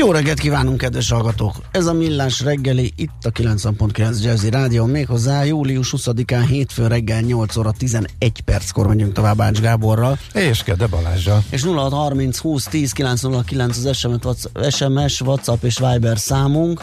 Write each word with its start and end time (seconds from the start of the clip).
Jó 0.00 0.12
reggelt 0.12 0.38
kívánunk, 0.38 0.78
kedves 0.78 1.10
hallgatók! 1.10 1.54
Ez 1.70 1.86
a 1.86 1.92
Millás 1.92 2.40
reggeli, 2.40 2.92
itt 2.96 3.24
a 3.24 3.30
90.9 3.30 4.22
Jazzy 4.22 4.50
Rádió, 4.50 4.86
méghozzá 4.86 5.44
július 5.44 5.94
20-án 5.96 6.44
hétfő 6.48 6.86
reggel 6.86 7.20
8 7.20 7.56
óra 7.56 7.72
11 7.78 8.40
perckor 8.44 8.86
megyünk 8.86 9.12
tovább 9.12 9.40
Ács 9.40 9.60
Gáborral. 9.60 10.18
És 10.34 10.62
Kede 10.62 10.86
Balázsjal. 10.86 11.44
És 11.50 11.62
0630 11.62 12.38
20 12.38 12.64
10 12.64 12.92
909 12.92 13.76
az 14.22 14.48
SMS, 14.70 15.20
WhatsApp 15.20 15.64
és 15.64 15.78
Viber 15.78 16.18
számunk. 16.18 16.82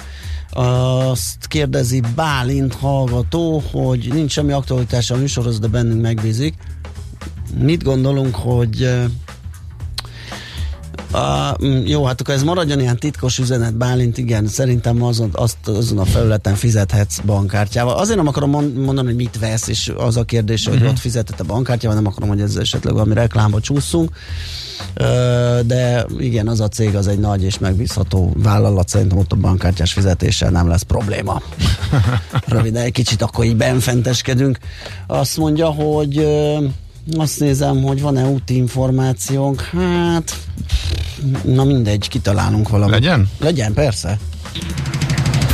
Azt 0.52 1.48
kérdezi 1.48 2.02
Bálint 2.16 2.74
hallgató, 2.74 3.64
hogy 3.72 4.10
nincs 4.14 4.32
semmi 4.32 4.52
aktualitása 4.52 5.16
a 5.16 5.18
műsorhoz, 5.18 5.60
de 5.60 5.68
bennünk 5.68 6.02
megbízik. 6.02 6.54
Mit 7.60 7.84
gondolunk, 7.84 8.36
hogy 8.36 8.90
Uh, 11.14 11.88
jó, 11.90 12.06
hát 12.06 12.22
akkor 12.22 12.34
ez 12.34 12.44
maradjon 12.44 12.80
ilyen 12.80 12.98
titkos 12.98 13.38
üzenet, 13.38 13.76
Bálint, 13.76 14.18
igen, 14.18 14.48
szerintem 14.48 15.04
azon, 15.04 15.30
azt, 15.34 15.58
azon 15.68 16.00
a 16.00 16.06
felületen 16.06 16.56
fizethetsz 16.56 17.20
bankkártyával. 17.20 17.98
Azért 17.98 18.18
nem 18.18 18.28
akarom 18.28 18.50
mondani, 18.76 19.08
hogy 19.08 19.16
mit 19.16 19.40
vesz, 19.40 19.68
és 19.68 19.94
az 19.98 20.18
a 20.18 20.24
kérdés, 20.24 20.60
uh-huh. 20.60 20.74
hogy 20.74 20.84
mhm. 20.84 20.92
ott 20.92 21.00
fizetett 21.00 21.40
a 21.40 21.44
bankkártyával, 21.44 21.98
nem 21.98 22.08
akarom, 22.12 22.30
hogy 22.30 22.42
ez 22.42 22.56
esetleg 22.56 22.94
valami 22.94 23.14
reklámba 23.14 23.60
csúszunk. 23.60 24.10
De 25.66 26.06
igen, 26.18 26.48
az 26.48 26.60
a 26.60 26.68
cég 26.68 26.96
az 26.96 27.08
egy 27.08 27.20
nagy 27.20 27.44
és 27.44 27.60
megbízható 27.60 28.34
vállalat, 28.36 28.88
szerintem 28.88 29.18
ott 29.18 29.32
a 29.32 29.36
bankkártyás 29.36 29.94
fizetéssel 29.94 30.50
nem 30.50 30.68
lesz 30.68 30.82
probléma. 30.82 31.42
Röviden 32.46 32.84
egy 32.84 32.92
kicsit 32.92 33.22
akkor 33.22 33.46
így 33.46 33.56
benfenteskedünk. 33.56 34.58
Azt 35.08 35.38
mondja, 35.38 35.68
hogy 35.68 36.28
azt 37.18 37.40
nézem, 37.40 37.82
hogy 37.84 38.02
van-e 38.02 38.28
úti 38.28 38.56
információnk. 38.56 39.62
Hát, 39.62 40.38
na 41.44 41.64
mindegy, 41.64 42.08
kitalálunk 42.08 42.70
valamit. 42.70 42.94
Legyen? 42.94 43.30
Legyen, 43.40 43.74
persze. 43.74 44.20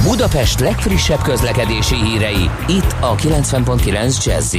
Budapest 0.03 0.59
legfrissebb 0.59 1.21
közlekedési 1.21 1.95
hírei, 1.95 2.49
itt 2.67 2.95
a 2.99 3.15
90.9 3.15 4.25
jazz 4.25 4.55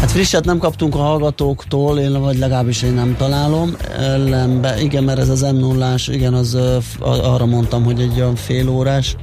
Hát 0.00 0.10
frisset 0.10 0.44
nem 0.44 0.58
kaptunk 0.58 0.94
a 0.94 0.98
hallgatóktól, 0.98 1.98
én 1.98 2.20
vagy 2.20 2.38
legalábbis 2.38 2.82
én 2.82 2.92
nem 2.92 3.16
találom. 3.16 3.76
Ellenbe, 3.98 4.80
igen, 4.80 5.04
mert 5.04 5.18
ez 5.18 5.28
az 5.28 5.40
m 5.40 5.56
0 5.56 5.94
igen, 6.06 6.34
az 6.34 6.58
arra 7.00 7.46
mondtam, 7.46 7.84
hogy 7.84 8.00
egy 8.00 8.14
olyan 8.16 8.34
fél 8.34 8.68
órás 8.68 9.16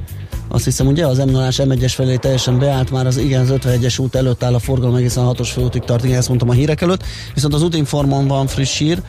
azt 0.49 0.63
hiszem, 0.63 0.87
ugye 0.87 1.05
az 1.05 1.17
m 1.17 1.29
0 1.29 1.47
M1-es 1.49 1.91
felé 1.95 2.15
teljesen 2.15 2.59
beállt, 2.59 2.91
már 2.91 3.05
az 3.05 3.17
igen, 3.17 3.41
az 3.41 3.53
51-es 3.53 3.99
út 4.01 4.15
előtt 4.15 4.43
áll 4.43 4.53
a 4.53 4.59
forgalom 4.59 4.95
egészen 4.95 5.25
a 5.25 5.33
6-os 5.33 5.49
főútig 5.53 5.81
tart, 5.81 6.03
igen, 6.03 6.17
ezt 6.17 6.27
mondtam 6.27 6.49
a 6.49 6.53
hírek 6.53 6.81
előtt, 6.81 7.03
viszont 7.33 7.53
az 7.53 7.63
útinformon 7.63 8.27
van 8.27 8.47
friss 8.47 8.77
hír, 8.77 9.01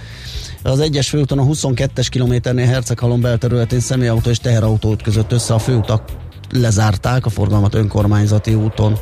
az 0.62 0.80
egyes 0.80 1.08
főúton 1.08 1.38
a 1.38 1.44
22-es 1.44 2.06
kilométernél 2.10 2.66
Herceghalom 2.66 3.20
belterületén 3.20 3.80
személyautó 3.80 4.30
és 4.30 4.38
teherautó 4.38 4.96
között 5.02 5.32
össze. 5.32 5.54
A 5.54 5.58
főutak 5.58 6.02
lezárták, 6.50 7.26
a 7.26 7.30
forgalmat 7.30 7.74
önkormányzati 7.74 8.54
úton 8.54 8.98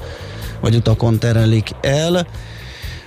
vagy 0.61 0.75
utakon 0.75 1.19
terelik 1.19 1.71
el. 1.81 2.27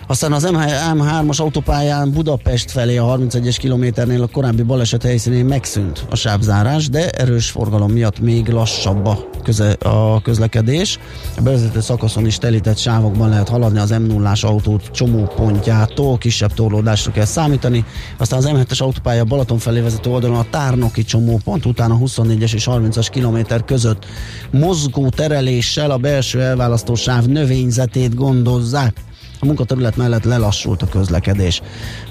Aztán 0.10 0.34
az 0.34 0.48
M3-as 0.52 1.40
autópályán 1.40 2.12
Budapest 2.12 2.72
felé 2.72 2.98
a 2.98 3.06
31-es 3.06 3.56
kilométernél 3.60 4.22
a 4.22 4.28
korábbi 4.28 4.62
baleset 4.62 5.04
helyszínén 5.04 5.46
megszűnt 5.46 6.06
a 6.10 6.16
sávzárás, 6.16 6.90
de 6.90 7.10
erős 7.10 7.50
forgalom 7.50 7.92
miatt 7.92 8.20
még 8.20 8.48
lassabb 8.48 9.06
a, 9.06 9.30
köze, 9.44 9.72
a 9.72 10.22
közlekedés. 10.22 11.00
A 11.38 11.42
bevezető 11.42 11.80
szakaszon 11.80 12.26
is 12.26 12.38
telített 12.38 12.78
sávokban 12.78 13.30
lehet 13.30 13.50
haladni 13.50 13.80
az 13.80 13.90
m 13.90 14.02
0 14.02 14.34
autót 14.42 14.92
csomópontjától, 14.92 16.18
kisebb 16.18 16.54
torlódásra 16.54 17.12
kell 17.12 17.26
számítani. 17.26 17.86
Aztán 18.18 18.40
az 18.40 18.50
M7-es 18.54 18.82
autópálya 18.82 19.24
Balaton 19.24 19.58
felé 19.58 19.80
vezető 19.80 20.10
oldalon 20.10 20.38
a 20.38 20.50
Tárnoki 20.50 21.04
csomópont, 21.04 21.66
utána 21.66 21.94
a 21.94 21.98
24-es 21.98 22.54
és 22.54 22.68
30-as 22.72 23.08
kilométer 23.12 23.66
között 23.66 24.06
mozgó 24.52 25.10
tereléssel 25.10 25.92
a 25.92 25.98
belső 25.98 26.42
elválasztó 26.42 26.96
sáv 26.96 27.26
növényzetét 27.26 28.16
gondozzák 28.16 29.08
a 29.40 29.46
munkaterület 29.46 29.96
mellett 29.96 30.24
lelassult 30.24 30.82
a 30.82 30.88
közlekedés. 30.88 31.62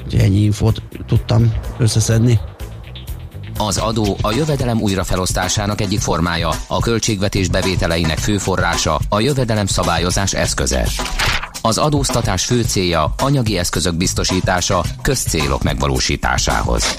Úgyhogy 0.05 0.21
ennyi 0.21 0.41
infót 0.41 0.83
tudtam 1.07 1.53
összeszedni. 1.79 2.41
Az 3.59 3.77
adó 3.79 4.17
a 4.23 4.33
jövedelem 4.33 4.81
újrafelosztásának 4.81 5.81
egyik 5.81 6.01
formája, 6.01 6.51
a 6.67 6.79
költségvetés 6.79 7.49
bevételeinek 7.49 8.19
fő 8.19 8.39
forrása, 8.39 9.01
a 9.09 9.21
jövedelem 9.21 9.67
szabályozás 9.67 10.33
eszköze. 10.33 10.89
Az 11.63 11.79
adóztatás 11.79 12.45
fő 12.45 12.63
célja 12.63 13.15
anyagi 13.19 13.59
eszközök 13.59 13.95
biztosítása 13.95 14.85
közcélok 15.03 15.63
megvalósításához. 15.63 16.99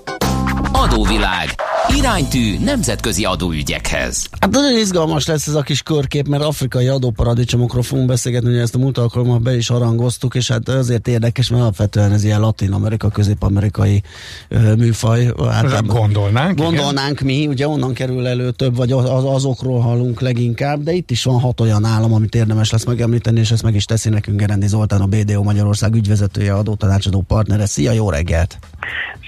Adóvilág. 0.81 1.49
Iránytű 1.97 2.57
nemzetközi 2.63 3.25
adóügyekhez. 3.25 4.27
Hát 4.39 4.51
nagyon 4.51 4.77
izgalmas 4.77 5.27
lesz 5.27 5.47
ez 5.47 5.53
a 5.53 5.61
kis 5.61 5.81
körkép, 5.81 6.27
mert 6.27 6.43
afrikai 6.43 6.87
adóparadicsomokról 6.87 7.83
fogunk 7.83 8.07
beszélgetni, 8.07 8.49
hogy 8.49 8.59
ezt 8.59 8.75
a 8.75 8.77
múlt 8.77 8.97
alkalommal 8.97 9.37
be 9.37 9.55
is 9.55 9.67
harangoztuk, 9.67 10.35
és 10.35 10.47
hát 10.47 10.69
azért 10.69 11.07
érdekes, 11.07 11.49
mert 11.49 11.61
alapvetően 11.61 12.11
ez 12.11 12.23
ilyen 12.23 12.39
latin-amerika, 12.39 13.09
közép-amerikai 13.09 14.01
ö, 14.47 14.75
műfaj. 14.75 15.33
Hát, 15.49 15.85
gondolnánk. 15.85 16.57
Gondolnánk 16.57 17.21
igen. 17.21 17.35
mi, 17.35 17.47
ugye 17.47 17.67
onnan 17.67 17.93
kerül 17.93 18.27
elő 18.27 18.51
több, 18.51 18.75
vagy 18.75 18.91
az, 18.91 19.23
azokról 19.25 19.79
hallunk 19.79 20.21
leginkább, 20.21 20.83
de 20.83 20.91
itt 20.91 21.11
is 21.11 21.23
van 21.23 21.39
hat 21.39 21.59
olyan 21.59 21.85
állam, 21.85 22.13
amit 22.13 22.35
érdemes 22.35 22.71
lesz 22.71 22.85
megemlíteni, 22.85 23.39
és 23.39 23.51
ezt 23.51 23.63
meg 23.63 23.75
is 23.75 23.85
teszi 23.85 24.09
nekünk 24.09 24.39
Gerendi 24.39 24.67
Zoltán, 24.67 25.01
a 25.01 25.05
BDO 25.05 25.43
Magyarország 25.43 25.95
ügyvezetője, 25.95 26.53
adótanácsadó 26.53 27.21
partnere. 27.27 27.65
Szia, 27.65 27.91
jó 27.91 28.09
reggelt! 28.09 28.57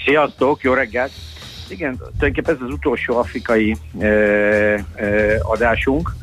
Sziasztok, 0.06 0.62
jó 0.62 0.74
reggelt! 0.74 1.12
Igen, 1.70 1.98
tulajdonképpen 1.98 2.56
ez 2.56 2.62
az 2.62 2.72
utolsó 2.72 3.18
afrikai 3.18 3.76
e, 4.00 4.06
e, 4.06 4.84
adásunk, 5.42 6.16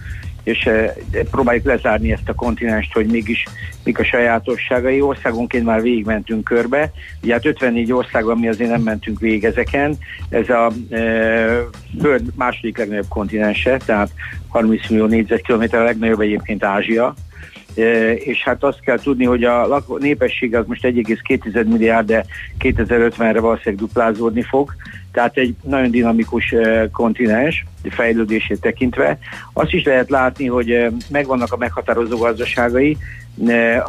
és 0.42 0.66
e, 0.66 0.94
próbáljuk 1.30 1.64
lezárni 1.64 2.12
ezt 2.12 2.28
a 2.28 2.34
kontinenst, 2.34 2.92
hogy 2.92 3.06
mégis 3.06 3.44
mik 3.84 3.98
a 3.98 4.04
sajátosságai. 4.04 5.00
Országonként 5.00 5.64
már 5.64 5.82
végigmentünk 5.82 6.44
körbe. 6.44 6.92
Ugye 7.22 7.32
hát 7.32 7.46
54 7.46 7.92
országban 7.92 8.38
mi 8.38 8.48
azért 8.48 8.70
nem 8.70 8.82
mentünk 8.82 9.20
végig 9.20 9.44
ezeken. 9.44 9.96
Ez 10.28 10.48
a 10.48 10.72
e, 10.90 10.98
föld 12.00 12.22
második 12.34 12.78
legnagyobb 12.78 13.08
kontinense, 13.08 13.76
tehát 13.76 14.10
30 14.48 14.88
millió 14.88 15.06
négyzetkilométer, 15.06 15.80
a 15.80 15.84
legnagyobb 15.84 16.20
egyébként 16.20 16.64
Ázsia, 16.64 17.14
és 18.14 18.42
hát 18.42 18.64
azt 18.64 18.80
kell 18.80 18.98
tudni, 18.98 19.24
hogy 19.24 19.44
a 19.44 19.82
népesség 19.98 20.56
az 20.56 20.66
most 20.66 20.82
1,2 20.82 21.66
milliárd, 21.66 22.06
de 22.06 22.24
2050-re 22.60 23.40
valószínűleg 23.40 23.78
duplázódni 23.78 24.42
fog, 24.42 24.74
tehát 25.12 25.36
egy 25.36 25.54
nagyon 25.62 25.90
dinamikus 25.90 26.54
kontinens 26.92 27.64
fejlődését 27.90 28.60
tekintve. 28.60 29.18
Azt 29.52 29.72
is 29.72 29.84
lehet 29.84 30.10
látni, 30.10 30.46
hogy 30.46 30.86
megvannak 31.10 31.52
a 31.52 31.56
meghatározó 31.56 32.16
gazdaságai, 32.16 32.96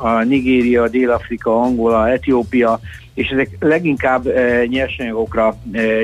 a 0.01 0.23
Nigéria, 0.23 0.87
Dél-Afrika, 0.87 1.61
Angola, 1.61 2.09
Etiópia, 2.09 2.79
és 3.13 3.27
ezek 3.27 3.49
leginkább 3.59 4.25
nyersanyagokra, 4.67 5.55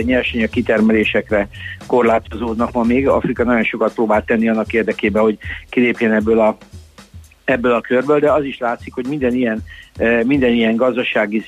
nyersanyag 0.01 0.50
kitermelésekre 0.50 1.47
korlátozódnak 1.85 2.71
ma 2.71 2.83
még. 2.83 3.07
Afrika 3.07 3.44
nagyon 3.44 3.63
sokat 3.63 3.94
próbál 3.94 4.23
tenni 4.23 4.50
annak 4.50 4.73
érdekében, 4.73 5.21
hogy 5.21 5.38
kilépjen 5.69 6.13
ebből 6.13 6.39
a 6.39 6.57
ebből 7.47 7.71
a 7.71 7.81
körből, 7.81 8.19
de 8.19 8.31
az 8.31 8.44
is 8.44 8.57
látszik, 8.57 8.94
hogy 8.94 9.07
minden 9.07 9.33
ilyen 9.33 9.63
minden 10.25 10.51
ilyen 10.51 10.75
gazdasági 10.75 11.44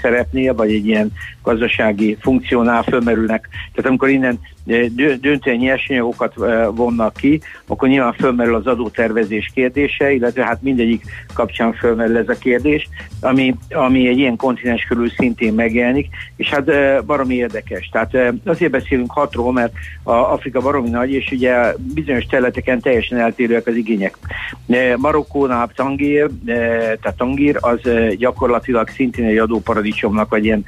szerepnél, 0.00 0.54
vagy 0.54 0.72
egy 0.72 0.86
ilyen 0.86 1.12
gazdasági 1.42 2.16
funkciónál 2.20 2.82
fölmerülnek. 2.82 3.48
Tehát 3.74 3.88
amikor 3.88 4.08
innen 4.08 4.38
döntően 5.20 5.56
nyersanyagokat 5.56 6.34
vonnak 6.74 7.16
ki, 7.16 7.40
akkor 7.66 7.88
nyilván 7.88 8.12
fölmerül 8.12 8.54
az 8.54 8.66
adótervezés 8.66 9.50
kérdése, 9.54 10.12
illetve 10.12 10.44
hát 10.44 10.62
mindegyik 10.62 11.04
kapcsán 11.34 11.72
fölmerül 11.72 12.16
ez 12.16 12.28
a 12.28 12.38
kérdés, 12.38 12.88
ami, 13.20 13.54
ami 13.70 14.08
egy 14.08 14.18
ilyen 14.18 14.36
kontinens 14.36 14.84
körül 14.84 15.10
szintén 15.10 15.54
megjelenik, 15.54 16.08
és 16.36 16.48
hát 16.48 16.70
baromi 17.04 17.34
érdekes. 17.34 17.88
Tehát 17.88 18.16
azért 18.44 18.70
beszélünk 18.70 19.10
hatról, 19.10 19.52
mert 19.52 19.72
a 20.02 20.12
Afrika 20.12 20.60
baromi 20.60 20.90
nagy, 20.90 21.12
és 21.12 21.30
ugye 21.30 21.74
bizonyos 21.94 22.24
területeken 22.24 22.80
teljesen 22.80 23.18
eltérőek 23.18 23.66
az 23.66 23.76
igények. 23.76 24.18
Marokkónál 24.96 25.70
Tangír, 25.74 26.30
tehát 26.44 27.14
Tangír, 27.16 27.58
az 27.64 27.80
gyakorlatilag 28.16 28.88
szintén 28.88 29.24
egy 29.24 29.38
adóparadicsomnak, 29.38 30.30
vagy 30.30 30.44
ilyen 30.44 30.64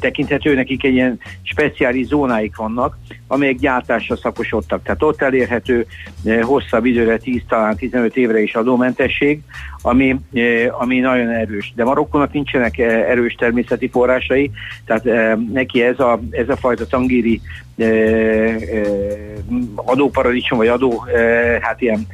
tekinthető, 0.00 0.54
nekik 0.54 0.84
egy 0.84 0.92
ilyen 0.92 1.18
speciális 1.42 2.06
zónáik 2.06 2.56
vannak, 2.56 2.96
amelyek 3.26 3.56
gyártásra 3.56 4.16
szakosodtak. 4.16 4.82
Tehát 4.82 5.02
ott 5.02 5.22
elérhető 5.22 5.86
hosszabb 6.42 6.84
időre, 6.84 7.16
10 7.16 7.42
talán 7.48 7.76
15 7.76 8.16
évre 8.16 8.42
is 8.42 8.54
adómentesség, 8.54 9.40
ami, 9.82 10.16
ami 10.78 10.98
nagyon 10.98 11.28
erős. 11.28 11.72
De 11.76 11.84
Marokkónak 11.84 12.32
nincsenek 12.32 12.78
erős 12.78 13.34
természeti 13.34 13.88
forrásai, 13.88 14.50
tehát 14.84 15.36
neki 15.52 15.82
ez 15.82 16.00
a, 16.00 16.20
ez 16.30 16.48
a 16.48 16.56
fajta 16.56 16.86
tangíri 16.86 17.40
adóparadicsom, 19.74 20.58
vagy 20.58 20.68
adó, 20.68 21.04
hát 21.60 21.80
ilyen 21.80 22.06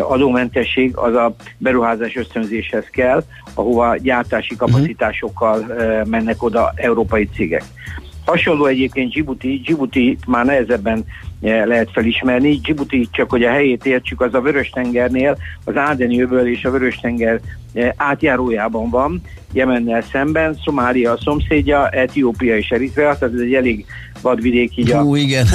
adómentesség 0.00 0.96
az 0.96 1.14
a 1.14 1.34
beruházás 1.58 2.16
ösztönzéshez 2.16 2.84
kell, 2.90 3.24
ahova 3.54 3.96
gyártási 3.96 4.54
mhm. 4.54 4.64
kapacitásokkal 4.64 5.66
mennek 6.04 6.42
oda 6.42 6.72
európai 6.76 7.28
cégek. 7.34 7.62
Hasonló 8.24 8.66
egyébként 8.66 9.10
Djibouti, 9.10 9.60
Djibouti 9.64 10.16
már 10.26 10.44
nehezebben 10.44 11.04
lehet 11.44 11.90
felismerni. 11.92 12.56
Djibouti, 12.56 13.08
csak 13.10 13.30
hogy 13.30 13.42
a 13.42 13.50
helyét 13.50 13.86
értsük, 13.86 14.20
az 14.20 14.34
a 14.34 14.40
Vörös-tengernél, 14.40 15.36
az 15.64 15.76
Ádeni 15.76 16.22
öböl 16.22 16.46
és 16.46 16.64
a 16.64 16.70
Vörös-tenger 16.70 17.40
átjárójában 17.96 18.90
van, 18.90 19.22
Jemennel 19.52 20.02
szemben, 20.12 20.58
Szomália 20.64 21.12
a 21.12 21.18
szomszédja, 21.24 21.88
Etiópia 21.88 22.56
és 22.56 22.68
Eritrea, 22.68 23.18
tehát 23.18 23.34
ez 23.34 23.40
egy 23.40 23.54
elég 23.54 23.86
vadvidék 24.20 24.76
így 24.76 24.90
Hú, 24.90 25.14
a... 25.14 25.16
igen. 25.16 25.46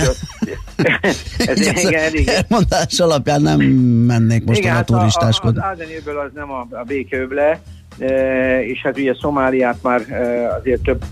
ez 1.37 1.61
igen, 1.61 1.75
igen, 1.75 2.03
elég... 2.03 2.27
Elmondás 2.27 2.99
alapján 2.99 3.41
nem 3.41 3.59
mennék 3.59 4.43
most 4.43 4.59
igen, 4.59 4.75
a 4.75 4.83
turistáskodni. 4.83 5.61
Hát 5.61 5.73
az 5.73 5.81
Ádenyőből 5.81 6.19
az 6.19 6.29
nem 6.33 6.51
a, 6.51 6.67
a 6.71 6.83
békeöble, 6.83 7.61
e, 7.99 8.63
és 8.63 8.81
hát 8.81 8.97
ugye 8.97 9.15
Szomáliát 9.21 9.77
már 9.81 10.01
e, 10.09 10.53
azért 10.53 10.81
több, 10.81 11.03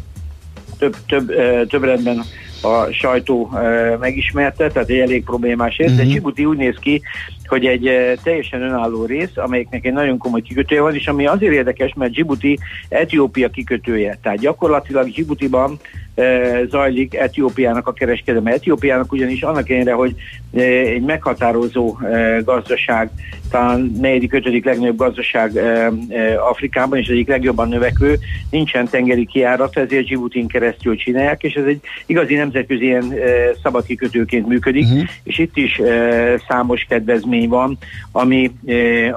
több, 0.78 0.96
több, 1.08 1.30
e, 1.30 1.66
több 1.66 1.84
rendben 1.84 2.24
a 2.62 2.88
sajtó 2.92 3.52
megismerte, 4.00 4.72
tehát 4.72 4.90
egy 4.90 5.00
elég 5.00 5.24
problémás 5.24 5.78
rész, 5.78 5.88
uh-huh. 5.88 6.02
de 6.02 6.04
mhm. 6.04 6.12
Djibouti 6.12 6.46
úgy 6.46 6.58
néz 6.58 6.76
ki, 6.80 7.02
hogy 7.46 7.66
egy 7.66 8.18
teljesen 8.24 8.62
önálló 8.62 9.06
rész, 9.06 9.32
amelyiknek 9.36 9.86
egy 9.86 9.94
nagyon 9.94 10.18
komoly 10.18 10.42
kikötője 10.42 10.82
van, 10.82 10.96
és 10.96 11.08
ami 11.08 11.28
azért 11.28 11.54
érdekes, 11.54 11.94
mert 11.94 12.12
Djibouti 12.12 12.60
Etiópia 12.90 13.50
kikötője. 13.50 14.18
Tehát 14.22 14.40
gyakorlatilag 14.40 15.10
Djiboutiban 15.10 15.80
zajlik 16.70 17.16
Etiópiának 17.16 17.88
a 17.88 17.94
kereskedelme. 17.94 18.52
Etiópiának 18.52 19.12
ugyanis 19.12 19.42
annak 19.42 19.70
ellenére, 19.70 19.94
hogy 19.94 20.16
egy 20.54 21.02
meghatározó 21.02 21.98
gazdaság, 22.44 23.10
talán 23.52 23.92
negyedik, 24.02 24.34
ötödik 24.34 24.66
legnagyobb 24.66 24.98
gazdaság 24.98 25.52
Afrikában, 26.50 27.00
és 27.00 27.08
egyik 27.08 27.28
legjobban 27.28 27.70
növekvő, 27.70 28.18
nincsen 28.50 28.88
tengeri 28.88 29.26
kiárat, 29.26 29.78
ezért 29.78 30.06
Djiboutin 30.06 30.48
keresztül 30.48 30.96
csinálják, 30.96 31.44
és 31.44 31.54
ez 31.54 31.66
egy 31.66 31.80
igazi 32.06 32.36
nemzetközi 32.36 32.84
ilyen 32.84 33.14
szabad 33.64 33.86
kikötőként 33.86 34.48
működik, 34.48 34.84
uh-huh. 34.84 35.04
és 35.24 35.38
itt 35.38 35.58
is 35.58 35.82
számos 36.48 36.86
kedvezmény 36.90 37.48
van, 37.48 37.78
ami, 38.12 38.52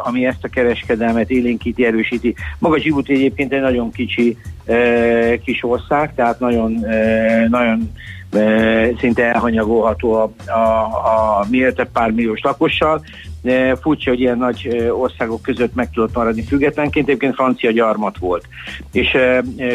ami 0.05 0.27
ezt 0.27 0.45
a 0.45 0.49
kereskedelmet 0.49 1.31
élénkíti, 1.31 1.85
erősíti. 1.85 2.35
Maga 2.59 2.79
Djibouti 2.79 3.13
egyébként 3.13 3.53
egy 3.53 3.61
nagyon 3.61 3.91
kicsi 3.91 4.37
kis 5.45 5.65
ország, 5.65 6.15
tehát 6.15 6.41
nagyon, 6.41 6.87
nagyon 7.49 7.93
szinte 8.99 9.25
elhanyagolható 9.25 10.13
a, 10.13 10.51
a, 10.51 10.85
a 11.41 11.47
miért 11.51 11.87
pár 11.93 12.11
milliós 12.11 12.41
lakossal. 12.43 13.05
Furcsa, 13.81 14.11
hogy 14.11 14.21
ilyen 14.21 14.39
nagy 14.39 14.91
országok 14.91 15.43
között 15.43 15.75
meg 15.75 15.91
tudott 15.91 16.15
maradni 16.15 16.43
függetlenként, 16.43 17.09
egyébként 17.09 17.35
francia 17.35 17.71
gyarmat 17.71 18.19
volt. 18.19 18.45
És 18.93 19.17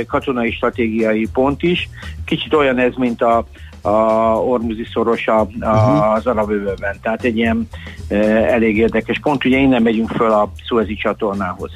katonai 0.08 0.52
stratégiai 0.52 1.28
pont 1.34 1.64
is. 1.64 1.90
Kicsit 2.26 2.54
olyan 2.54 2.78
ez, 2.78 2.94
mint 2.96 3.22
a, 3.22 3.46
a 3.86 4.40
Ormuzi 4.40 4.86
szoros 4.94 5.28
a, 5.28 5.40
a, 5.40 5.48
uh-huh. 5.60 6.14
az 6.14 6.28
arab 6.28 6.50
övőben. 6.50 6.96
Tehát 7.02 7.24
egy 7.24 7.38
ilyen 7.38 7.68
e, 8.08 8.16
elég 8.54 8.78
érdekes 8.78 9.20
pont. 9.20 9.46
Ugye 9.46 9.58
innen 9.58 9.82
megyünk 9.82 10.10
föl 10.10 10.32
a 10.32 10.52
Suezi 10.68 10.96
csatornához. 10.96 11.72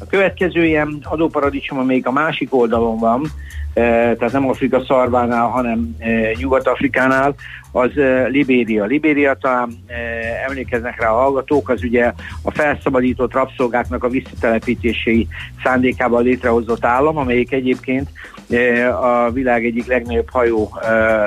A 0.00 0.06
következő 0.06 0.64
ilyen 0.64 0.98
adóparadicsom, 1.02 1.78
amelyik 1.78 2.06
a 2.06 2.12
másik 2.12 2.54
oldalon 2.54 2.98
van, 2.98 3.22
tehát 3.74 4.32
nem 4.32 4.48
Afrika 4.48 4.84
szarvánál, 4.84 5.46
hanem 5.46 5.96
Nyugat-Afrikánál, 6.38 7.34
az 7.72 7.90
Libéria. 8.28 8.84
Libéria 8.84 9.34
talán 9.34 9.84
emlékeznek 10.48 11.00
rá 11.00 11.08
a 11.08 11.20
hallgatók, 11.20 11.68
az 11.68 11.82
ugye 11.82 12.12
a 12.42 12.50
felszabadított 12.50 13.32
rabszolgáknak 13.32 14.04
a 14.04 14.08
visszatelepítési 14.08 15.28
szándékával 15.62 16.22
létrehozott 16.22 16.84
állam, 16.84 17.16
amelyik 17.16 17.52
egyébként 17.52 18.08
a 19.00 19.30
világ 19.30 19.64
egyik 19.64 19.86
legnagyobb 19.86 20.30
hajó 20.30 20.78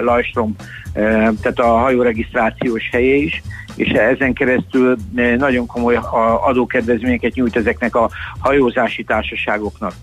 lajstrom, 0.01 0.55
tehát 0.93 1.59
a 1.59 1.67
hajó 1.67 2.01
regisztrációs 2.01 2.89
helye 2.91 3.15
is, 3.15 3.41
és 3.75 3.89
ezen 3.89 4.33
keresztül 4.33 4.95
nagyon 5.37 5.65
komoly 5.65 5.99
adókedvezményeket 6.45 7.33
nyújt 7.33 7.55
ezeknek 7.55 7.95
a 7.95 8.09
hajózási 8.39 9.03
társaságoknak 9.03 9.93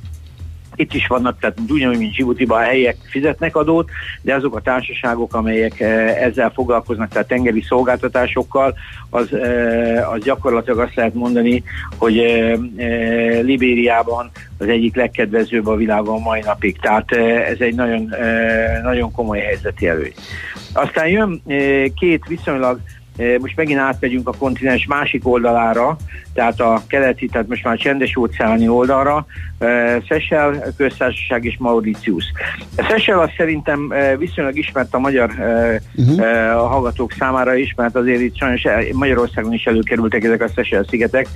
itt 0.77 0.95
is 0.95 1.07
vannak, 1.07 1.39
tehát 1.41 1.59
ugyanúgy, 1.69 1.99
mint 1.99 2.13
Djibouti-ban 2.13 2.61
a 2.61 2.65
helyek 2.65 2.97
fizetnek 3.11 3.57
adót, 3.57 3.91
de 4.23 4.35
azok 4.35 4.57
a 4.57 4.61
társaságok, 4.61 5.35
amelyek 5.35 5.81
eh, 5.81 6.23
ezzel 6.23 6.51
foglalkoznak, 6.51 7.09
tehát 7.09 7.29
tengeri 7.29 7.63
szolgáltatásokkal, 7.63 8.75
az, 9.11 9.35
eh, 9.35 10.13
az 10.13 10.23
gyakorlatilag 10.23 10.79
azt 10.79 10.95
lehet 10.95 11.15
mondani, 11.15 11.63
hogy 11.97 12.19
eh, 12.19 12.59
Libériában 13.43 14.31
az 14.59 14.69
egyik 14.69 14.97
legkedvezőbb 14.97 15.67
a 15.67 15.77
világon 15.77 16.21
mai 16.21 16.41
napig. 16.41 16.79
Tehát 16.81 17.13
ez 17.51 17.57
egy 17.59 17.75
nagyon, 17.75 18.15
nagyon 18.83 19.13
komoly 19.13 19.39
helyzeti 19.39 19.89
előny. 19.89 20.13
Aztán 20.73 21.09
jön 21.09 21.43
két 21.95 22.25
viszonylag 22.29 22.81
most 23.41 23.57
megint 23.57 23.79
átmegyünk 23.79 24.29
a 24.29 24.37
kontinens 24.39 24.87
másik 24.87 25.27
oldalára, 25.29 25.97
tehát 26.35 26.61
a 26.61 26.83
keleti, 26.87 27.27
tehát 27.27 27.49
most 27.49 27.65
már 27.65 27.77
csendes 27.77 28.17
óceáni 28.17 28.69
oldalra, 28.69 29.27
Szesel 30.09 30.73
köztársaság 30.77 31.45
és 31.45 31.57
Mauritius. 31.59 32.25
Szesel 32.77 33.19
az 33.19 33.31
szerintem 33.37 33.93
viszonylag 34.19 34.57
ismert 34.57 34.95
a 34.95 34.99
magyar 34.99 35.31
uh-huh. 35.95 36.21
a 36.57 36.67
hallgatók 36.67 37.13
számára 37.13 37.55
is, 37.55 37.75
mert 37.77 37.97
azért 37.97 38.21
itt 38.21 38.37
sajnos 38.37 38.63
Magyarországon 38.93 39.53
is 39.53 39.65
előkerültek 39.65 40.25
ezek 40.25 40.43
a 40.43 40.49
Szesel 40.49 40.85
szigetek, 40.89 41.27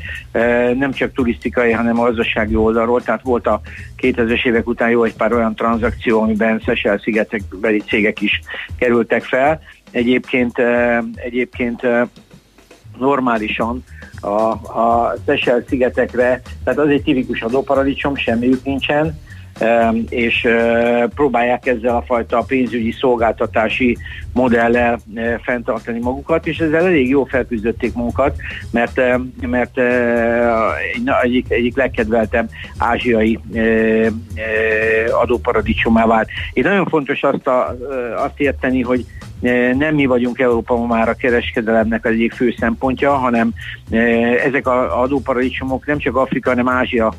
nem 0.79 0.93
csak 0.93 1.13
turisztikai, 1.13 1.73
hanem 1.73 2.01
a 2.01 2.05
gazdasági 2.05 2.55
oldalról, 2.55 3.03
tehát 3.03 3.23
volt 3.23 3.47
a 3.47 3.61
2000-es 4.03 4.47
évek 4.47 4.69
után 4.69 4.91
jó 4.91 5.05
egy 5.05 5.17
pár 5.17 5.33
olyan 5.33 5.55
tranzakció, 5.55 6.21
amiben 6.23 6.63
Szesel 6.65 6.99
szigetekbeli 6.99 7.83
cégek 7.87 8.21
is 8.21 8.41
kerültek 8.79 9.23
fel, 9.23 9.61
Egyébként, 9.91 10.59
egyébként 11.15 11.83
normálisan 12.99 13.85
a, 14.21 14.51
a 14.81 15.15
Seychelles 15.27 15.65
szigetekre, 15.69 16.41
tehát 16.65 16.79
az 16.79 16.89
egy 16.89 17.03
tipikus 17.03 17.43
adóparadicsom, 17.43 18.17
semmiük 18.17 18.65
nincsen, 18.65 19.19
és 20.09 20.49
próbálják 21.15 21.67
ezzel 21.67 21.97
a 21.97 22.03
fajta 22.03 22.45
pénzügyi 22.47 22.93
szolgáltatási 22.93 23.97
modellel 24.33 24.99
fenntartani 25.43 25.99
magukat, 25.99 26.47
és 26.47 26.59
ezzel 26.59 26.85
elég 26.85 27.09
jó 27.09 27.25
felküzdötték 27.25 27.95
magukat, 27.95 28.37
mert, 28.71 29.01
mert 29.41 29.79
egyik, 31.23 31.51
egyik 31.51 31.77
legkedveltebb 31.77 32.49
ázsiai 32.79 33.39
adóparadicsomá 35.21 36.07
vált. 36.07 36.29
Itt 36.53 36.65
nagyon 36.65 36.87
fontos 36.87 37.23
azt, 37.23 37.47
a, 37.47 37.77
azt 38.17 38.41
érteni, 38.41 38.83
hogy 38.83 39.05
nem 39.77 39.95
mi 39.95 40.07
vagyunk 40.07 40.39
Európa 40.39 40.87
már 40.87 41.09
a 41.09 41.15
kereskedelemnek 41.15 42.05
az 42.05 42.11
egyik 42.11 42.33
fő 42.33 42.55
szempontja, 42.59 43.13
hanem 43.13 43.53
ezek 44.45 44.67
az 44.67 44.91
adóparadicsomok 44.91 45.87
nem 45.87 45.99
csak 45.99 46.17
Afrika, 46.17 46.51
hanem 46.51 46.69
Ázsia 46.69 47.15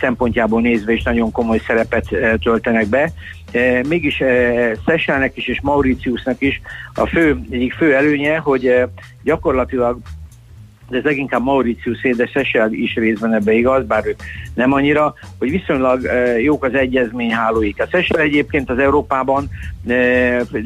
szempontjából 0.00 0.60
nézve 0.60 0.92
is 0.92 1.02
nagyon 1.02 1.32
komoly 1.32 1.60
szerepet 1.66 2.08
töltenek 2.42 2.86
be. 2.86 3.12
Mégis 3.88 4.22
Seychellnek 4.86 5.36
is 5.36 5.46
és 5.46 5.60
Mauritiusnak 5.60 6.40
is 6.40 6.60
a 6.94 7.06
fő, 7.06 7.40
egyik 7.50 7.72
fő 7.72 7.94
előnye, 7.94 8.36
hogy 8.36 8.84
gyakorlatilag 9.22 9.98
de 10.88 10.96
ez 10.96 11.04
leginkább 11.04 11.42
Mauritius 11.42 12.00
de 12.16 12.26
Seychelles 12.26 12.78
is 12.78 12.94
részben 12.94 13.34
ebbe 13.34 13.52
igaz, 13.52 13.86
bár 13.86 14.06
ők 14.06 14.20
nem 14.54 14.72
annyira, 14.72 15.14
hogy 15.38 15.50
viszonylag 15.50 16.08
jók 16.42 16.64
az 16.64 16.74
egyezményhálóik. 16.74 17.80
A 17.82 17.86
Seychelles 17.90 18.26
egyébként 18.26 18.70
az 18.70 18.78
Európában 18.78 19.48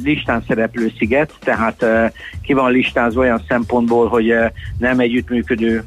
listán 0.03 0.45
szereplő 0.49 0.93
sziget, 0.99 1.33
tehát 1.41 1.85
ki 2.43 2.53
van 2.53 2.73
listázva 2.73 3.21
olyan 3.21 3.43
szempontból, 3.49 4.09
hogy 4.09 4.35
nem 4.79 4.99
együttműködő 4.99 5.85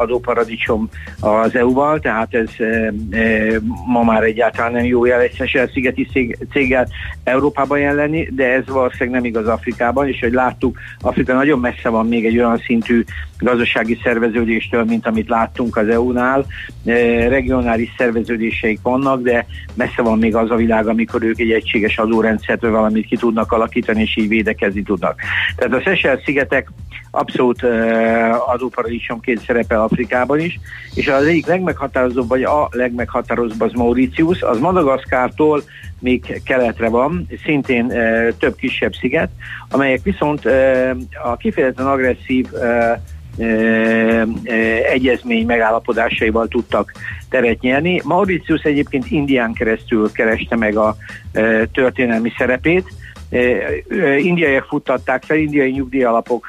adóparadicsom 0.00 0.88
az 1.20 1.54
EU-val, 1.54 1.98
tehát 1.98 2.34
ez 2.34 2.48
ma 3.86 4.02
már 4.02 4.22
egyáltalán 4.22 4.72
nem 4.72 4.84
jó 4.84 5.04
jel 5.04 5.20
egy 5.20 5.34
Seychelles 5.34 5.70
szigeti 5.72 6.08
céggel 6.52 6.88
Európában 7.24 7.78
jelenni, 7.78 8.28
de 8.30 8.52
ez 8.52 8.66
valószínűleg 8.66 9.20
nem 9.20 9.24
igaz 9.24 9.46
Afrikában, 9.46 10.08
és 10.08 10.20
hogy 10.20 10.32
láttuk, 10.32 10.78
Afrika 11.00 11.34
nagyon 11.34 11.58
messze 11.58 11.88
van 11.88 12.08
még 12.08 12.26
egy 12.26 12.38
olyan 12.38 12.58
szintű 12.58 13.04
gazdasági 13.54 13.98
szerveződéstől, 14.02 14.84
mint 14.84 15.06
amit 15.06 15.28
láttunk 15.28 15.76
az 15.76 15.88
EU-nál. 15.88 16.46
Regionális 17.28 17.94
szerveződéseik 17.96 18.78
vannak, 18.82 19.22
de 19.22 19.46
messze 19.74 20.02
van 20.02 20.18
még 20.18 20.34
az 20.34 20.50
a 20.50 20.56
világ, 20.56 20.88
amikor 20.88 21.22
ők 21.22 21.38
egy 21.38 21.50
egységes 21.50 21.98
adórendszert 21.98 22.60
vagy 22.60 22.70
valamit 22.70 23.06
ki 23.06 23.16
tudnak 23.16 23.52
alakítani, 23.52 24.00
és 24.00 24.16
így 24.16 24.28
védekezni 24.28 24.82
tudnak. 24.82 25.20
Tehát 25.56 25.74
a 25.74 25.80
Seychelles 25.80 26.22
szigetek 26.24 26.68
abszolút 27.10 27.62
uh, 27.62 28.50
adóparadicsomként 28.50 29.44
szerepel 29.44 29.82
Afrikában 29.82 30.40
is, 30.40 30.60
és 30.94 31.08
az 31.08 31.24
egyik 31.24 31.46
legmeghatározóbb, 31.46 32.28
vagy 32.28 32.42
a 32.42 32.68
legmeghatározóbb 32.70 33.60
az 33.60 33.72
Mauritius, 33.72 34.42
az 34.42 34.58
Madagaszkártól 34.58 35.62
még 36.00 36.40
keletre 36.44 36.88
van, 36.88 37.26
szintén 37.44 37.84
uh, 37.84 38.28
több 38.38 38.54
kisebb 38.56 38.92
sziget, 38.94 39.30
amelyek 39.68 40.02
viszont 40.02 40.46
a 41.24 41.36
kifejezetten 41.36 41.86
agresszív 41.86 42.46
egyezmény 44.92 45.46
megállapodásaival 45.46 46.48
tudtak 46.48 46.92
teret 47.30 47.60
nyerni. 47.60 48.00
Mauritius 48.04 48.62
egyébként 48.62 49.10
Indián 49.10 49.52
keresztül 49.52 50.12
kereste 50.12 50.56
meg 50.56 50.76
a 50.76 50.96
történelmi 51.72 52.32
szerepét, 52.38 52.88
indiaiak 54.18 54.64
futtatták 54.64 55.22
fel, 55.22 55.36
indiai 55.36 55.70
nyugdíjalapok 55.70 56.48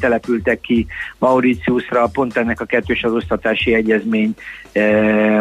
települtek 0.00 0.60
ki 0.60 0.86
Mauritiusra 1.18 2.06
pont 2.06 2.36
ennek 2.36 2.60
a 2.60 2.64
kettős 2.64 3.04
adóztatási 3.04 3.74
egyezmény 3.74 4.34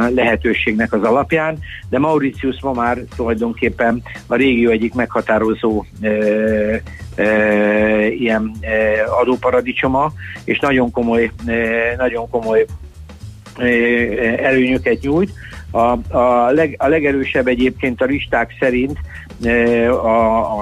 lehetőségnek 0.10 0.94
az 0.94 1.04
alapján, 1.04 1.58
de 1.90 2.00
Mauritius 2.00 2.62
ma 2.62 2.72
már 2.72 2.98
tulajdonképpen 3.16 4.02
a 4.28 4.36
régió 4.36 4.70
egyik 4.70 4.94
meghatározó 4.94 5.86
ilyen 8.10 8.52
adóparadicsoma, 9.22 10.12
és 10.44 10.60
nagyon 10.60 10.92
komoly, 10.92 11.32
nagyon 11.98 12.30
komoly 12.30 12.66
előnyöket 14.38 15.02
nyújt. 15.02 15.32
A, 15.72 16.16
a, 16.18 16.52
leg, 16.52 16.76
a 16.78 16.88
legerősebb 16.88 17.48
egyébként 17.48 18.02
a 18.02 18.06
listák 18.06 18.56
szerint 18.60 19.00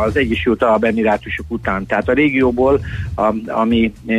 az 0.06 0.18
Egyesült 0.18 0.64
Arab 0.64 0.84
Emirátusok 0.84 1.46
után. 1.48 1.86
Tehát 1.86 2.10
a 2.10 2.14
régióból, 2.14 2.80
ami, 3.48 3.94
e, 4.08 4.16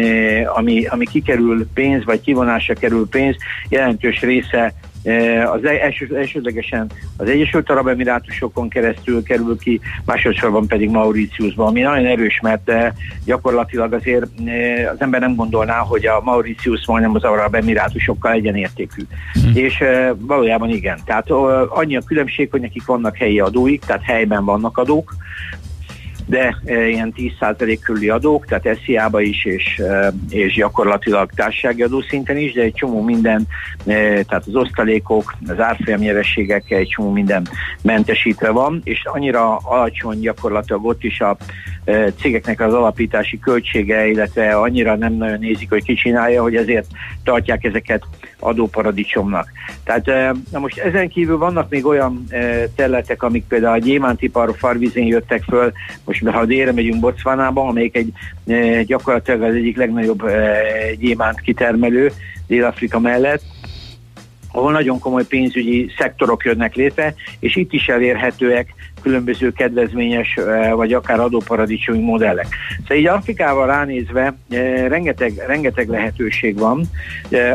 ami, 0.50 0.86
ami 0.86 1.04
kikerül 1.04 1.66
pénz, 1.74 2.04
vagy 2.04 2.20
kivonásra 2.20 2.74
kerül 2.74 3.08
pénz, 3.08 3.36
jelentős 3.68 4.20
része 4.20 4.74
az 5.52 5.64
e- 5.64 5.80
első, 5.82 6.16
elsődlegesen 6.16 6.90
az 7.16 7.28
Egyesült 7.28 7.70
Arab 7.70 7.86
Emirátusokon 7.86 8.68
keresztül 8.68 9.22
kerül 9.22 9.58
ki, 9.58 9.80
másodszorban 10.04 10.66
pedig 10.66 10.90
Mauritiusban, 10.90 11.66
ami 11.66 11.80
nagyon 11.80 12.06
erős, 12.06 12.40
mert 12.42 12.68
eh, 12.68 12.92
gyakorlatilag 13.24 13.92
azért 13.92 14.26
eh, 14.44 14.90
az 14.92 15.00
ember 15.00 15.20
nem 15.20 15.34
gondolná, 15.34 15.78
hogy 15.78 16.06
a 16.06 16.20
Mauritius 16.24 16.86
majdnem 16.86 17.14
az 17.14 17.24
Arab 17.24 17.54
Emirátusokkal 17.54 18.32
egyenértékű. 18.32 19.02
Hm. 19.32 19.58
És 19.58 19.82
valójában 20.18 20.68
igen. 20.68 20.98
Tehát 21.04 21.30
annyi 21.68 21.96
a 21.96 22.02
különbség, 22.06 22.50
hogy 22.50 22.60
nekik 22.60 22.84
vannak 22.86 23.16
helyi 23.16 23.40
adóik, 23.40 23.84
tehát 23.84 24.02
helyben 24.02 24.44
vannak 24.44 24.78
adók, 24.78 25.14
de 26.26 26.56
e, 26.64 26.88
ilyen 26.88 27.14
10% 27.16 27.78
körüli 27.84 28.08
adók, 28.08 28.46
tehát 28.46 28.78
SZIA-ba 28.84 29.20
is, 29.20 29.44
és, 29.44 29.78
e, 29.78 30.12
és 30.28 30.54
gyakorlatilag 30.54 31.30
társasági 31.34 31.82
adószinten 31.82 32.36
is, 32.36 32.52
de 32.52 32.62
egy 32.62 32.74
csomó 32.74 33.02
minden, 33.02 33.46
e, 33.86 34.22
tehát 34.22 34.44
az 34.46 34.54
osztalékok, 34.54 35.34
az 35.46 35.60
árfolyam 35.60 36.00
nyerességek, 36.00 36.70
egy 36.70 36.88
csomó 36.88 37.10
minden 37.10 37.48
mentesítve 37.82 38.50
van, 38.50 38.80
és 38.84 39.04
annyira 39.04 39.56
alacsony 39.56 40.20
gyakorlatilag 40.20 40.84
ott 40.84 41.04
is 41.04 41.20
a 41.20 41.36
cégeknek 42.20 42.60
az 42.60 42.74
alapítási 42.74 43.38
költsége, 43.38 44.06
illetve 44.06 44.56
annyira 44.56 44.96
nem 44.96 45.12
nagyon 45.12 45.38
nézik, 45.38 45.68
hogy 45.68 45.84
ki 45.84 45.94
csinálja, 45.94 46.42
hogy 46.42 46.56
ezért 46.56 46.86
tartják 47.24 47.64
ezeket 47.64 48.02
adóparadicsomnak. 48.38 49.48
Tehát 49.84 50.34
na 50.50 50.58
most 50.58 50.78
ezen 50.78 51.08
kívül 51.08 51.38
vannak 51.38 51.68
még 51.70 51.86
olyan 51.86 52.26
területek, 52.74 53.22
amik 53.22 53.44
például 53.48 53.74
a 53.74 53.84
gyémántipar 53.84 54.54
farvizén 54.56 55.06
jöttek 55.06 55.42
föl, 55.42 55.72
most 56.04 56.28
ha 56.28 56.44
délre 56.44 56.72
megyünk 56.72 57.00
Botswanába, 57.00 57.66
amelyik 57.66 57.96
egy 57.96 58.12
gyakorlatilag 58.86 59.42
az 59.42 59.54
egyik 59.54 59.76
legnagyobb 59.76 60.22
gyémánt 60.98 61.40
kitermelő 61.40 62.12
Dél-Afrika 62.46 63.00
mellett, 63.00 63.42
ahol 64.52 64.72
nagyon 64.72 64.98
komoly 64.98 65.24
pénzügyi 65.24 65.90
szektorok 65.98 66.44
jönnek 66.44 66.74
létre, 66.74 67.14
és 67.38 67.56
itt 67.56 67.72
is 67.72 67.88
elérhetőek 67.88 68.74
különböző 69.06 69.52
kedvezményes 69.52 70.38
vagy 70.74 70.92
akár 70.92 71.20
adóparadicsomi 71.20 71.98
modellek. 71.98 72.46
Szóval 72.80 72.96
így 72.96 73.06
Afrikával 73.06 73.66
ránézve 73.66 74.34
rengeteg, 74.88 75.32
rengeteg 75.46 75.88
lehetőség 75.88 76.58
van. 76.58 76.84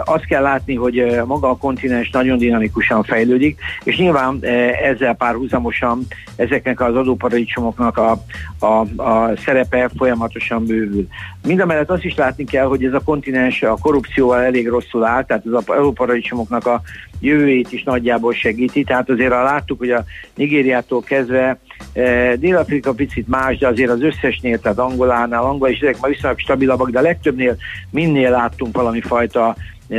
Azt 0.05 0.25
kell 0.25 0.41
látni, 0.41 0.75
hogy 0.75 1.21
maga 1.25 1.49
a 1.49 1.57
kontinens 1.57 2.09
nagyon 2.09 2.37
dinamikusan 2.37 3.03
fejlődik, 3.03 3.59
és 3.83 3.97
nyilván 3.97 4.39
ezzel 4.83 5.15
párhuzamosan 5.15 6.07
ezeknek 6.35 6.79
az 6.81 6.95
adóparadicsomoknak 6.95 7.97
a, 7.97 8.23
a, 8.59 9.01
a 9.01 9.31
szerepe 9.45 9.89
folyamatosan 9.97 10.65
bővül. 10.65 11.07
Mindemellett 11.47 11.89
azt 11.89 12.03
is 12.03 12.15
látni 12.15 12.43
kell, 12.43 12.65
hogy 12.65 12.83
ez 12.83 12.93
a 12.93 13.01
kontinens 13.05 13.63
a 13.63 13.77
korrupcióval 13.81 14.41
elég 14.41 14.67
rosszul 14.67 15.05
áll, 15.05 15.25
tehát 15.25 15.45
az 15.45 15.63
adóparadicsomoknak 15.65 16.65
a 16.65 16.81
jövőjét 17.21 17.71
is 17.71 17.83
nagyjából 17.83 18.33
segíti. 18.33 18.83
Tehát 18.83 19.09
azért 19.09 19.29
láttuk, 19.29 19.79
hogy 19.79 19.91
a 19.91 20.03
Nigériától 20.35 21.01
kezdve 21.01 21.40
e, 21.93 22.35
Dél-Afrika 22.35 22.93
picit 22.93 23.27
más, 23.27 23.57
de 23.57 23.67
azért 23.67 23.89
az 23.89 24.01
összesnél, 24.01 24.59
tehát 24.59 24.79
Angolánál, 24.79 25.43
Angola 25.43 25.71
és 25.71 25.79
ezek 25.79 25.99
már 25.99 26.11
viszonylag 26.11 26.39
stabilabbak, 26.39 26.89
de 26.89 26.99
a 26.99 27.01
legtöbbnél 27.01 27.55
minél 27.89 28.29
láttunk 28.29 28.75
valami 28.75 29.01
fajta 29.01 29.55
e, 29.89 29.97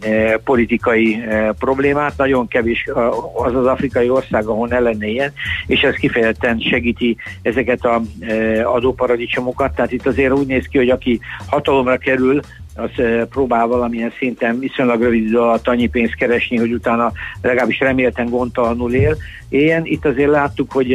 e, 0.00 0.38
politikai 0.44 1.14
e, 1.14 1.52
problémát, 1.52 2.16
nagyon 2.16 2.48
kevés 2.48 2.86
az 3.34 3.54
az 3.54 3.66
afrikai 3.66 4.08
ország, 4.08 4.46
ahol 4.46 4.68
ne 4.68 4.78
lenne 4.78 5.06
ilyen, 5.06 5.32
és 5.66 5.80
ez 5.80 5.94
kifejezetten 5.94 6.58
segíti 6.58 7.16
ezeket 7.42 7.84
a 7.84 8.02
e, 8.20 8.66
adóparadicsomokat, 8.68 9.74
tehát 9.74 9.92
itt 9.92 10.06
azért 10.06 10.32
úgy 10.32 10.46
néz 10.46 10.66
ki, 10.66 10.78
hogy 10.78 10.90
aki 10.90 11.20
hatalomra 11.46 11.96
kerül, 11.96 12.40
az 12.74 12.90
próbál 13.30 13.66
valamilyen 13.66 14.12
szinten 14.18 14.58
viszonylag 14.58 15.02
rövid 15.02 15.24
idő 15.24 15.38
alatt 15.38 15.68
annyi 15.68 15.86
pénzt 15.86 16.14
keresni, 16.14 16.56
hogy 16.58 16.72
utána 16.72 17.12
legalábbis 17.42 17.78
remélten 17.78 18.28
gondtalanul 18.28 18.94
él. 18.94 19.16
Ilyen 19.48 19.84
itt 19.84 20.04
azért 20.04 20.30
láttuk, 20.30 20.72
hogy 20.72 20.88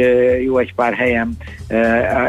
jó 0.44 0.58
egy 0.58 0.74
pár 0.74 0.94
helyen 0.94 1.36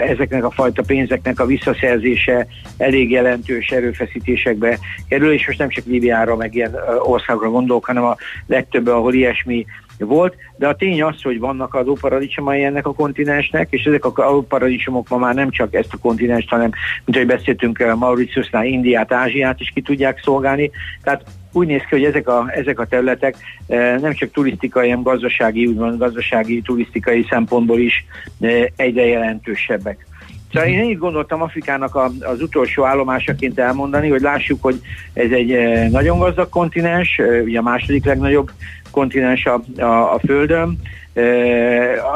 ezeknek 0.07 0.43
a 0.43 0.51
fajta 0.51 0.81
pénzeknek 0.87 1.39
a 1.39 1.45
visszaszerzése 1.45 2.47
elég 2.77 3.11
jelentős 3.11 3.69
erőfeszítésekbe 3.69 4.77
kerül, 5.07 5.31
és 5.33 5.47
most 5.47 5.59
nem 5.59 5.69
csak 5.69 5.85
Líbiára, 5.85 6.35
meg 6.35 6.55
ilyen 6.55 6.75
országokra 6.99 7.49
gondolok, 7.49 7.85
hanem 7.85 8.03
a 8.03 8.15
legtöbb, 8.47 8.87
ahol 8.87 9.13
ilyesmi 9.13 9.65
volt, 10.05 10.35
de 10.57 10.67
a 10.67 10.75
tény 10.75 11.03
az, 11.03 11.21
hogy 11.21 11.39
vannak 11.39 11.73
adóparadicsomai 11.73 12.63
ennek 12.63 12.87
a 12.87 12.93
kontinensnek, 12.93 13.67
és 13.71 13.83
ezek 13.83 14.05
a 14.05 14.11
adóparadicsomok 14.15 15.09
ma 15.09 15.17
már 15.17 15.35
nem 15.35 15.49
csak 15.49 15.73
ezt 15.73 15.93
a 15.93 15.97
kontinenst, 15.97 16.49
hanem, 16.49 16.69
mint 17.05 17.17
ahogy 17.17 17.37
beszéltünk 17.37 17.79
eh, 17.79 17.95
Mauritiusnál, 17.95 18.65
Indiát, 18.65 19.13
Ázsiát 19.13 19.59
is 19.59 19.71
ki 19.73 19.81
tudják 19.81 20.21
szolgálni. 20.23 20.71
Tehát 21.03 21.23
úgy 21.51 21.67
néz 21.67 21.81
ki, 21.81 21.87
hogy 21.89 22.03
ezek 22.03 22.27
a, 22.27 22.49
ezek 22.51 22.79
a 22.79 22.87
területek 22.87 23.35
eh, 23.67 23.99
nem 23.99 24.13
csak 24.13 24.31
turisztikai, 24.31 24.89
hanem 24.89 25.03
gazdasági, 25.03 25.65
úgymond 25.65 25.97
gazdasági, 25.97 26.61
turisztikai 26.61 27.25
szempontból 27.29 27.79
is 27.79 28.05
eh, 28.39 28.65
egyre 28.75 29.05
jelentősebbek. 29.05 30.07
Szóval 30.53 30.69
én 30.69 30.83
így 30.83 30.97
gondoltam 30.97 31.41
Afrikának 31.41 31.95
a, 31.95 32.11
az 32.19 32.41
utolsó 32.41 32.85
állomásaként 32.85 33.59
elmondani, 33.59 34.09
hogy 34.09 34.21
lássuk, 34.21 34.61
hogy 34.61 34.81
ez 35.13 35.31
egy 35.31 35.89
nagyon 35.91 36.19
gazdag 36.19 36.49
kontinens, 36.49 37.19
ugye 37.43 37.59
a 37.59 37.61
második 37.61 38.05
legnagyobb 38.05 38.51
kontinens 38.91 39.45
a, 39.45 39.61
a, 39.81 40.13
a 40.13 40.19
Földön. 40.19 40.79
E, 41.13 41.21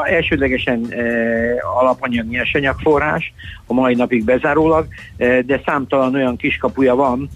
elsődlegesen 0.04 0.92
e, 0.92 1.02
alapanyag 1.78 2.26
nyersanyagforrás, 2.26 3.32
a 3.66 3.72
mai 3.72 3.94
napig 3.94 4.24
bezárólag, 4.24 4.86
e, 5.16 5.42
de 5.42 5.60
számtalan 5.66 6.14
olyan 6.14 6.36
kiskapuja 6.36 6.94
van, 6.94 7.28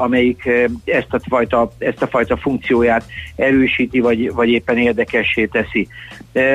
amelyik 0.00 0.48
ezt 0.84 1.12
a 1.12 1.20
fajta, 1.28 1.72
ezt 1.78 2.02
a 2.02 2.06
fajta 2.06 2.36
funkcióját 2.36 3.04
erősíti, 3.36 4.00
vagy, 4.00 4.32
vagy 4.32 4.48
éppen 4.48 4.78
érdekessé 4.78 5.44
teszi. 5.44 5.88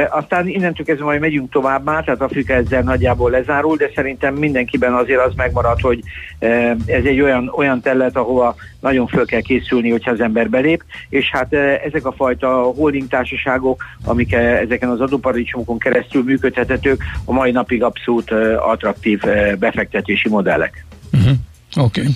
Aztán 0.10 0.48
innentől 0.48 0.86
kezdve 0.86 1.05
majd 1.05 1.19
megyünk 1.19 1.51
tovább 1.51 1.83
már, 1.83 2.03
tehát 2.03 2.21
Afrika 2.21 2.53
ezzel 2.53 2.81
nagyjából 2.81 3.31
lezárul, 3.31 3.77
de 3.77 3.91
szerintem 3.95 4.33
mindenkiben 4.36 4.93
azért 4.93 5.25
az 5.25 5.33
megmarad, 5.36 5.79
hogy 5.81 6.00
ez 6.86 7.05
egy 7.05 7.21
olyan, 7.21 7.51
olyan 7.55 7.81
terület, 7.81 8.15
ahova 8.15 8.55
nagyon 8.79 9.07
föl 9.07 9.25
kell 9.25 9.41
készülni, 9.41 9.89
hogyha 9.89 10.12
az 10.12 10.21
ember 10.21 10.50
belép, 10.50 10.83
és 11.10 11.29
hát 11.31 11.53
ezek 11.53 12.05
a 12.05 12.12
fajta 12.12 12.48
holding 12.62 13.07
társaságok, 13.07 13.83
amik 14.05 14.33
ezeken 14.33 14.89
az 14.89 15.01
adóparadicsomokon 15.01 15.79
keresztül 15.79 16.24
működhetetők, 16.24 17.03
a 17.25 17.31
mai 17.31 17.51
napig 17.51 17.83
abszolút 17.83 18.31
attraktív 18.57 19.21
befektetési 19.60 20.29
modellek. 20.29 20.86
Uh-huh. 21.13 21.31
Oké. 21.86 22.01
Okay. 22.01 22.13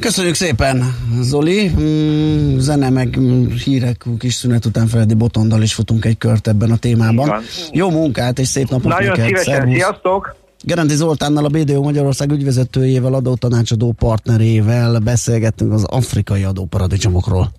Köszönjük 0.00 0.34
szépen, 0.34 0.94
Zoli. 1.20 1.72
Mm, 1.80 2.58
zene 2.58 2.90
meg 2.90 3.18
hírek, 3.64 4.04
kis 4.18 4.34
szünet 4.34 4.64
után 4.64 4.86
Feledi 4.86 5.14
Botondal 5.14 5.62
is 5.62 5.74
futunk 5.74 6.04
egy 6.04 6.18
kört 6.18 6.48
ebben 6.48 6.70
a 6.70 6.76
témában. 6.76 7.42
Jó 7.72 7.90
munkát 7.90 8.38
és 8.38 8.48
szép 8.48 8.68
napot 8.68 8.92
Nagyon 8.92 9.08
neked. 9.08 9.24
szívesen, 9.26 9.54
Szervusz. 9.54 9.74
sziasztok! 9.74 10.36
Gerendi 10.62 10.94
Zoltánnal, 10.94 11.44
a 11.44 11.48
BDO 11.48 11.82
Magyarország 11.82 12.30
ügyvezetőjével, 12.30 13.14
adótanácsadó 13.14 13.92
partnerével 13.92 14.98
beszélgettünk 14.98 15.72
az 15.72 15.84
afrikai 15.84 16.42
adóparadicsomokról. 16.42 17.50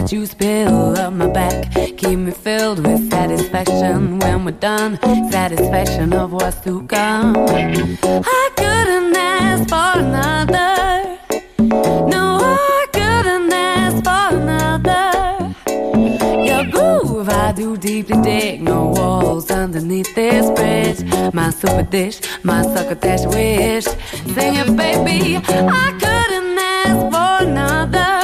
that 0.00 0.12
you 0.12 0.26
spill 0.26 0.96
up 0.96 1.12
my 1.12 1.26
back. 1.26 1.79
Keep 2.10 2.18
me 2.18 2.32
filled 2.32 2.84
with 2.84 3.08
satisfaction 3.08 4.18
when 4.18 4.44
we're 4.44 4.50
done. 4.50 4.98
Satisfaction 5.30 6.12
of 6.12 6.32
what's 6.32 6.60
to 6.62 6.82
come. 6.88 7.36
I 7.38 8.50
couldn't 8.56 9.14
ask 9.16 9.68
for 9.68 10.00
another. 10.00 11.18
No, 12.08 12.40
I 12.42 12.86
couldn't 12.92 13.52
ask 13.52 14.02
for 14.02 14.36
another. 14.36 15.54
Your 16.44 16.64
groove, 16.72 17.28
I 17.28 17.52
do 17.52 17.76
deeply 17.76 18.20
dig. 18.22 18.60
No 18.60 18.86
walls 18.88 19.48
underneath 19.52 20.12
this 20.16 20.50
bridge. 20.50 21.32
My 21.32 21.50
super 21.50 21.84
dish, 21.84 22.20
my 22.42 22.62
sucker 22.62 22.96
dash 22.96 23.24
wish. 23.26 23.84
Sing 23.84 24.56
it, 24.56 24.76
baby. 24.76 25.36
I 25.36 25.92
couldn't 26.02 26.58
ask 26.58 26.98
for 27.12 27.48
another. 27.48 28.19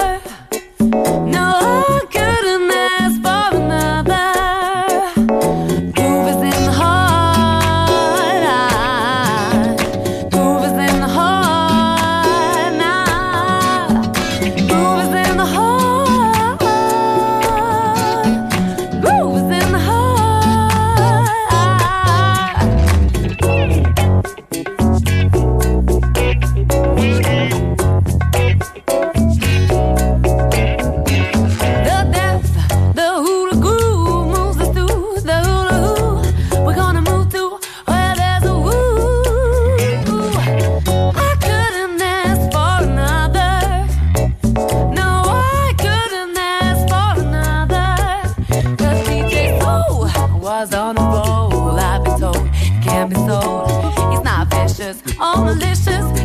malicious. 55.46 56.15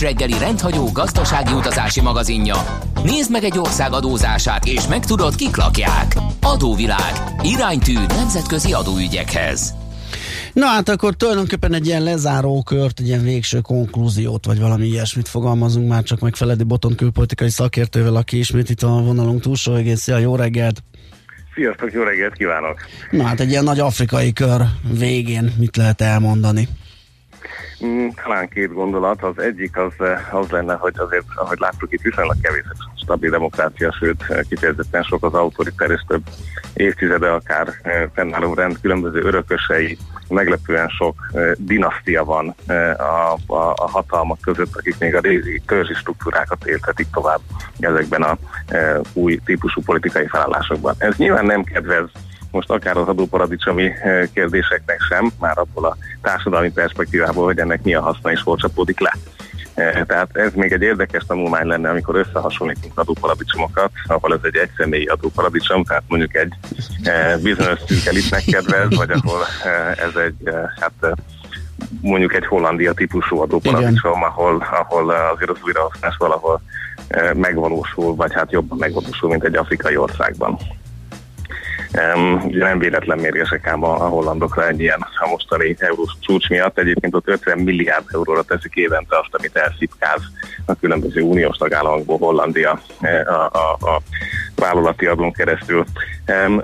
Millás 0.00 0.18
reggeli 0.18 0.38
rendhagyó 0.38 0.88
gazdasági 0.92 1.52
utazási 1.52 2.00
magazinja. 2.00 2.56
Nézd 3.04 3.30
meg 3.30 3.44
egy 3.44 3.58
ország 3.58 3.92
adózását, 3.92 4.66
és 4.66 4.86
megtudod, 4.86 5.34
kik 5.34 5.56
lakják. 5.56 6.16
Adóvilág. 6.42 7.12
Iránytű 7.42 7.94
nemzetközi 8.08 8.72
adóügyekhez. 8.72 9.74
Na 10.52 10.66
hát 10.66 10.88
akkor 10.88 11.14
tulajdonképpen 11.14 11.74
egy 11.74 11.86
ilyen 11.86 12.02
lezáró 12.02 12.62
kört, 12.62 13.00
egy 13.00 13.06
ilyen 13.06 13.22
végső 13.22 13.60
konklúziót, 13.60 14.46
vagy 14.46 14.58
valami 14.60 14.86
ilyesmit 14.86 15.28
fogalmazunk 15.28 15.88
már 15.88 16.02
csak 16.02 16.20
meg 16.20 16.34
Feledi 16.34 16.64
Boton 16.64 16.94
külpolitikai 16.94 17.50
szakértővel, 17.50 18.16
aki 18.16 18.38
ismét 18.38 18.70
itt 18.70 18.82
a 18.82 18.88
vonalunk 18.88 19.40
túlsó 19.40 19.74
egész. 19.74 20.00
Szia, 20.00 20.18
jó 20.18 20.36
reggelt! 20.36 20.82
Sziasztok, 21.54 21.92
jó 21.92 22.02
reggelt 22.02 22.34
kívánok! 22.34 22.78
Na 23.10 23.24
hát 23.24 23.40
egy 23.40 23.50
ilyen 23.50 23.64
nagy 23.64 23.80
afrikai 23.80 24.32
kör 24.32 24.62
végén 24.98 25.54
mit 25.58 25.76
lehet 25.76 26.00
elmondani? 26.00 26.68
Mm, 27.84 28.08
talán 28.24 28.48
két 28.48 28.72
gondolat. 28.72 29.22
Az 29.22 29.38
egyik 29.38 29.76
az, 29.76 29.92
eh, 29.98 30.34
az 30.34 30.50
lenne, 30.50 30.74
hogy 30.74 30.94
azért, 30.96 31.24
ahogy 31.34 31.58
láttuk, 31.58 31.92
itt 31.92 32.00
viszonylag 32.00 32.36
kevés 32.42 32.64
stabil 32.96 33.30
demokrácia, 33.30 33.92
sőt 33.98 34.24
eh, 34.28 34.40
kifejezetten 34.48 35.02
sok 35.02 35.24
az 35.24 35.34
autoritár 35.34 35.90
és 35.90 36.00
több 36.06 36.22
évtizede 36.74 37.28
akár 37.28 37.68
eh, 37.82 38.04
fennálló 38.14 38.54
rend 38.54 38.80
különböző 38.80 39.20
örökösei, 39.22 39.98
meglepően 40.28 40.88
sok 40.88 41.16
dinasztia 41.56 42.24
van 42.24 42.54
a, 42.96 43.02
a, 43.46 43.72
a 43.76 43.90
hatalmak 43.90 44.40
között, 44.40 44.76
akik 44.76 44.98
még 44.98 45.14
a 45.14 45.20
régi 45.20 45.62
törzsi 45.66 45.94
struktúrákat 45.94 46.66
éltetik 46.66 47.06
tovább 47.12 47.40
ezekben 47.78 48.22
a 48.22 48.38
új 49.12 49.40
típusú 49.44 49.82
politikai 49.82 50.26
felállásokban. 50.26 50.94
Ez 50.98 51.16
nyilván 51.16 51.46
nem 51.46 51.62
kedvez 51.62 52.10
most 52.50 52.70
akár 52.70 52.96
az 52.96 53.08
adóparadicsomi 53.08 53.84
eh, 53.84 54.28
kérdéseknek 54.32 55.00
sem, 55.08 55.30
már 55.40 55.58
abból 55.58 55.84
a 55.84 55.96
társadalmi 56.22 56.70
perspektívából, 56.70 57.44
hogy 57.44 57.58
ennek 57.58 57.82
mi 57.82 57.94
a 57.94 58.02
haszna 58.02 58.30
és 58.30 58.42
hol 58.42 58.56
csapódik 58.56 59.00
le. 59.00 59.12
Tehát 60.06 60.36
ez 60.36 60.52
még 60.54 60.72
egy 60.72 60.82
érdekes 60.82 61.24
tanulmány 61.26 61.66
lenne, 61.66 61.90
amikor 61.90 62.16
összehasonlítunk 62.16 62.98
adóparadicsomokat, 62.98 63.90
ahol 64.06 64.34
ez 64.34 64.40
egy 64.42 64.56
egyszemélyi 64.56 65.04
adóparadicsom, 65.04 65.84
tehát 65.84 66.02
mondjuk 66.08 66.34
egy 66.36 66.52
bizonyos 67.42 67.78
szűk 67.86 68.06
elitnek 68.06 68.44
kedvez, 68.44 68.96
vagy 68.96 69.10
ahol 69.10 69.40
ez 69.96 70.16
egy, 70.16 70.54
hát 70.80 71.16
mondjuk 72.00 72.34
egy 72.34 72.46
Hollandia 72.46 72.92
típusú 72.92 73.40
adóparadicsom, 73.40 74.22
ahol, 74.22 74.66
ahol 74.70 75.10
azért 75.10 75.50
az 75.50 75.58
újrahasználás 75.64 76.16
valahol 76.16 76.60
megvalósul, 77.34 78.14
vagy 78.14 78.32
hát 78.32 78.52
jobban 78.52 78.78
megvalósul, 78.78 79.28
mint 79.28 79.44
egy 79.44 79.56
afrikai 79.56 79.96
országban. 79.96 80.58
Ugye 82.44 82.64
nem 82.64 82.78
véletlen 82.78 83.18
mérgesek 83.18 83.66
ám 83.66 83.84
a, 83.84 84.04
a 84.04 84.08
hollandokra 84.08 84.68
egy 84.68 84.80
ilyen 84.80 85.06
a 85.20 85.28
mostani 85.28 85.76
eurós 85.78 86.12
csúcs 86.20 86.48
miatt. 86.48 86.78
Egyébként 86.78 87.14
ott 87.14 87.28
50 87.28 87.58
milliárd 87.58 88.04
euróra 88.12 88.42
teszik 88.42 88.74
évente 88.74 89.18
azt, 89.18 89.34
amit 89.34 89.56
elszipkáz 89.56 90.20
a 90.64 90.74
különböző 90.74 91.20
uniós 91.20 91.56
tagállamokból 91.56 92.18
Hollandia 92.18 92.80
a, 93.24 93.32
a, 93.32 93.76
a 93.80 94.00
vállalati 94.56 95.06
adón 95.06 95.32
keresztül. 95.32 95.84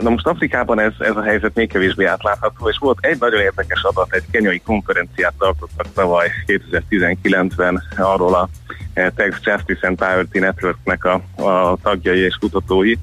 Na 0.01 0.11
most 0.11 0.27
Afrikában 0.27 0.81
ez, 0.81 0.93
ez 0.99 1.17
a 1.17 1.23
helyzet 1.23 1.55
még 1.55 1.69
kevésbé 1.69 2.05
átlátható, 2.05 2.69
és 2.69 2.79
volt 2.79 2.99
egy 3.01 3.19
nagyon 3.19 3.41
érdekes 3.41 3.83
adat, 3.83 4.15
egy 4.15 4.25
kenyai 4.31 4.61
konferenciát 4.61 5.35
tartottak 5.39 5.87
tavaly 5.95 6.31
2019-ben 6.47 7.83
arról 7.97 8.35
a 8.35 8.49
e, 8.93 9.11
Tax 9.11 9.37
Justice 9.43 9.87
and 9.87 9.97
Poverty 9.97 10.39
Networknek 10.39 11.05
a, 11.05 11.21
a 11.37 11.77
tagjai 11.83 12.19
és 12.19 12.37
kutatói, 12.41 12.95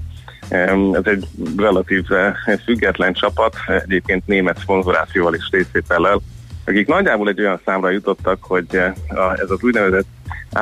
ez 0.52 1.04
egy 1.04 1.28
relatív 1.58 2.06
eh, 2.12 2.58
független 2.64 3.14
csapat, 3.14 3.56
egyébként 3.68 4.28
német 4.28 4.58
szponzorációval 4.58 5.34
és 5.34 5.48
részvétellel, 5.52 6.22
akik 6.66 6.88
nagyjából 6.88 7.30
egy 7.30 7.40
olyan 7.40 7.62
számra 7.66 7.90
jutottak, 7.90 8.44
hogy 8.44 8.66
eh, 8.70 8.94
ez 9.36 9.50
az 9.50 9.64
úgynevezett 9.64 10.06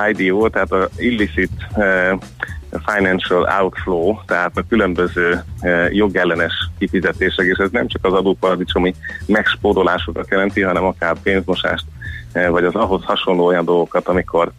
IDO, 0.09 0.49
tehát 0.49 0.71
a 0.71 0.89
illicit 0.97 1.51
eh, 1.73 2.17
financial 2.85 3.49
outflow, 3.61 4.17
tehát 4.25 4.57
a 4.57 4.65
különböző 4.69 5.43
jogellenes 5.91 6.53
kifizetések, 6.77 7.45
és 7.45 7.57
ez 7.57 7.69
nem 7.71 7.87
csak 7.87 8.05
az 8.05 8.13
adóparadicsomi 8.13 8.93
megspórolásokat 9.25 10.29
jelenti, 10.29 10.61
hanem 10.61 10.83
akár 10.83 11.15
pénzmosást, 11.23 11.85
vagy 12.33 12.63
az 12.63 12.75
ahhoz 12.75 13.03
hasonló 13.03 13.45
olyan 13.45 13.65
dolgokat, 13.65 14.07
amikor 14.07 14.51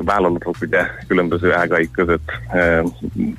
vállalatok 0.00 0.56
ugye 0.60 0.86
különböző 1.08 1.52
ágaik 1.52 1.90
között 1.90 2.30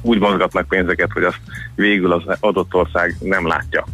úgy 0.01 0.19
mozgatnak 0.19 0.67
pénzeket, 0.67 1.11
hogy 1.11 1.23
azt 1.23 1.39
végül 1.75 2.11
az 2.11 2.23
adott 2.39 2.73
ország 2.73 3.15
nem 3.19 3.47
látja. 3.47 3.85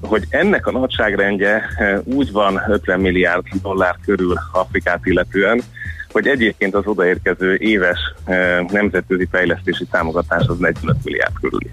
Hogy 0.00 0.24
ennek 0.28 0.66
a 0.66 0.70
nagyságrendje 0.70 1.64
úgy 2.04 2.32
van 2.32 2.62
50 2.68 3.00
milliárd 3.00 3.44
dollár 3.62 3.96
körül 4.04 4.34
Afrikát 4.52 5.06
illetően, 5.06 5.62
hogy 6.12 6.26
egyébként 6.26 6.74
az 6.74 6.86
odaérkező 6.86 7.56
éves 7.56 8.14
nemzetközi 8.68 9.28
fejlesztési 9.30 9.84
támogatás 9.84 10.46
az 10.46 10.58
45 10.58 10.96
milliárd 11.04 11.32
körüli. 11.40 11.70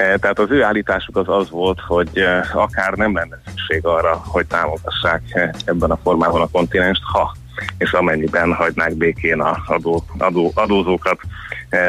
Tehát 0.00 0.38
az 0.38 0.50
ő 0.50 0.62
állításuk 0.62 1.16
az 1.16 1.28
az 1.28 1.50
volt, 1.50 1.80
hogy 1.80 2.24
akár 2.52 2.92
nem 2.92 3.14
lenne 3.14 3.38
szükség 3.46 3.86
arra, 3.86 4.22
hogy 4.26 4.46
támogassák 4.46 5.22
ebben 5.64 5.90
a 5.90 5.98
formában 6.02 6.40
a 6.40 6.48
kontinenst, 6.52 7.02
ha 7.12 7.34
és 7.78 7.92
amennyiben 7.92 8.54
hagynák 8.54 8.94
békén 8.94 9.40
a 9.40 9.62
adó, 9.66 10.04
adó, 10.18 10.52
adózókat 10.54 11.20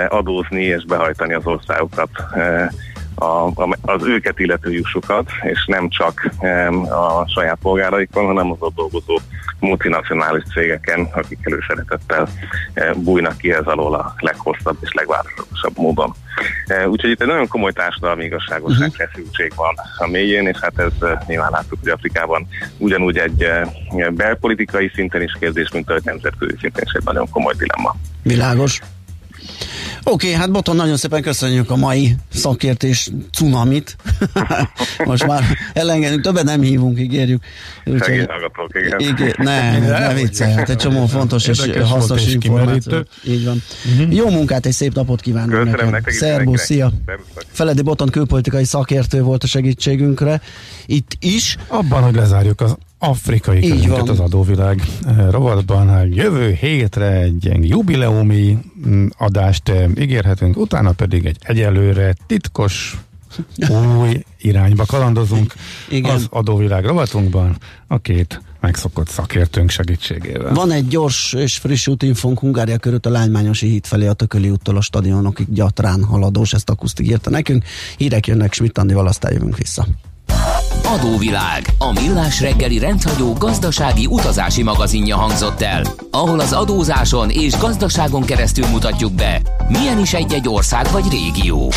adózni 0.08 0.63
és 0.63 0.86
behajtani 0.86 1.34
az 1.34 1.45
országokat 1.45 2.10
a, 3.21 3.45
a, 3.45 3.77
az 3.81 4.03
őket 4.03 4.39
illető 4.39 4.71
jussukat, 4.71 5.29
és 5.43 5.65
nem 5.65 5.89
csak 5.89 6.29
a 6.89 7.27
saját 7.27 7.57
polgáraikon, 7.62 8.25
hanem 8.25 8.51
az 8.51 8.57
ott 8.60 8.75
dolgozó 8.75 9.19
multinacionális 9.60 10.43
cégeken, 10.53 11.07
akik 11.13 11.39
előszeretettel 11.41 12.27
bújnak 12.95 13.38
ki 13.38 13.53
ez 13.53 13.65
alól 13.65 13.93
a 13.93 14.13
leghosszabb 14.17 14.77
és 14.81 14.93
legváltozatosabb 14.93 15.77
módon. 15.77 16.13
Úgyhogy 16.86 17.10
itt 17.10 17.21
egy 17.21 17.27
nagyon 17.27 17.47
komoly 17.47 17.71
társadalmi 17.71 18.23
igazságosság 18.23 18.88
uh-huh. 18.88 19.05
feszültség 19.05 19.51
van 19.55 19.75
a 19.97 20.07
mélyén, 20.07 20.47
és 20.47 20.57
hát 20.62 20.79
ez 20.79 21.10
nyilván 21.27 21.51
láttuk, 21.51 21.79
hogy 21.79 21.89
Afrikában 21.89 22.47
ugyanúgy 22.77 23.17
egy 23.17 23.49
belpolitikai 24.12 24.91
szinten 24.93 25.21
is 25.21 25.36
kérdés, 25.39 25.71
mint 25.71 25.89
a 25.89 25.99
nemzetközi 26.03 26.55
szinten 26.60 26.84
is 26.86 26.91
egy 26.91 27.03
nagyon 27.03 27.29
komoly 27.29 27.53
dilemma. 27.57 27.95
Világos. 28.23 28.81
Oké, 30.03 30.27
okay, 30.27 30.39
hát 30.39 30.51
Boton, 30.51 30.75
nagyon 30.75 30.97
szépen 30.97 31.21
köszönjük 31.21 31.69
a 31.69 31.75
mai 31.75 32.15
szakértés 32.33 33.09
cunamit. 33.31 33.95
Most 35.05 35.27
már 35.27 35.43
elengedünk, 35.73 36.21
többet 36.21 36.43
nem 36.43 36.61
hívunk, 36.61 36.99
ígérjük. 36.99 37.43
Úgyhogy, 37.85 38.27
igen. 38.73 38.99
Igen, 38.99 39.33
ne, 39.37 39.79
ne, 39.99 40.13
viccelj, 40.13 40.53
hát 40.53 40.69
egy 40.69 40.77
csomó 40.77 41.05
fontos 41.05 41.47
és 41.47 41.69
hasznos 41.83 42.27
információ. 42.27 43.03
Így 43.23 43.45
van. 43.45 43.63
Uh-huh. 43.93 44.15
Jó 44.15 44.29
munkát, 44.29 44.65
egy 44.65 44.73
szép 44.73 44.93
napot 44.93 45.21
kívánunk 45.21 45.71
Köszönöm 45.71 45.89
neked. 45.89 46.13
Szerbusz, 46.13 46.61
szia. 46.61 46.91
Feledi 47.51 47.81
Boton 47.81 48.09
külpolitikai 48.09 48.63
szakértő 48.63 49.21
volt 49.21 49.43
a 49.43 49.47
segítségünkre. 49.47 50.41
Itt 50.85 51.11
is. 51.19 51.57
Abban, 51.67 52.03
hogy 52.03 52.15
lezárjuk 52.15 52.61
az 52.61 52.75
afrikai 53.03 53.69
közünket 53.69 54.09
az 54.09 54.19
adóvilág 54.19 54.81
eh, 55.05 55.27
rovatban. 55.29 56.07
Jövő 56.13 56.51
hétre 56.51 57.11
egy 57.11 57.45
ilyen 57.45 57.63
jubileumi 57.63 58.57
mm, 58.87 59.07
adást 59.17 59.69
eh, 59.69 59.89
ígérhetünk, 59.99 60.57
utána 60.57 60.91
pedig 60.91 61.25
egy 61.25 61.37
egyelőre 61.41 62.15
titkos 62.27 62.97
új 63.99 64.23
irányba 64.41 64.85
kalandozunk 64.85 65.53
Igen. 65.89 66.15
az 66.15 66.27
adóvilág 66.29 66.85
rovatunkban 66.85 67.57
a 67.87 67.99
két 67.99 68.41
megszokott 68.59 69.07
szakértőnk 69.07 69.69
segítségével. 69.69 70.53
Van 70.53 70.71
egy 70.71 70.87
gyors 70.87 71.33
és 71.33 71.57
friss 71.57 71.87
útinfónk 71.87 72.39
Hungária 72.39 72.77
körült 72.77 73.05
a 73.05 73.09
Lánymányosi 73.09 73.67
híd 73.67 73.85
felé 73.85 74.07
a 74.07 74.13
Tököli 74.13 74.49
úttól 74.49 74.77
a 74.77 74.81
stadionokig 74.81 75.53
gyatrán 75.53 76.03
haladós, 76.03 76.53
ezt 76.53 76.69
akusztik 76.69 77.07
írta 77.07 77.29
nekünk. 77.29 77.63
Hírek 77.97 78.27
jönnek, 78.27 78.53
Schmidt 78.53 78.77
Andival, 78.77 79.07
aztán 79.07 79.33
jövünk 79.33 79.57
vissza. 79.57 79.87
Adóvilág, 80.91 81.65
a 81.77 81.91
millás 81.91 82.41
reggeli 82.41 82.80
rendhagyó 82.80 83.34
gazdasági 83.34 84.06
utazási 84.06 84.63
magazinja 84.63 85.17
hangzott 85.17 85.62
el, 85.62 85.84
ahol 86.12 86.39
az 86.39 86.54
adózáson 86.54 87.30
és 87.30 87.58
gazdaságon 87.58 88.21
keresztül 88.21 88.67
mutatjuk 88.67 89.13
be, 89.13 89.41
milyen 89.67 89.99
is 89.99 90.13
egy-egy 90.13 90.47
ország 90.47 90.86
vagy 90.91 91.10
régió. 91.10 91.71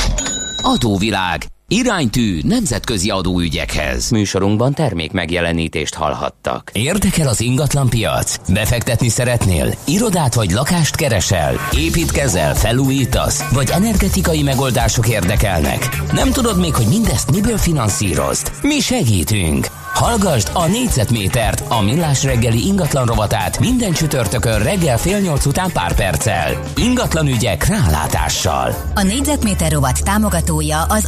Adóvilág, 0.62 1.46
Iránytű 1.74 2.40
nemzetközi 2.42 3.10
adóügyekhez. 3.10 4.10
Műsorunkban 4.10 4.74
termék 4.74 5.12
megjelenítést 5.12 5.94
hallhattak. 5.94 6.70
Érdekel 6.72 7.28
az 7.28 7.40
ingatlan 7.40 7.88
piac? 7.88 8.36
Befektetni 8.48 9.08
szeretnél? 9.08 9.74
Irodát 9.84 10.34
vagy 10.34 10.50
lakást 10.50 10.96
keresel? 10.96 11.54
Építkezel, 11.76 12.54
felújítasz? 12.54 13.52
Vagy 13.52 13.70
energetikai 13.70 14.42
megoldások 14.42 15.08
érdekelnek? 15.08 15.88
Nem 16.12 16.30
tudod 16.30 16.58
még, 16.58 16.74
hogy 16.74 16.86
mindezt 16.86 17.30
miből 17.30 17.58
finanszírozd? 17.58 18.52
Mi 18.62 18.80
segítünk! 18.80 19.66
Hallgasd 19.94 20.50
a 20.52 20.66
négyzetmétert, 20.66 21.64
a 21.68 21.82
millás 21.82 22.24
reggeli 22.24 22.66
ingatlan 22.66 23.06
rovatát 23.06 23.58
minden 23.58 23.92
csütörtökön 23.92 24.62
reggel 24.62 24.98
fél 24.98 25.18
nyolc 25.18 25.46
után 25.46 25.72
pár 25.72 25.94
perccel. 25.94 26.60
Ingatlan 26.76 27.26
ügyek 27.26 27.66
rálátással. 27.66 28.74
A 28.94 29.02
négyzetméter 29.02 29.72
rovat 29.72 30.04
támogatója 30.04 30.82
az 30.82 31.04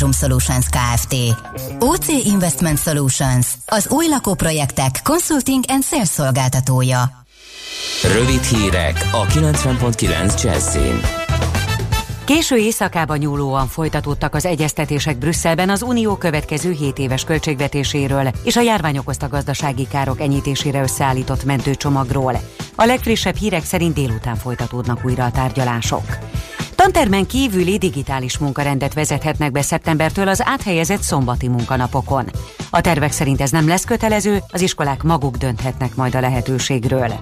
Otthoncentrum 0.00 0.12
Solutions 0.12 0.66
Kft. 0.68 1.14
OC 1.78 2.08
Investment 2.08 2.78
Solutions, 2.78 3.46
az 3.66 3.88
új 3.88 4.08
lakóprojektek 4.08 5.00
consulting 5.02 5.64
and 5.68 5.84
sales 5.84 6.08
szolgáltatója. 6.08 7.24
Rövid 8.02 8.42
hírek 8.42 9.08
a 9.12 9.26
90.9 9.26 10.42
Jazzin. 10.42 11.00
Késő 12.24 12.56
éjszakában 12.56 13.18
nyúlóan 13.18 13.66
folytatódtak 13.66 14.34
az 14.34 14.44
egyeztetések 14.44 15.18
Brüsszelben 15.18 15.70
az 15.70 15.82
Unió 15.82 16.16
következő 16.16 16.70
7 16.70 16.98
éves 16.98 17.24
költségvetéséről 17.24 18.30
és 18.44 18.56
a 18.56 18.60
járvány 18.60 18.98
okozta 18.98 19.28
gazdasági 19.28 19.86
károk 19.88 20.20
enyhítésére 20.20 20.82
összeállított 20.82 21.44
mentőcsomagról. 21.44 22.40
A 22.74 22.84
legfrissebb 22.84 23.36
hírek 23.36 23.64
szerint 23.64 23.94
délután 23.94 24.36
folytatódnak 24.36 25.04
újra 25.04 25.24
a 25.24 25.30
tárgyalások. 25.30 26.04
Tantermen 26.80 27.26
kívüli 27.26 27.78
digitális 27.78 28.38
munkarendet 28.38 28.94
vezethetnek 28.94 29.52
be 29.52 29.62
szeptembertől 29.62 30.28
az 30.28 30.42
áthelyezett 30.44 31.02
szombati 31.02 31.48
munkanapokon. 31.48 32.30
A 32.70 32.80
tervek 32.80 33.12
szerint 33.12 33.40
ez 33.40 33.50
nem 33.50 33.68
lesz 33.68 33.84
kötelező, 33.84 34.42
az 34.48 34.60
iskolák 34.60 35.02
maguk 35.02 35.36
dönthetnek 35.36 35.94
majd 35.94 36.14
a 36.14 36.20
lehetőségről. 36.20 37.12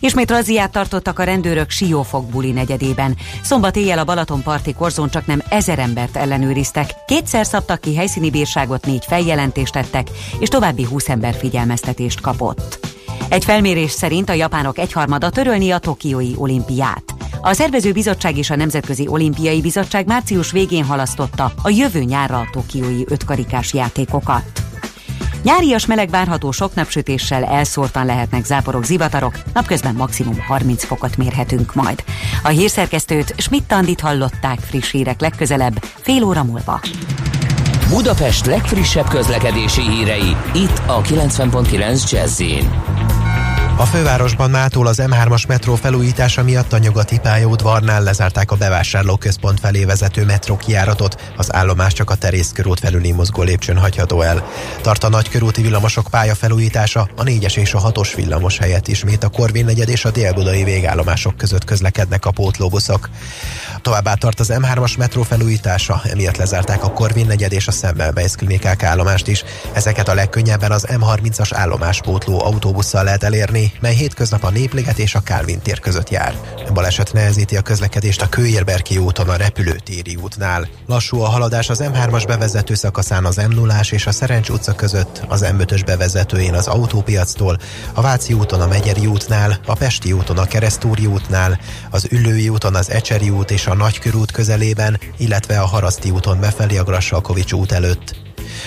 Ismét 0.00 0.30
razziát 0.30 0.72
tartottak 0.72 1.18
a 1.18 1.24
rendőrök 1.24 1.70
Siófok 1.70 2.26
buli 2.26 2.50
negyedében. 2.50 3.16
Szombat 3.42 3.76
éjjel 3.76 3.98
a 3.98 4.04
Balatonparti 4.04 4.72
korzón 4.72 5.10
csak 5.10 5.26
nem 5.26 5.42
ezer 5.48 5.78
embert 5.78 6.16
ellenőriztek. 6.16 6.90
Kétszer 7.06 7.46
szabtak 7.46 7.80
ki 7.80 7.96
helyszíni 7.96 8.30
bírságot, 8.30 8.86
négy 8.86 9.04
feljelentést 9.04 9.72
tettek, 9.72 10.10
és 10.38 10.48
további 10.48 10.84
20 10.84 11.08
ember 11.08 11.34
figyelmeztetést 11.34 12.20
kapott. 12.20 12.78
Egy 13.28 13.44
felmérés 13.44 13.90
szerint 13.90 14.28
a 14.28 14.32
japánok 14.32 14.78
egyharmada 14.78 15.30
törölni 15.30 15.70
a 15.70 15.78
Tokiói 15.78 16.32
olimpiát. 16.36 17.13
A 17.40 17.52
szervező 17.52 17.92
bizottság 17.92 18.36
és 18.36 18.50
a 18.50 18.56
Nemzetközi 18.56 19.06
Olimpiai 19.08 19.60
Bizottság 19.60 20.06
március 20.06 20.50
végén 20.50 20.84
halasztotta 20.84 21.52
a 21.62 21.68
jövő 21.68 22.02
nyárra 22.02 22.38
a 22.38 22.48
Tokiói 22.52 23.04
ötkarikás 23.08 23.74
játékokat. 23.74 24.62
Nyárias 25.42 25.86
meleg 25.86 26.10
várható 26.10 26.50
sok 26.50 26.74
napsütéssel 26.74 27.44
elszórtan 27.44 28.06
lehetnek 28.06 28.44
záporok, 28.44 28.84
zivatarok, 28.84 29.38
napközben 29.54 29.94
maximum 29.94 30.40
30 30.46 30.84
fokot 30.84 31.16
mérhetünk 31.16 31.74
majd. 31.74 32.04
A 32.42 32.48
hírszerkesztőt 32.48 33.34
Schmidt-Tandit 33.36 34.00
hallották 34.00 34.58
friss 34.58 34.90
hírek 34.90 35.20
legközelebb, 35.20 35.84
fél 36.00 36.24
óra 36.24 36.44
múlva. 36.44 36.80
Budapest 37.88 38.46
legfrissebb 38.46 39.08
közlekedési 39.08 39.80
hírei, 39.80 40.36
itt 40.54 40.82
a 40.86 41.00
90.9 41.00 42.10
jazz 42.10 42.42
a 43.76 43.84
fővárosban 43.84 44.50
mától 44.50 44.86
az 44.86 45.02
M3-as 45.02 45.46
metró 45.46 45.74
felújítása 45.74 46.42
miatt 46.42 46.72
a 46.72 46.78
nyugati 46.78 47.18
pályaudvarnál 47.18 48.02
lezárták 48.02 48.50
a 48.50 48.56
bevásárlóközpont 48.56 49.60
felé 49.60 49.84
vezető 49.84 50.24
metró 50.24 50.56
kiáratot, 50.56 51.32
az 51.36 51.54
állomás 51.54 51.92
csak 51.92 52.10
a 52.10 52.14
Terész 52.14 52.52
körút 52.54 52.78
felüli 52.78 53.12
mozgó 53.12 53.42
lépcsőn 53.42 53.78
hagyható 53.78 54.20
el. 54.20 54.44
Tart 54.80 55.04
a 55.04 55.08
nagykörúti 55.08 55.62
villamosok 55.62 56.06
pálya 56.10 56.34
felújítása, 56.34 57.08
a 57.16 57.22
4-es 57.22 57.56
és 57.56 57.74
a 57.74 57.92
6-os 57.92 58.12
villamos 58.16 58.58
helyett 58.58 58.88
ismét 58.88 59.24
a 59.24 59.28
Korvin 59.28 59.64
negyed 59.64 59.88
és 59.88 60.04
a 60.04 60.10
délbudai 60.10 60.64
végállomások 60.64 61.36
között 61.36 61.64
közlekednek 61.64 62.26
a 62.26 62.30
pótlóbuszok. 62.30 63.08
Továbbá 63.82 64.14
tart 64.14 64.40
az 64.40 64.52
M3-as 64.54 64.98
metró 64.98 65.22
felújítása, 65.22 66.00
emiatt 66.04 66.36
lezárták 66.36 66.84
a 66.84 66.92
Korvin 66.92 67.26
negyed 67.26 67.52
és 67.52 67.68
a 67.68 67.72
Semmelweis 67.72 68.32
klinikák 68.32 68.82
állomást 68.82 69.28
is. 69.28 69.44
Ezeket 69.72 70.08
a 70.08 70.14
legkönnyebben 70.14 70.70
az 70.70 70.86
M30-as 70.88 71.50
állomáspótló 71.52 72.44
autóbusszal 72.44 73.04
lehet 73.04 73.22
elérni, 73.22 73.63
mely 73.80 73.94
hétköznap 73.94 74.44
a 74.44 74.50
Népliget 74.50 74.98
és 74.98 75.14
a 75.14 75.20
Kálvin 75.20 75.58
tér 75.58 75.80
között 75.80 76.10
jár. 76.10 76.34
A 76.68 76.72
baleset 76.72 77.12
nehezíti 77.12 77.56
a 77.56 77.62
közlekedést 77.62 78.22
a 78.22 78.28
Kőérberki 78.28 78.98
úton 78.98 79.28
a 79.28 79.36
repülőtéri 79.36 80.16
útnál. 80.16 80.68
Lassú 80.86 81.20
a 81.20 81.28
haladás 81.28 81.70
az 81.70 81.82
M3-as 81.84 82.24
bevezető 82.26 82.74
szakaszán 82.74 83.24
az 83.24 83.36
m 83.36 83.54
0 83.54 83.74
és 83.90 84.06
a 84.06 84.12
Szerencs 84.12 84.48
utca 84.48 84.72
között, 84.74 85.22
az 85.28 85.44
M5-ös 85.58 85.82
bevezetőjén 85.86 86.54
az 86.54 86.66
autópiactól, 86.66 87.58
a 87.92 88.00
Váci 88.00 88.32
úton 88.32 88.60
a 88.60 88.66
Megyeri 88.66 89.06
útnál, 89.06 89.58
a 89.66 89.74
Pesti 89.74 90.12
úton 90.12 90.38
a 90.38 90.44
Keresztúri 90.44 91.06
útnál, 91.06 91.60
az 91.90 92.06
Üllői 92.10 92.48
úton 92.48 92.74
az 92.74 92.90
Ecseri 92.90 93.30
út 93.30 93.50
és 93.50 93.66
a 93.66 93.74
Nagykörút 93.74 94.30
közelében, 94.30 95.00
illetve 95.16 95.60
a 95.60 95.66
Haraszti 95.66 96.10
úton 96.10 96.40
befelé 96.40 96.76
a 96.76 96.84
Grassalkovics 96.84 97.52
út 97.52 97.72
előtt. 97.72 98.23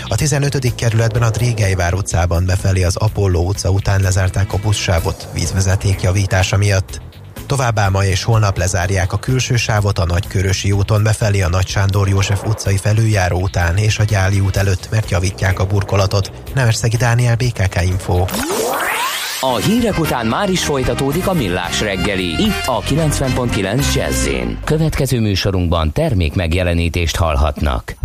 A 0.07 0.15
15. 0.15 0.75
kerületben 0.75 1.21
a 1.21 1.29
Drégelyvár 1.29 1.93
utcában 1.93 2.45
befelé 2.45 2.83
az 2.83 2.95
Apolló 2.95 3.47
utca 3.47 3.69
után 3.69 4.01
lezárták 4.01 4.53
a 4.53 4.57
buszsávot 4.57 5.27
vízvezeték 5.33 6.01
javítása 6.01 6.57
miatt. 6.57 7.01
Továbbá 7.47 7.89
ma 7.89 8.05
és 8.05 8.23
holnap 8.23 8.57
lezárják 8.57 9.13
a 9.13 9.17
külső 9.17 9.55
sávot 9.55 9.99
a 9.99 10.05
Nagykörösi 10.05 10.71
úton 10.71 11.03
befelé 11.03 11.41
a 11.41 11.49
Nagy 11.49 11.67
Sándor 11.67 12.07
József 12.07 12.43
utcai 12.45 12.77
felüljáró 12.77 13.41
után 13.41 13.77
és 13.77 13.99
a 13.99 14.03
Gyáli 14.03 14.39
út 14.39 14.57
előtt, 14.57 14.87
mert 14.91 15.09
javítják 15.09 15.59
a 15.59 15.65
burkolatot. 15.65 16.31
Nemesszegi 16.53 16.97
Dániel, 16.97 17.35
BKK 17.35 17.81
Info. 17.81 18.25
A 19.39 19.55
hírek 19.55 19.99
után 19.99 20.25
már 20.25 20.49
is 20.49 20.63
folytatódik 20.63 21.27
a 21.27 21.33
millás 21.33 21.81
reggeli, 21.81 22.25
itt 22.25 22.63
a 22.65 22.81
90.9 22.81 23.93
jazz 23.95 24.27
Következő 24.63 25.19
műsorunkban 25.19 25.91
termék 25.91 26.33
megjelenítést 26.33 27.15
hallhatnak. 27.15 27.95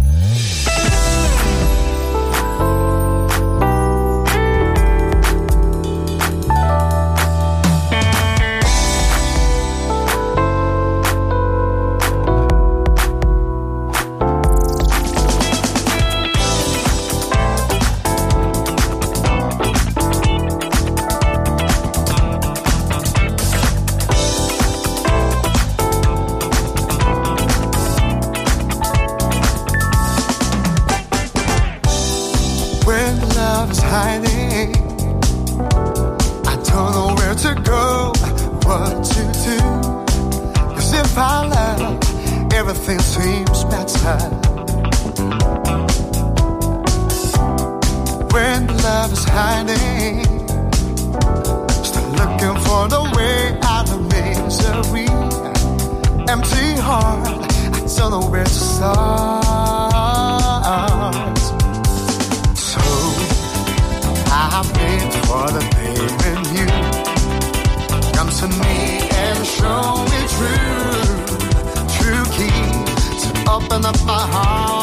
open 73.53 73.85
up 73.85 74.05
my 74.07 74.27
heart. 74.33 74.82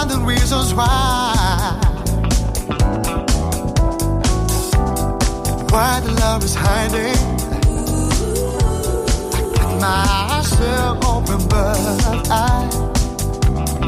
find 0.00 0.10
the 0.10 0.18
reasons 0.24 0.72
why. 0.74 1.76
Why 5.70 6.00
the 6.00 6.12
love 6.20 6.44
is 6.44 6.54
hiding. 6.54 7.16
I 9.82 10.38
myself 10.38 11.04
open, 11.04 11.40
but 11.48 12.28
I 12.30 12.68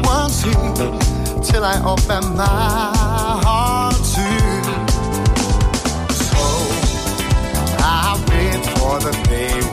won't 0.05 0.31
see 0.31 1.51
till 1.51 1.63
I 1.63 1.81
open 1.93 2.35
my 2.35 2.91
heart 3.45 3.95
to. 4.15 4.27
So 6.25 6.43
I 7.79 8.23
wait 8.29 8.65
for 8.77 8.99
the 8.99 9.11
day. 9.29 9.72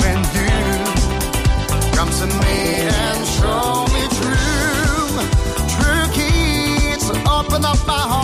open 7.41 7.65
up 7.65 7.87
my 7.87 7.95
heart. 7.95 8.20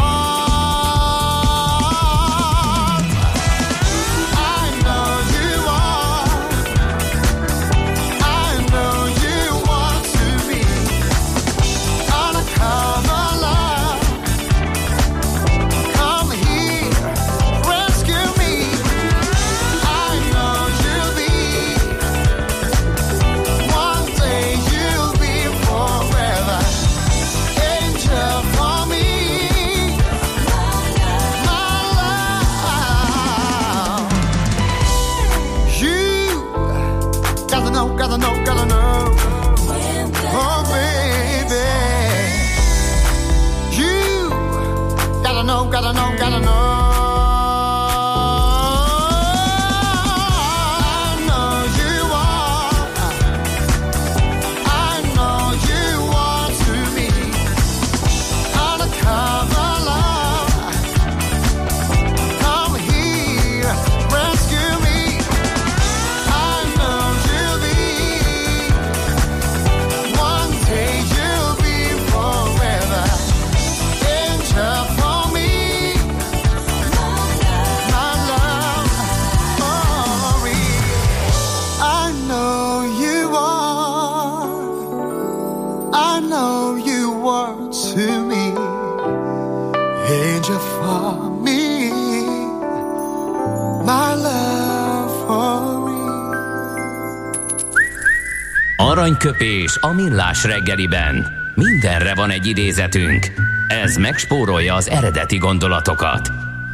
Aranyköpés 98.76 99.78
a 99.80 99.92
millás 99.92 100.44
reggeliben. 100.44 101.26
Mindenre 101.54 102.14
van 102.14 102.30
egy 102.30 102.46
idézetünk. 102.46 103.32
Ez 103.68 103.96
megspórolja 103.96 104.74
az 104.74 104.88
eredeti 104.88 105.36
gondolatokat. 105.36 106.30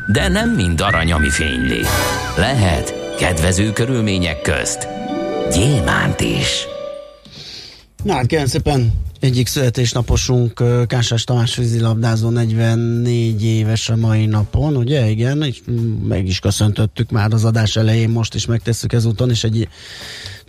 De 0.06 0.28
nem 0.28 0.50
mind 0.50 0.80
arany, 0.80 1.12
ami 1.12 1.30
fényli. 1.30 1.80
Lehet 2.36 2.94
kedvező 3.18 3.72
körülmények 3.72 4.40
közt 4.40 4.88
gyémánt 5.52 6.20
is. 6.20 6.66
Na, 8.04 8.22
kérem 8.22 8.46
szépen, 8.46 8.92
egyik 9.20 9.46
születésnaposunk 9.46 10.62
Kásás 10.86 11.24
Tamás 11.24 11.56
vízilabdázó 11.56 12.28
44 12.30 13.44
éves 13.44 13.88
a 13.88 13.96
mai 13.96 14.26
napon, 14.26 14.76
ugye? 14.76 15.08
Igen, 15.08 15.54
meg 16.08 16.26
is 16.26 16.38
köszöntöttük 16.38 17.10
már 17.10 17.32
az 17.32 17.44
adás 17.44 17.76
elején, 17.76 18.08
most 18.08 18.34
is 18.34 18.46
megtesszük 18.46 18.92
ezúton, 18.92 19.30
és 19.30 19.44
egy 19.44 19.68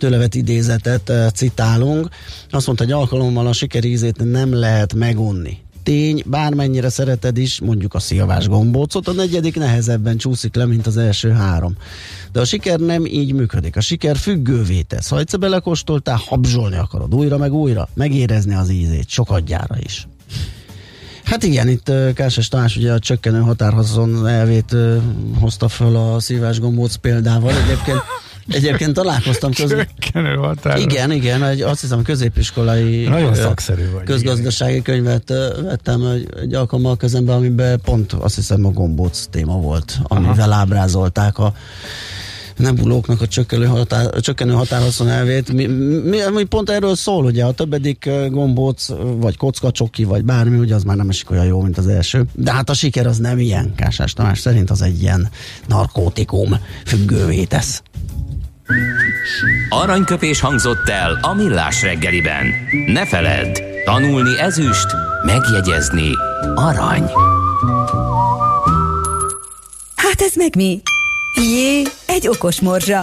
tőlevet 0.04 0.34
idézetet 0.34 1.12
citálunk. 1.34 2.08
Azt 2.50 2.66
mondta, 2.66 2.84
hogy 2.84 2.92
alkalommal 2.92 3.46
a 3.46 3.52
sikerízét 3.52 4.30
nem 4.30 4.54
lehet 4.54 4.94
megunni 4.94 5.58
tény, 5.82 6.22
bármennyire 6.26 6.88
szereted 6.88 7.38
is, 7.38 7.60
mondjuk 7.60 7.94
a 7.94 7.98
szilvás 7.98 8.48
gombócot, 8.48 9.08
a 9.08 9.12
negyedik 9.12 9.56
nehezebben 9.56 10.16
csúszik 10.16 10.54
le, 10.54 10.66
mint 10.66 10.86
az 10.86 10.96
első 10.96 11.30
három. 11.30 11.76
De 12.32 12.40
a 12.40 12.44
siker 12.44 12.78
nem 12.78 13.06
így 13.06 13.32
működik. 13.32 13.76
A 13.76 13.80
siker 13.80 14.16
függővé 14.16 14.80
tesz. 14.80 15.08
Ha 15.08 15.18
egyszer 15.18 15.38
belekóstoltál, 15.38 16.20
habzsolni 16.26 16.76
akarod 16.76 17.14
újra 17.14 17.38
meg 17.38 17.52
újra, 17.52 17.88
megérezni 17.94 18.54
az 18.54 18.70
ízét, 18.70 19.08
sokadjára 19.08 19.76
is. 19.78 20.06
Hát 21.24 21.42
igen, 21.42 21.68
itt 21.68 21.92
Kásás 22.14 22.48
Tamás 22.48 22.76
ugye 22.76 22.92
a 22.92 22.98
csökkenő 22.98 23.40
határhaszon 23.40 24.26
elvét 24.26 24.72
uh, 24.72 24.96
hozta 25.40 25.68
föl 25.68 25.96
a 25.96 26.20
szívás 26.20 26.60
gombóc 26.60 26.94
példával. 26.94 27.52
Egyébként 27.52 28.02
Egyébként 28.48 28.92
találkoztam 28.92 29.52
közben. 29.52 29.88
Igen, 30.76 31.12
igen, 31.12 31.44
egy, 31.44 31.60
azt 31.60 31.80
hiszem 31.80 32.02
középiskolai 32.02 33.04
Nagyon 33.04 33.34
szakszerű 33.34 33.90
vagy, 33.90 34.04
közgazdasági 34.04 34.70
igen. 34.70 34.82
könyvet 34.82 35.28
vettem 35.62 36.06
egy, 36.06 36.28
egy 36.40 36.54
alkalommal 36.54 36.96
kezembe, 36.96 37.32
amiben 37.32 37.80
pont 37.80 38.12
azt 38.12 38.34
hiszem 38.34 38.64
a 38.66 38.70
gombóc 38.70 39.26
téma 39.30 39.56
volt, 39.60 39.98
amivel 40.02 40.50
Aha. 40.50 40.60
ábrázolták 40.60 41.38
a 41.38 41.52
nebulóknak 42.56 43.20
a 43.20 43.26
csökkenő, 43.26 43.66
határ, 43.66 44.20
csökkenő 44.20 44.52
határhaszon 44.52 45.08
elvét. 45.08 45.52
Mi, 45.52 45.66
mi, 45.66 46.18
mi, 46.34 46.44
pont 46.44 46.70
erről 46.70 46.94
szól, 46.94 47.24
ugye 47.24 47.44
a 47.44 47.52
többedik 47.52 48.10
gombóc, 48.28 48.88
vagy 49.16 49.36
kocka, 49.36 49.70
csoki, 49.70 50.04
vagy 50.04 50.24
bármi, 50.24 50.58
ugye 50.58 50.74
az 50.74 50.82
már 50.82 50.96
nem 50.96 51.08
esik 51.08 51.30
olyan 51.30 51.44
jó, 51.44 51.60
mint 51.60 51.78
az 51.78 51.86
első. 51.86 52.24
De 52.32 52.52
hát 52.52 52.70
a 52.70 52.74
siker 52.74 53.06
az 53.06 53.18
nem 53.18 53.38
ilyen, 53.38 53.72
Kásás 53.76 54.12
Tamás 54.12 54.38
szerint 54.38 54.70
az 54.70 54.82
egy 54.82 55.02
ilyen 55.02 55.28
narkótikum 55.68 56.56
függővé 56.84 57.44
tesz. 57.44 57.82
Aranyköpés 59.68 60.40
hangzott 60.40 60.88
el 60.88 61.18
a 61.22 61.34
millás 61.34 61.82
reggeliben. 61.82 62.46
Ne 62.86 63.06
feledd, 63.06 63.60
tanulni 63.84 64.40
ezüst, 64.40 64.86
megjegyezni 65.24 66.10
arany. 66.54 67.10
Hát 69.96 70.20
ez 70.20 70.34
meg 70.34 70.56
mi? 70.56 70.80
Jé, 71.34 71.82
egy 72.06 72.28
okos 72.28 72.60
morzsa. 72.60 73.02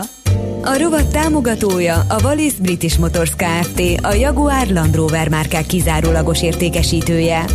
A 0.64 0.78
rovat 0.78 1.12
támogatója 1.12 2.06
a 2.10 2.22
Wallis 2.24 2.54
British 2.54 3.00
Motors 3.00 3.32
Kft. 3.36 3.82
A 4.02 4.14
Jaguar 4.14 4.68
Land 4.68 4.96
Rover 4.96 5.30
márkák 5.30 5.66
kizárólagos 5.66 6.42
értékesítője. 6.42 7.46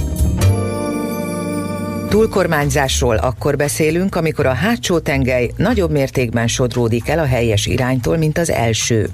Túlkormányzásról 2.08 3.16
akkor 3.16 3.56
beszélünk, 3.56 4.14
amikor 4.14 4.46
a 4.46 4.52
hátsó 4.52 4.98
tengely 4.98 5.50
nagyobb 5.56 5.90
mértékben 5.90 6.46
sodródik 6.46 7.08
el 7.08 7.18
a 7.18 7.24
helyes 7.24 7.66
iránytól, 7.66 8.16
mint 8.16 8.38
az 8.38 8.50
első. 8.50 9.08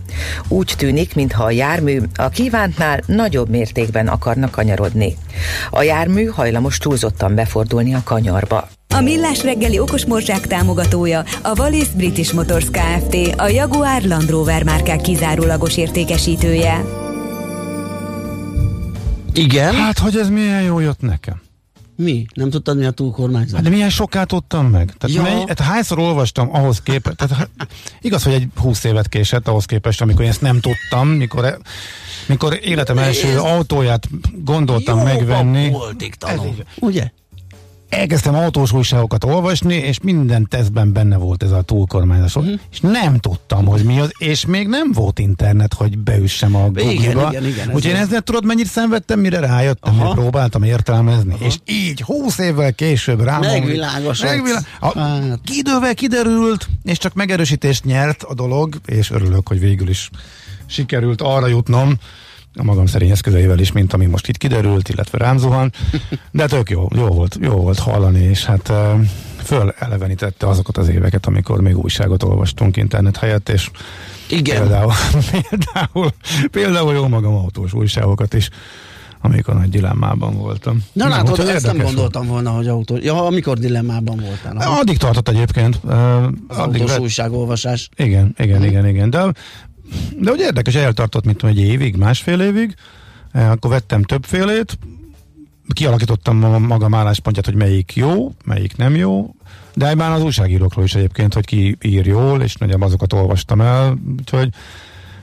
Úgy 0.49 0.75
tűnik, 0.77 1.15
mintha 1.15 1.45
a 1.45 1.51
jármű 1.51 2.01
a 2.15 2.29
kívántnál 2.29 3.01
nagyobb 3.07 3.49
mértékben 3.49 4.09
akarna 4.09 4.51
kanyarodni. 4.51 5.17
A 5.71 5.83
jármű 5.83 6.25
hajlamos 6.25 6.79
túlzottan 6.79 7.35
befordulni 7.35 7.95
a 7.95 8.03
kanyarba. 8.05 8.69
A 8.95 9.01
Millás 9.01 9.43
reggeli 9.43 9.79
okos 9.79 10.05
morzsák 10.05 10.47
támogatója 10.47 11.25
a 11.43 11.59
Wallis 11.59 11.89
British 11.89 12.35
Motors 12.35 12.67
Kft. 12.71 13.17
A 13.37 13.49
Jaguar 13.49 14.03
Land 14.03 14.31
Rover 14.31 14.63
márkák 14.63 15.01
kizárólagos 15.01 15.77
értékesítője. 15.77 16.85
Igen? 19.35 19.75
Hát, 19.75 19.99
hogy 19.99 20.17
ez 20.17 20.29
milyen 20.29 20.63
jó 20.63 20.79
jött 20.81 21.01
nekem. 21.01 21.41
Mi? 21.97 22.27
Nem 22.35 22.51
tudtad, 22.51 22.79
mi 22.79 22.85
a 22.85 22.91
túlkormányzás? 22.91 23.55
Hát 23.55 23.63
de 23.63 23.69
milyen 23.69 23.91
sokat 23.91 24.29
tudtam 24.29 24.67
meg? 24.67 24.95
Tehát 24.99 25.17
ja. 25.17 25.23
mely, 25.23 25.45
hát 25.47 25.61
hányszor 25.61 25.99
olvastam 25.99 26.55
ahhoz 26.55 26.81
képest, 26.81 27.17
tehát 27.17 27.37
hát, 27.37 27.69
igaz, 28.01 28.23
hogy 28.23 28.33
egy 28.33 28.49
húsz 28.57 28.85
évet 28.85 29.09
késett 29.09 29.49
ahhoz 29.49 29.65
képest, 29.65 30.01
amikor 30.01 30.23
én 30.23 30.31
ezt 30.31 30.41
nem 30.41 30.61
tudtam, 30.61 31.09
mikor, 31.09 31.45
e, 31.45 31.59
mikor 32.27 32.59
életem 32.63 32.99
első 32.99 33.29
ez... 33.29 33.37
autóját 33.37 34.09
gondoltam 34.45 34.99
Jóban 34.99 35.15
megvenni. 35.15 35.71
Voltig 35.71 36.15
tanul, 36.15 36.55
ugye? 36.79 37.11
Elkezdtem 37.93 38.35
autós 38.35 38.73
újságokat 38.73 39.25
olvasni, 39.25 39.75
és 39.75 39.99
minden 40.03 40.47
tesztben 40.49 40.93
benne 40.93 41.17
volt 41.17 41.43
ez 41.43 41.51
a 41.51 41.63
túlkormányzás. 41.63 42.37
Uh-huh. 42.37 42.61
És 42.71 42.81
nem 42.81 43.19
tudtam, 43.19 43.67
hogy 43.67 43.85
mi 43.85 44.01
az, 44.01 44.13
és 44.19 44.47
még 44.47 44.69
nem 44.69 44.93
volt 44.93 45.19
internet, 45.19 45.75
hogy 45.75 45.99
beüssem 45.99 46.55
a 46.57 46.71
Google-ba. 46.71 47.33
Úgyhogy 47.67 47.85
én 47.85 47.97
ezzel 47.97 48.21
tudod, 48.21 48.45
mennyit 48.45 48.67
szenvedtem, 48.67 49.21
mire 49.21 49.41
rájöttem, 49.41 49.99
hogy 49.99 50.15
próbáltam 50.15 50.63
értelmezni. 50.63 51.33
Aha. 51.33 51.45
És 51.45 51.57
így, 51.65 52.01
húsz 52.01 52.39
évvel 52.39 52.73
később 52.73 53.21
rám. 53.21 53.41
Megvilágos. 53.41 54.23
Megvilá... 54.23 54.61
Hát. 54.81 55.41
Idővel 55.51 55.95
kiderült, 55.95 56.69
és 56.83 56.99
csak 56.99 57.15
megerősítést 57.15 57.85
nyert 57.85 58.23
a 58.23 58.35
dolog, 58.35 58.81
és 58.87 59.11
örülök, 59.11 59.49
hogy 59.49 59.61
végül 59.61 59.89
is 59.89 60.11
sikerült 60.67 61.23
arra 61.23 61.47
jutnom, 61.47 61.99
a 62.55 62.63
magam 62.63 62.87
szerény 62.87 63.11
eszközeivel 63.11 63.59
is, 63.59 63.73
mint 63.73 63.93
ami 63.93 64.07
most 64.07 64.29
itt 64.29 64.37
kiderült, 64.37 64.89
illetve 64.89 65.19
rám 65.19 65.39
zuhan, 65.39 65.73
de 66.31 66.47
tök 66.47 66.71
jó, 66.71 66.89
jó 66.95 67.07
volt, 67.07 67.39
jó 67.41 67.57
volt 67.57 67.79
hallani, 67.79 68.23
és 68.23 68.45
hát 68.45 68.73
föl 69.43 69.75
elevenítette 69.79 70.49
azokat 70.49 70.77
az 70.77 70.89
éveket, 70.89 71.27
amikor 71.27 71.61
még 71.61 71.79
újságot 71.79 72.23
olvastunk 72.23 72.77
internet 72.77 73.17
helyett, 73.17 73.49
és 73.49 73.71
Igen. 74.29 74.61
Például, 74.61 74.93
például, 75.33 76.11
például 76.51 76.93
jó 76.93 77.09
magam 77.09 77.35
autós 77.35 77.73
újságokat 77.73 78.35
is 78.35 78.51
amikor 79.25 79.55
nagy 79.55 79.69
dilemmában 79.69 80.37
voltam. 80.37 80.85
Na, 80.93 81.05
Na 81.05 81.11
látod, 81.11 81.39
ezt 81.39 81.67
nem 81.67 81.79
gondoltam 81.79 82.27
volna, 82.27 82.51
hogy 82.51 82.69
autó... 82.69 82.97
Ja, 83.01 83.27
amikor 83.27 83.59
dilemmában 83.59 84.21
voltál. 84.21 84.57
Aha. 84.57 84.79
Addig 84.81 84.97
tartott 84.97 85.29
egyébként. 85.29 85.81
Uh, 85.83 85.93
az 86.25 86.59
addig 86.59 86.81
autós 86.81 86.91
vett... 86.91 87.01
újságolvasás. 87.01 87.89
Igen, 87.97 88.35
igen, 88.39 88.57
hmm. 88.57 88.67
igen, 88.67 88.87
igen. 88.87 89.11
De 89.11 89.33
de 90.19 90.31
hogy 90.31 90.41
érdekes, 90.41 90.75
eltartott, 90.75 91.25
mint 91.25 91.45
egy 91.45 91.59
évig, 91.59 91.97
másfél 91.97 92.41
évig, 92.41 92.75
eh, 93.33 93.51
akkor 93.51 93.71
vettem 93.71 94.03
többfélét, 94.03 94.79
kialakítottam 95.69 96.45
a 96.45 96.59
magam 96.59 96.95
álláspontját, 96.95 97.45
hogy 97.45 97.55
melyik 97.55 97.97
jó, 97.97 98.33
melyik 98.45 98.77
nem 98.77 98.97
jó, 98.97 99.35
de 99.75 99.95
már 99.95 100.11
az 100.11 100.23
újságírókról 100.23 100.85
is 100.85 100.95
egyébként, 100.95 101.35
hogy 101.35 101.45
ki 101.45 101.77
ír 101.83 102.07
jól, 102.07 102.43
és 102.43 102.55
nagyjából 102.55 102.87
azokat 102.87 103.13
olvastam 103.13 103.61
el, 103.61 103.99
úgyhogy 104.19 104.49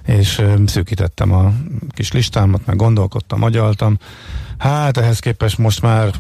és 0.06 0.40
eh, 0.40 0.54
szűkítettem 0.66 1.32
a 1.32 1.54
kis 1.90 2.12
listámat, 2.12 2.66
meg 2.66 2.76
gondolkodtam, 2.76 3.44
agyaltam. 3.44 3.98
Hát 4.60 4.98
ehhez 4.98 5.20
képest 5.20 5.58
most 5.58 5.82
már 5.82 6.12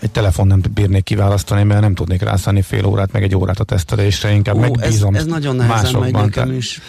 egy 0.00 0.10
telefon 0.10 0.46
nem 0.46 0.60
bírnék 0.74 1.02
kiválasztani, 1.02 1.62
mert 1.62 1.80
nem 1.80 1.94
tudnék 1.94 2.22
rászállni 2.22 2.62
fél 2.62 2.84
órát, 2.84 3.12
meg 3.12 3.22
egy 3.22 3.36
órát 3.36 3.60
a 3.60 3.64
tesztelésre, 3.64 4.32
inkább 4.32 4.56
Ó, 4.56 4.60
megbízom 4.60 5.14
ez, 5.14 5.20
ez 5.20 5.26
nagyon 5.26 5.56
nehezen 5.56 6.00
megy 6.00 6.12
nekem 6.12 6.52
is. 6.52 6.80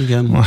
Igen. 0.00 0.44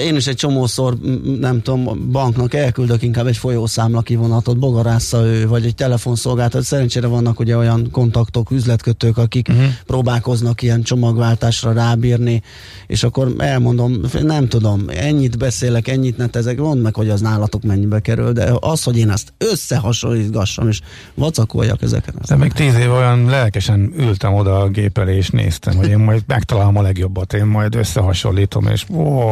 Én 0.00 0.16
is 0.16 0.26
egy 0.26 0.36
csomószor, 0.36 0.98
nem 1.40 1.62
tudom, 1.62 2.10
banknak 2.10 2.54
elküldök 2.54 3.02
inkább 3.02 3.26
egy 3.26 3.36
folyószámla 3.36 4.00
kivonatot, 4.00 4.58
bogarásza 4.58 5.24
ő, 5.24 5.48
vagy 5.48 5.64
egy 5.64 5.74
telefonszolgáltat. 5.74 6.62
Szerencsére 6.62 7.06
vannak 7.06 7.40
ugye 7.40 7.56
olyan 7.56 7.90
kontaktok, 7.90 8.50
üzletkötők, 8.50 9.18
akik 9.18 9.48
uh-huh. 9.48 9.64
próbálkoznak 9.86 10.62
ilyen 10.62 10.82
csomagváltásra 10.82 11.72
rábírni, 11.72 12.42
és 12.86 13.02
akkor 13.02 13.34
elmondom, 13.38 14.00
nem 14.22 14.48
tudom, 14.48 14.84
ennyit 14.88 15.38
beszélek, 15.38 15.88
ennyit 15.88 16.16
netezek, 16.16 16.58
mondd 16.58 16.80
meg, 16.80 16.94
hogy 16.94 17.08
az 17.08 17.20
nálatok 17.20 17.62
mennyibe 17.62 18.00
kerül, 18.00 18.32
de 18.32 18.52
az, 18.60 18.82
hogy 18.82 18.96
én 18.96 19.10
ezt 19.16 19.32
összehasonlítgassam, 19.38 20.68
és 20.68 20.80
vacakoljak 21.14 21.82
ezeken. 21.82 22.14
De 22.28 22.36
még 22.36 22.52
tíz 22.52 22.74
év 22.74 22.92
olyan 22.92 23.24
lelkesen 23.24 23.92
ültem 23.96 24.34
oda 24.34 24.60
a 24.60 24.68
gép 24.68 24.98
elé, 24.98 25.16
és 25.16 25.30
néztem, 25.30 25.76
hogy 25.76 25.88
én 25.88 25.98
majd 25.98 26.22
megtalálom 26.26 26.76
a 26.76 26.82
legjobbat, 26.82 27.32
én 27.32 27.44
majd 27.44 27.74
összehasonlítom, 27.74 28.66
és 28.66 28.84
ó, 28.90 29.30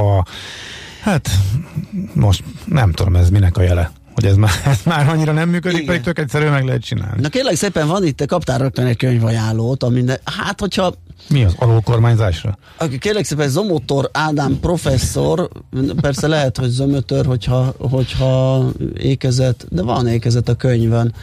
hát 1.02 1.30
most 2.12 2.44
nem 2.64 2.92
tudom 2.92 3.16
ez 3.16 3.30
minek 3.30 3.56
a 3.56 3.62
jele 3.62 3.92
hogy 4.14 4.24
ez 4.24 4.36
már, 4.36 4.52
ez 4.64 4.80
már 4.84 5.08
annyira 5.08 5.32
nem 5.32 5.48
működik, 5.48 5.76
Igen. 5.76 5.86
pedig 5.86 6.02
tök 6.02 6.18
egyszerűen 6.18 6.52
meg 6.52 6.64
lehet 6.64 6.82
csinálni. 6.82 7.20
Na 7.20 7.28
kérlek 7.28 7.54
szépen 7.54 7.88
van 7.88 8.06
itt, 8.06 8.16
te 8.16 8.26
kaptál 8.26 8.58
rögtön 8.58 8.86
egy 8.86 8.96
könyvajánlót, 8.96 9.82
ami 9.82 10.04
hát 10.24 10.60
hogyha 10.60 10.94
mi 11.28 11.44
az 11.44 11.54
alulkormányzásra? 11.58 12.58
Kérlek 12.98 13.24
szépen 13.24 13.48
Zomotor 13.48 14.08
Ádám 14.12 14.58
professzor, 14.60 15.48
persze 16.00 16.26
lehet, 16.26 16.56
hogy 16.56 16.68
zömötör, 16.68 17.26
hogyha, 17.26 17.74
hogyha 17.78 18.64
ékezet, 18.98 19.66
de 19.70 19.82
van 19.82 20.06
ékezet 20.06 20.48
a 20.48 20.54
könyvön. 20.54 21.14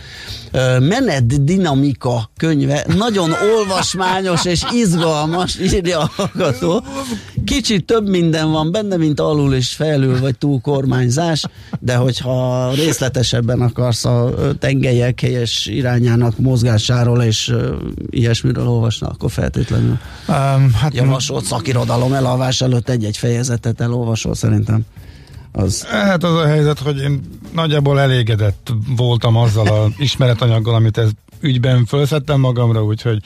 Menet 0.79 1.43
dinamika 1.43 2.29
könyve, 2.37 2.85
nagyon 2.97 3.31
olvasmányos 3.55 4.45
és 4.45 4.63
izgalmas, 4.71 5.59
írja 5.59 5.99
a 5.99 6.11
hallgató. 6.15 6.83
kicsit 7.45 7.85
több 7.85 8.09
minden 8.09 8.51
van 8.51 8.71
benne, 8.71 8.97
mint 8.97 9.19
alul 9.19 9.53
és 9.53 9.69
felül 9.69 10.19
vagy 10.19 10.37
túl 10.37 10.61
kormányzás, 10.61 11.45
de 11.79 11.95
hogyha 11.95 12.69
részletesebben 12.83 13.61
akarsz 13.61 14.05
a 14.05 14.33
tengelyek 14.59 15.19
helyes 15.19 15.65
irányának 15.65 16.37
mozgásáról 16.37 17.21
és 17.21 17.53
ilyesmiről 18.09 18.67
olvasna, 18.67 19.07
akkor 19.07 19.31
feltétlenül 19.31 19.99
um, 20.27 20.73
hát 20.73 20.93
javasolt 20.93 21.45
szakirodalom 21.45 22.13
elalvás 22.13 22.61
előtt 22.61 22.89
egy-egy 22.89 23.17
fejezetet 23.17 23.81
elolvasol 23.81 24.35
szerintem. 24.35 24.85
Az... 25.51 25.85
Hát 25.85 26.23
az 26.23 26.35
a 26.35 26.45
helyzet, 26.45 26.79
hogy 26.79 26.97
én 26.97 27.21
nagyjából 27.53 27.99
elégedett 27.99 28.73
voltam 28.95 29.35
azzal 29.35 29.67
a 29.67 29.87
ismeretanyaggal, 29.97 30.75
amit 30.75 30.97
ez 30.97 31.09
ügyben 31.41 31.85
felszettem 31.85 32.39
magamra, 32.39 32.83
úgyhogy 32.83 33.21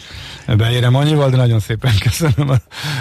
beérem 0.57 0.95
annyival, 0.95 1.29
de 1.29 1.37
nagyon 1.37 1.59
szépen 1.59 1.93
köszönöm 1.99 2.51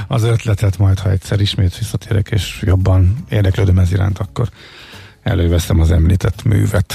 az 0.09 0.23
ötletet, 0.23 0.79
majd 0.79 0.99
ha 0.99 1.11
egyszer 1.11 1.41
ismét 1.41 1.79
visszatérek, 1.79 2.29
és 2.31 2.63
jobban 2.67 3.25
érdeklődöm 3.31 3.79
ez 3.79 3.93
iránt, 3.93 4.19
akkor 4.19 4.49
előveszem 5.25 5.81
az 5.81 5.91
említett 5.91 6.43
művet. 6.43 6.95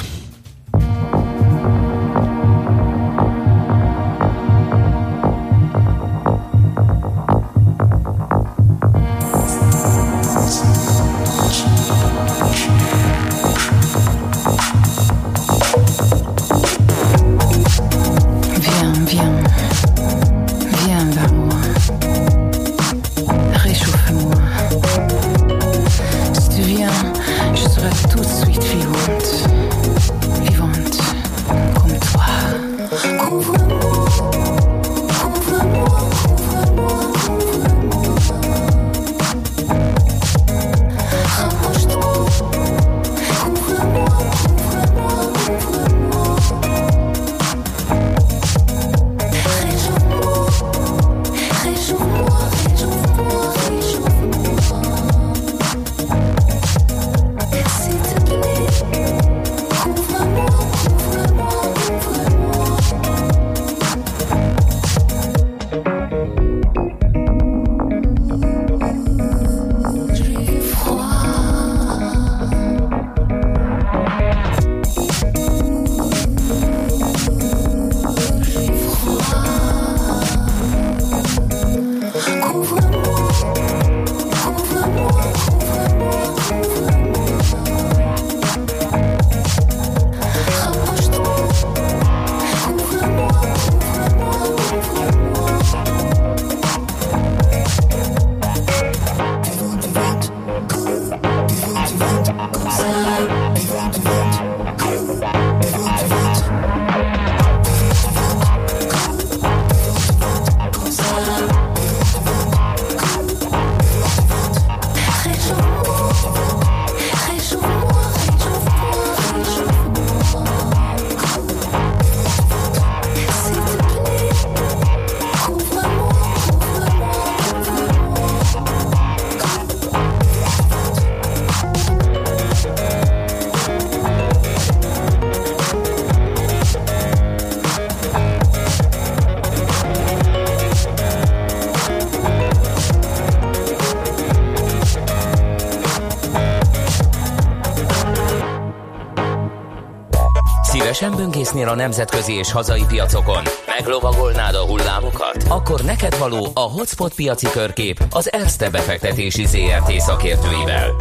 Böngésznél 151.52 151.80
a 151.80 151.84
nemzetközi 151.84 152.34
és 152.34 152.52
hazai 152.52 152.84
piacokon? 152.88 153.44
Meglovagolnád 153.66 154.56
a 154.56 154.66
hullámokat? 154.66 155.44
Akkor 155.48 155.82
neked 155.82 156.18
való 156.18 156.48
a 156.54 156.60
Hotspot 156.60 157.14
piaci 157.14 157.48
körkép 157.52 158.04
az 158.10 158.32
Erste 158.32 158.70
befektetési 158.70 159.46
ZRT 159.46 159.92
szakértőivel. 160.00 160.92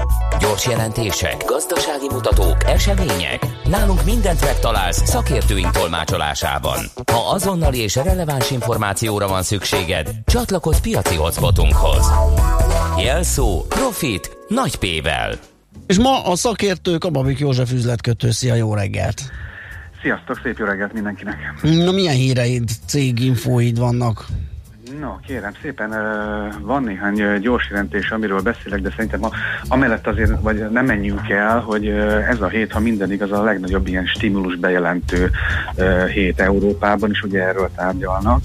Gyors 0.41 0.67
jelentések, 0.67 1.45
gazdasági 1.47 2.09
mutatók, 2.11 2.57
események. 2.67 3.47
Nálunk 3.65 4.05
mindent 4.05 4.45
megtalálsz 4.45 5.09
szakértőink 5.09 5.71
tolmácsolásában. 5.71 6.79
Ha 7.13 7.31
azonnali 7.31 7.79
és 7.79 7.95
releváns 7.95 8.51
információra 8.51 9.29
van 9.29 9.43
szükséged, 9.43 10.11
csatlakozz 10.27 10.79
piaci 10.79 11.15
hotspotunkhoz. 11.15 12.07
Jelszó 13.03 13.65
Profit 13.69 14.37
nagy 14.49 14.77
P-vel. 14.77 15.39
És 15.87 15.99
ma 15.99 16.25
a 16.25 16.37
szakértők 16.37 17.05
a 17.05 17.11
Babik 17.11 17.39
József 17.39 17.73
üzletkötő. 17.73 18.31
Szia, 18.31 18.55
jó 18.55 18.75
reggelt! 18.75 19.23
Sziasztok, 20.09 20.41
szép 20.43 20.59
jó 20.59 20.65
reggelt 20.65 20.93
mindenkinek! 20.93 21.37
Na 21.63 21.93
milyen 21.93 22.15
híreid, 22.15 22.71
céginfóid 22.87 23.79
vannak? 23.79 24.27
No, 25.01 25.17
kérem 25.27 25.53
szépen, 25.63 25.91
van 26.61 26.83
néhány 26.83 27.41
gyors 27.41 27.69
jelentés, 27.71 28.11
amiről 28.11 28.41
beszélek, 28.41 28.81
de 28.81 28.91
szerintem 28.91 29.25
a, 29.25 29.31
amellett 29.69 30.07
azért 30.07 30.41
vagy 30.41 30.71
nem 30.71 30.85
menjünk 30.85 31.29
el, 31.29 31.61
hogy 31.61 31.87
ez 32.29 32.41
a 32.41 32.49
hét, 32.49 32.73
ha 32.73 32.81
minden 32.81 33.13
igaz, 33.13 33.33
a 33.33 33.43
legnagyobb 33.43 33.87
ilyen 33.87 34.07
stimulus 34.07 34.57
bejelentő 34.57 35.31
hét 36.13 36.41
Európában, 36.41 37.11
és 37.11 37.23
ugye 37.23 37.43
erről 37.43 37.71
tárgyalnak, 37.77 38.43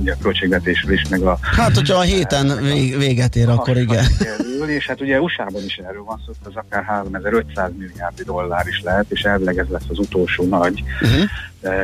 ugye 0.00 0.12
a 0.12 0.16
költségvetésről 0.22 0.92
is, 0.92 1.08
meg 1.08 1.22
a... 1.22 1.38
Hát, 1.42 1.74
hogyha 1.74 1.98
a 1.98 2.02
héten 2.02 2.52
véget 2.98 3.36
ér, 3.36 3.48
akkor 3.48 3.76
igen. 3.76 4.04
Kerül, 4.18 4.68
és 4.68 4.86
hát 4.86 5.00
ugye 5.00 5.20
USA-ban 5.20 5.62
is 5.64 5.76
erről 5.76 6.04
van 6.04 6.22
szó, 6.26 6.32
az 6.44 6.52
akár 6.54 6.84
3500 6.84 7.70
milliárd 7.78 8.20
dollár 8.20 8.66
is 8.66 8.82
lehet, 8.84 9.06
és 9.08 9.22
elvileg 9.22 9.58
ez 9.58 9.66
lesz 9.68 9.88
az 9.88 9.98
utolsó 9.98 10.44
nagy 10.48 10.82
uh-huh 11.00 11.30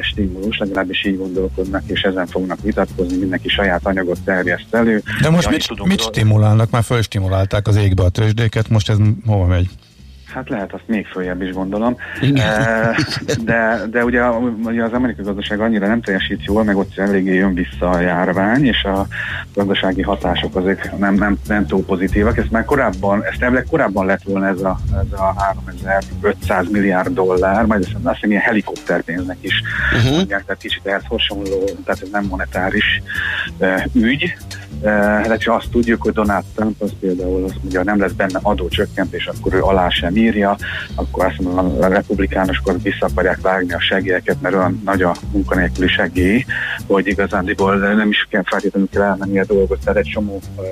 stimulus, 0.02 0.58
legalábbis 0.58 1.04
így 1.04 1.16
gondolkodnak, 1.16 1.82
és 1.86 2.02
ezen 2.02 2.26
fognak 2.26 2.62
vitatkozni, 2.62 3.16
mindenki 3.16 3.48
saját 3.48 3.86
anyagot 3.86 4.18
terjeszt 4.24 4.74
elő. 4.74 5.02
De 5.22 5.30
most 5.30 5.50
mit, 5.50 5.84
mit 5.84 6.00
stimulálnak? 6.00 6.70
Már 6.70 6.82
fölstimulálták 6.82 7.66
az 7.66 7.76
égbe 7.76 8.02
a 8.02 8.08
tőzsdéket, 8.08 8.68
most 8.68 8.90
ez 8.90 8.96
hova 9.26 9.46
megy? 9.46 9.68
Hát 10.30 10.48
lehet 10.48 10.72
azt 10.72 10.82
még 10.86 11.06
följebb 11.06 11.42
is 11.42 11.52
gondolom. 11.52 11.96
Eh, 12.20 12.96
de, 13.44 13.80
de 13.90 14.04
ugye, 14.04 14.28
ugye 14.64 14.82
az 14.82 14.92
amerikai 14.92 15.24
gazdaság 15.24 15.60
annyira 15.60 15.86
nem 15.86 16.00
teljesít 16.00 16.44
jól, 16.44 16.64
meg 16.64 16.76
ott 16.76 16.98
eléggé 16.98 17.34
jön 17.34 17.54
vissza 17.54 17.90
a 17.90 18.00
járvány, 18.00 18.66
és 18.66 18.82
a 18.82 19.06
gazdasági 19.54 20.02
hatások 20.02 20.56
azok 20.56 20.98
nem, 20.98 21.14
nem, 21.14 21.38
nem 21.48 21.66
túl 21.66 21.84
pozitívak. 21.84 22.36
Ezt 22.38 22.50
már 22.50 22.64
korábban, 22.64 23.24
ezt 23.24 23.42
elvileg 23.42 23.66
korábban 23.70 24.06
lett 24.06 24.22
volna 24.22 24.46
ez 24.46 24.60
a, 24.60 24.78
ez 24.92 25.18
a 25.18 25.34
3500 25.36 26.70
milliárd 26.70 27.14
dollár, 27.14 27.64
majd 27.64 27.86
azt, 28.02 28.14
hiszem 28.14 28.30
ilyen 28.30 28.42
helikopterpénznek 28.42 29.36
is 29.40 29.62
uh-huh. 29.96 30.16
mondják, 30.16 30.44
tehát 30.44 30.60
kicsit 30.60 30.86
ehhez 30.86 31.04
hasonló, 31.08 31.64
tehát 31.84 32.02
ez 32.02 32.08
nem 32.12 32.24
monetáris 32.24 33.02
uh, 33.58 33.82
ügy, 34.82 34.88
Hát 35.40 35.46
azt 35.46 35.70
tudjuk, 35.70 36.02
hogy 36.02 36.12
Donald 36.12 36.44
Trump 36.54 36.82
az 36.82 36.90
például 37.00 37.44
az 37.44 37.52
ugye 37.62 37.82
nem 37.82 38.00
lesz 38.00 38.12
benne 38.12 38.38
adócsökkentés, 38.42 39.26
akkor 39.26 39.54
ő 39.54 39.62
alá 39.62 39.88
sem 39.88 40.16
írja, 40.16 40.56
akkor 40.94 41.24
azt 41.24 41.40
mondom, 41.40 41.82
a 41.82 41.86
republikánusok 41.86 42.82
vissza 42.82 43.06
akarják 43.06 43.40
vágni 43.40 43.72
a 43.72 43.80
segélyeket, 43.80 44.40
mert 44.40 44.54
olyan 44.54 44.82
nagy 44.84 45.02
a 45.02 45.14
munkanélküli 45.32 45.88
segély, 45.88 46.44
hogy 46.86 47.06
igazándiból 47.06 47.76
nem 47.76 48.08
is 48.08 48.26
kell 48.30 48.42
feltétlenül 48.46 48.88
kell 48.92 49.02
elmenni 49.02 49.38
a 49.38 49.44
dolgot, 49.44 49.78
tehát 49.84 49.98
egy 49.98 50.10
csomó 50.12 50.40
uh, 50.56 50.64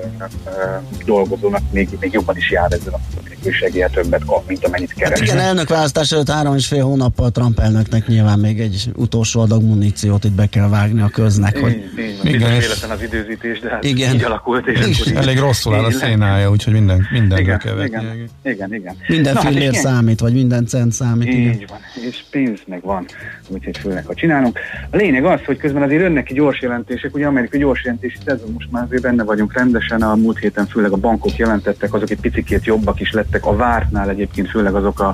uh, 0.45 1.05
dolgozónak 1.05 1.61
még, 1.71 1.89
még 1.99 2.13
jobban 2.13 2.37
is 2.37 2.51
jár 2.51 2.71
ezzel 2.71 2.93
a 2.93 2.99
munkanélküli 3.13 3.53
segélye 3.53 3.87
többet 3.87 4.25
kap, 4.25 4.47
mint 4.47 4.65
amennyit 4.65 4.93
keres. 4.93 5.19
Hát 5.19 5.27
igen, 5.27 5.39
elnök 5.39 5.69
választás 5.69 6.11
előtt 6.11 6.29
három 6.29 6.55
és 6.55 6.67
fél 6.67 6.83
hónappal 6.83 7.31
Trump 7.31 7.59
elnöknek 7.59 8.07
nyilván 8.07 8.39
még 8.39 8.59
egy 8.59 8.91
utolsó 8.95 9.41
adag 9.41 9.63
muníciót 9.63 10.23
itt 10.23 10.31
be 10.31 10.45
kell 10.45 10.69
vágni 10.69 11.01
a 11.01 11.09
köznek. 11.09 11.57
Hogy... 11.57 11.71
Így, 11.71 11.99
így, 12.23 12.35
igen, 12.35 12.59
véletlen 12.59 12.91
az 12.91 13.01
időzítés, 13.01 13.59
de 13.59 13.69
hát 13.69 13.83
igen. 13.89 14.13
így 14.13 14.23
alakult. 14.23 14.67
És 14.67 14.79
akkor 14.79 15.07
így, 15.07 15.13
Elég 15.15 15.39
rosszul 15.39 15.75
áll 15.75 15.83
a 15.83 15.91
szénája, 15.91 16.49
úgyhogy 16.49 16.73
minden, 16.73 17.07
minden 17.11 17.39
igen, 17.39 17.57
kell 17.57 17.83
igen, 17.83 18.29
igen, 18.43 18.73
igen. 18.73 18.95
Minden 19.07 19.33
Na, 19.33 19.39
fillér 19.39 19.73
hát 19.73 19.83
számít, 19.83 20.19
vagy 20.19 20.33
minden 20.33 20.65
cent 20.65 20.91
számít. 20.91 21.27
Így 21.27 21.33
igen. 21.33 21.59
van, 21.67 21.79
és 22.09 22.23
pénz 22.31 22.59
meg 22.65 22.81
van, 22.81 23.05
úgyhogy 23.47 23.77
főleg, 23.77 24.05
ha 24.05 24.13
csinálunk. 24.13 24.59
A 24.89 24.95
lényeg 24.95 25.25
az, 25.25 25.39
hogy 25.45 25.57
közben 25.57 25.81
azért 25.81 26.01
önnek 26.01 26.23
ki 26.23 26.33
gyors 26.33 26.61
jelentések, 26.61 27.15
ugye 27.15 27.25
amerikai 27.25 27.59
gyors 27.59 27.83
jelentési 27.83 28.17
szezon 28.25 28.51
most 28.51 28.71
már 28.71 28.83
azért 28.83 29.01
benne 29.01 29.23
vagyunk 29.23 29.53
rendesen, 29.53 30.01
a 30.01 30.15
múlt 30.15 30.37
héten 30.37 30.67
főleg 30.67 30.91
a 30.91 30.97
bankok 30.97 31.35
jelentettek, 31.35 31.93
azok 31.93 32.09
egy 32.09 32.19
picikét 32.19 32.65
jobbak 32.65 32.99
is 32.99 33.11
lettek, 33.11 33.45
a 33.45 33.55
vártnál 33.55 34.09
egyébként 34.09 34.49
főleg 34.49 34.75
azok, 34.75 34.99
a, 34.99 35.13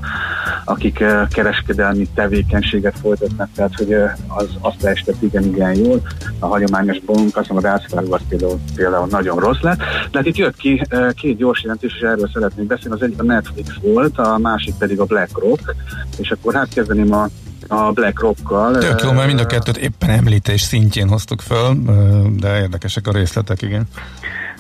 akik 0.66 1.00
eh, 1.00 1.28
kereskedelmi 1.30 2.08
tevékenységet 2.16 3.00
folytatnak, 3.00 3.50
tehát 3.56 3.76
hogy 3.76 3.94
eh, 3.94 4.14
az, 4.28 4.50
azt 4.60 4.82
leestek 4.82 5.16
igen, 5.20 5.44
igen 5.44 5.76
jól. 5.76 6.02
A 6.40 6.46
hagyományos 6.46 7.00
bank, 7.00 7.38
azt 7.38 7.50
mondom, 7.50 7.72
a 7.72 7.76
Rászfárgó 7.76 8.14
az 8.14 8.22
például, 8.30 8.60
például 8.76 9.08
nagyon 9.10 9.40
rossz 9.40 9.62
lett. 9.62 9.78
De 9.78 10.18
hát 10.18 10.26
itt 10.26 10.36
jött 10.36 10.56
ki 10.56 10.82
két 11.16 11.38
gyors 11.38 11.62
jelentés, 11.62 11.94
és 11.96 12.02
erről 12.02 12.30
szeretnék 12.34 12.68
beszélni. 12.68 12.96
Az 12.96 13.02
egyik 13.02 13.20
a 13.20 13.24
Netflix 13.24 13.70
volt, 13.82 14.18
a 14.18 14.38
másik 14.38 14.74
pedig 14.76 15.00
a 15.00 15.06
BlackRock, 15.06 15.76
és 16.18 16.32
akkor 16.32 16.54
hát 16.54 16.74
kezdeném 16.74 17.14
a 17.14 17.28
a 17.68 17.92
BlackRock-kal. 17.92 18.78
Tök 18.78 19.02
jó, 19.04 19.12
mert 19.12 19.28
mind 19.28 19.40
a 19.40 19.46
kettőt 19.46 19.78
éppen 19.78 20.10
említés 20.10 20.62
szintjén 20.62 21.08
hoztuk 21.08 21.42
föl, 21.42 21.76
de 22.38 22.60
érdekesek 22.60 23.08
a 23.08 23.12
részletek, 23.12 23.62
igen. 23.62 23.88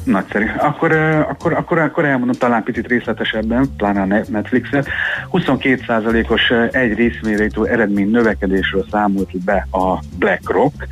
Nagyszerű. 0.05 0.45
Akkor, 0.57 0.91
akkor, 1.29 1.53
akkor, 1.53 1.77
akkor 1.77 2.05
elmondom 2.05 2.35
talán 2.35 2.63
picit 2.63 2.87
részletesebben, 2.87 3.69
pláne 3.77 4.01
a 4.01 4.25
Netflixet. 4.29 4.87
22%-os 5.31 6.51
egy 6.71 6.93
részméretű 6.93 7.63
eredmény 7.63 8.09
növekedésről 8.09 8.85
számolt 8.91 9.43
be 9.43 9.67
a 9.71 9.99
BlackRock, 10.19 10.87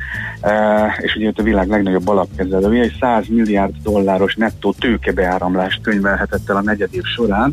és 0.98 1.14
ugye 1.14 1.32
a 1.34 1.42
világ 1.42 1.68
legnagyobb 1.68 2.08
alapkezelője, 2.08 2.82
egy 2.82 2.96
100 3.00 3.28
milliárd 3.28 3.74
dolláros 3.82 4.34
nettó 4.34 4.74
tőkebeáramlást 4.78 5.80
könyvelhetett 5.82 6.50
el 6.50 6.56
a 6.56 6.62
negyed 6.62 6.88
év 6.92 7.04
során, 7.04 7.52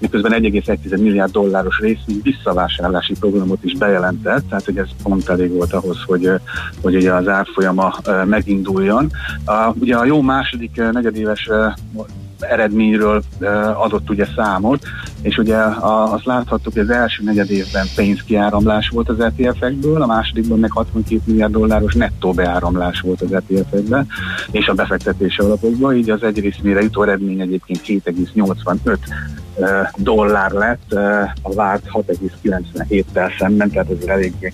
miközben 0.00 0.32
1,1 0.32 1.00
milliárd 1.00 1.32
dolláros 1.32 1.78
részvény 1.78 2.20
visszavásárlási 2.22 3.14
programot 3.20 3.64
is 3.64 3.76
bejelentett, 3.76 4.48
tehát 4.48 4.64
hogy 4.64 4.78
ez 4.78 4.88
pont 5.02 5.28
elég 5.28 5.52
volt 5.52 5.72
ahhoz, 5.72 6.02
hogy, 6.06 6.30
hogy 6.82 6.94
ugye 6.94 7.12
az 7.12 7.28
árfolyama 7.28 7.94
meginduljon. 8.24 9.10
A, 9.44 9.72
ugye 9.78 9.96
a 9.96 10.04
jó 10.04 10.20
második 10.20 10.82
negyedéves 10.92 11.48
eredményről 12.40 13.22
adott 13.74 14.10
ugye 14.10 14.26
számot, 14.36 14.82
és 15.22 15.38
ugye 15.38 15.56
azt 15.80 16.24
láthattuk, 16.24 16.72
hogy 16.72 16.82
az 16.82 16.90
első 16.90 17.22
negyed 17.22 17.50
évben 17.50 17.86
pénzkiáramlás 17.96 18.88
volt 18.88 19.08
az 19.08 19.20
ETF-ekből, 19.20 20.02
a 20.02 20.06
másodikban 20.06 20.58
meg 20.58 20.70
62 20.70 21.20
milliárd 21.24 21.52
dolláros 21.52 21.94
nettó 21.94 22.32
beáramlás 22.32 23.00
volt 23.00 23.20
az 23.20 23.32
ETF-ekben, 23.32 24.06
és 24.50 24.68
a 24.68 24.74
befektetési 24.74 25.40
alapokban, 25.40 25.96
így 25.96 26.10
az 26.10 26.22
egy 26.22 26.40
részmére 26.40 26.80
jutó 26.80 27.02
eredmény 27.02 27.40
egyébként 27.40 27.80
7,85 27.86 28.96
dollár 29.96 30.50
lett 30.50 30.92
a 31.42 31.54
várt 31.54 31.84
6,97-tel 31.92 33.38
szemben, 33.38 33.70
tehát 33.70 33.90
ez 34.00 34.06
elég 34.06 34.52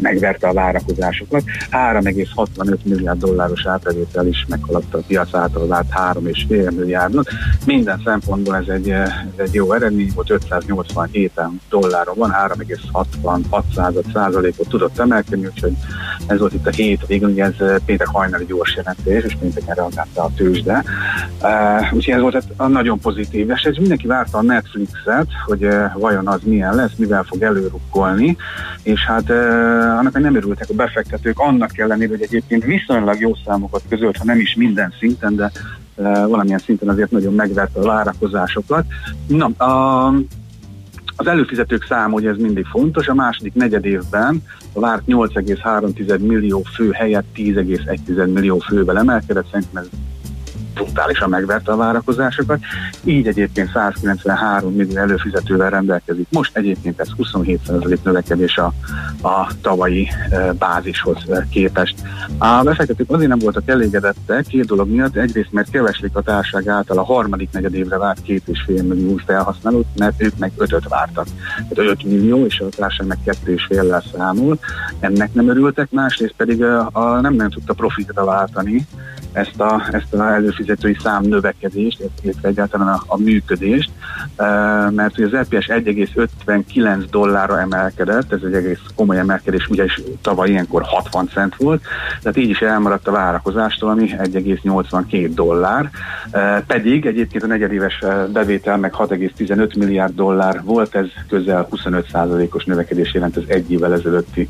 megverte 0.00 0.48
a 0.48 0.52
várakozásokat. 0.52 1.42
3,65 1.70 2.76
milliárd 2.84 3.18
dolláros 3.18 3.66
átvevétel 3.66 4.26
is 4.26 4.46
meghaladta 4.48 4.98
a 4.98 5.02
piac 5.06 5.34
által 5.34 5.66
várt 5.66 5.92
3,5 6.14 6.76
milliárdot. 6.76 7.28
Minden 7.66 8.00
szempontból 8.04 8.56
ez 8.56 8.68
egy, 8.68 8.88
ez 8.88 9.10
egy 9.36 9.54
jó 9.54 9.72
eredmény 9.72 10.12
volt, 10.14 10.30
587 10.30 11.40
dolláron 11.68 12.14
van, 12.18 12.34
3,66 12.48 14.02
százalékot 14.12 14.68
tudott 14.68 14.98
emelkedni, 14.98 15.46
úgyhogy 15.46 15.72
ez 16.26 16.38
volt 16.38 16.52
itt 16.52 16.66
a 16.66 16.70
hét 16.70 17.06
végül, 17.06 17.42
ez 17.42 17.54
péntek 17.84 18.06
hajnali 18.06 18.44
gyors 18.44 18.76
jelentés, 18.76 19.24
és 19.24 19.36
pénteken 19.40 19.74
reagálta 19.74 20.22
a 20.22 20.30
tőzsde. 20.36 20.84
Uh, 21.42 21.94
úgyhogy 21.94 22.14
ez 22.14 22.20
volt 22.20 22.44
a 22.56 22.66
nagyon 22.66 22.98
pozitív, 22.98 23.50
és 23.50 23.62
ez 23.62 23.76
mindenki 23.82 24.06
várta 24.06 24.38
a 24.38 24.42
Netflixet, 24.42 25.26
hogy 25.46 25.64
uh, 25.64 25.92
vajon 25.98 26.28
az 26.28 26.40
milyen 26.44 26.74
lesz, 26.74 26.92
mivel 26.96 27.22
fog 27.22 27.42
előrukkolni, 27.42 28.36
és 28.82 29.04
hát 29.04 29.30
uh, 29.30 29.36
annak 29.98 30.18
nem 30.18 30.36
örültek 30.36 30.70
a 30.70 30.74
befektetők, 30.74 31.38
annak 31.38 31.78
ellenére, 31.78 32.10
hogy 32.10 32.22
egyébként 32.22 32.64
viszonylag 32.64 33.20
jó 33.20 33.32
számokat 33.44 33.82
közölt, 33.88 34.16
ha 34.16 34.24
nem 34.24 34.40
is 34.40 34.54
minden 34.54 34.92
szinten, 34.98 35.36
de 35.36 35.50
uh, 35.94 36.04
valamilyen 36.28 36.58
szinten 36.58 36.88
azért 36.88 37.10
nagyon 37.10 37.34
megverte 37.34 37.80
a 37.80 37.84
várakozásokat. 37.84 38.84
Na, 39.26 39.46
a, 39.46 40.06
az 41.16 41.26
előfizetők 41.26 41.84
száma, 41.88 42.12
hogy 42.12 42.26
ez 42.26 42.36
mindig 42.36 42.66
fontos, 42.66 43.08
a 43.08 43.14
második 43.14 43.54
negyed 43.54 43.84
évben 43.84 44.42
várt 44.72 45.02
8,3 45.06 46.18
millió 46.20 46.62
fő 46.74 46.90
helyett 46.90 47.26
10,1 47.36 48.32
millió 48.32 48.58
fővel 48.58 48.98
emelkedett, 48.98 49.46
szerintem 49.50 49.82
ez 49.82 49.88
brutálisan 50.74 51.28
megverte 51.28 51.72
a 51.72 51.76
várakozásokat, 51.76 52.58
így 53.04 53.26
egyébként 53.26 53.70
193 53.72 54.74
millió 54.74 54.96
előfizetővel 54.96 55.70
rendelkezik. 55.70 56.26
Most 56.30 56.56
egyébként 56.56 57.00
ez 57.00 57.08
27% 57.18 58.02
növekedés 58.02 58.56
a, 58.56 58.72
a 59.28 59.50
tavalyi 59.60 60.08
e, 60.30 60.52
bázishoz 60.52 61.30
e, 61.30 61.46
képest. 61.50 61.94
A 62.38 62.62
befektetők 62.62 63.10
azért 63.10 63.28
nem 63.28 63.38
voltak 63.38 63.68
elégedettek 63.68 64.46
két 64.46 64.64
dolog 64.64 64.88
miatt, 64.88 65.16
egyrészt 65.16 65.52
mert 65.52 65.70
keveslik 65.70 66.16
a 66.16 66.22
társág 66.22 66.68
által 66.68 66.98
a 66.98 67.04
harmadik 67.04 67.48
negyedévre 67.52 67.98
várt 67.98 68.22
két 68.22 68.42
és 68.46 68.62
fél 68.66 68.82
millió 68.82 69.16
felhasználót, 69.26 69.86
mert 69.96 70.22
ők 70.22 70.38
meg 70.38 70.52
ötöt 70.56 70.88
vártak. 70.88 71.26
Tehát 71.56 71.90
5 71.90 72.04
millió, 72.04 72.44
és 72.44 72.60
a 72.60 72.68
társág 72.76 73.06
meg 73.06 73.18
kettő 73.24 73.52
és 73.52 73.64
féllel 73.68 74.02
számol. 74.16 74.58
Ennek 75.00 75.34
nem 75.34 75.48
örültek, 75.48 75.90
másrészt 75.90 76.34
pedig 76.36 76.62
a, 76.62 76.88
a 76.92 77.20
nem 77.20 77.34
nem 77.34 77.50
tudta 77.50 77.72
profitra 77.72 78.24
váltani 78.24 78.86
ezt 79.32 79.60
a, 79.60 79.88
ezt 79.92 80.14
a 80.14 80.32
előfizetői 80.32 80.96
szám 81.02 81.22
növekedést, 81.22 82.10
illetve 82.22 82.48
egyáltalán 82.48 82.88
a, 82.88 83.02
a 83.06 83.18
működést, 83.18 83.90
mert 84.90 85.18
ugye 85.18 85.26
az 85.26 85.34
EPS 85.34 85.66
1,59 85.66 87.04
dollárra 87.10 87.60
emelkedett, 87.60 88.32
ez 88.32 88.40
egy 88.44 88.54
egész 88.54 88.80
komoly 88.94 89.18
emelkedés, 89.18 89.68
ugyanis 89.68 90.00
tavaly 90.20 90.48
ilyenkor 90.48 90.82
60 90.82 91.28
cent 91.28 91.56
volt, 91.56 91.82
tehát 92.22 92.38
így 92.38 92.48
is 92.48 92.60
elmaradt 92.60 93.08
a 93.08 93.12
várakozástól, 93.12 93.90
ami 93.90 94.10
1,82 94.18 95.30
dollár, 95.34 95.90
pedig 96.66 97.06
egyébként 97.06 97.42
a 97.42 97.46
negyedéves 97.46 97.98
bevétel 98.32 98.76
meg 98.76 98.92
6,15 98.98 99.78
milliárd 99.78 100.14
dollár 100.14 100.62
volt, 100.64 100.94
ez 100.94 101.06
közel 101.28 101.68
25%-os 101.70 102.64
növekedés 102.64 103.14
jelent 103.14 103.36
az 103.36 103.44
egy 103.46 103.72
évvel 103.72 103.92
ezelőtti 103.92 104.48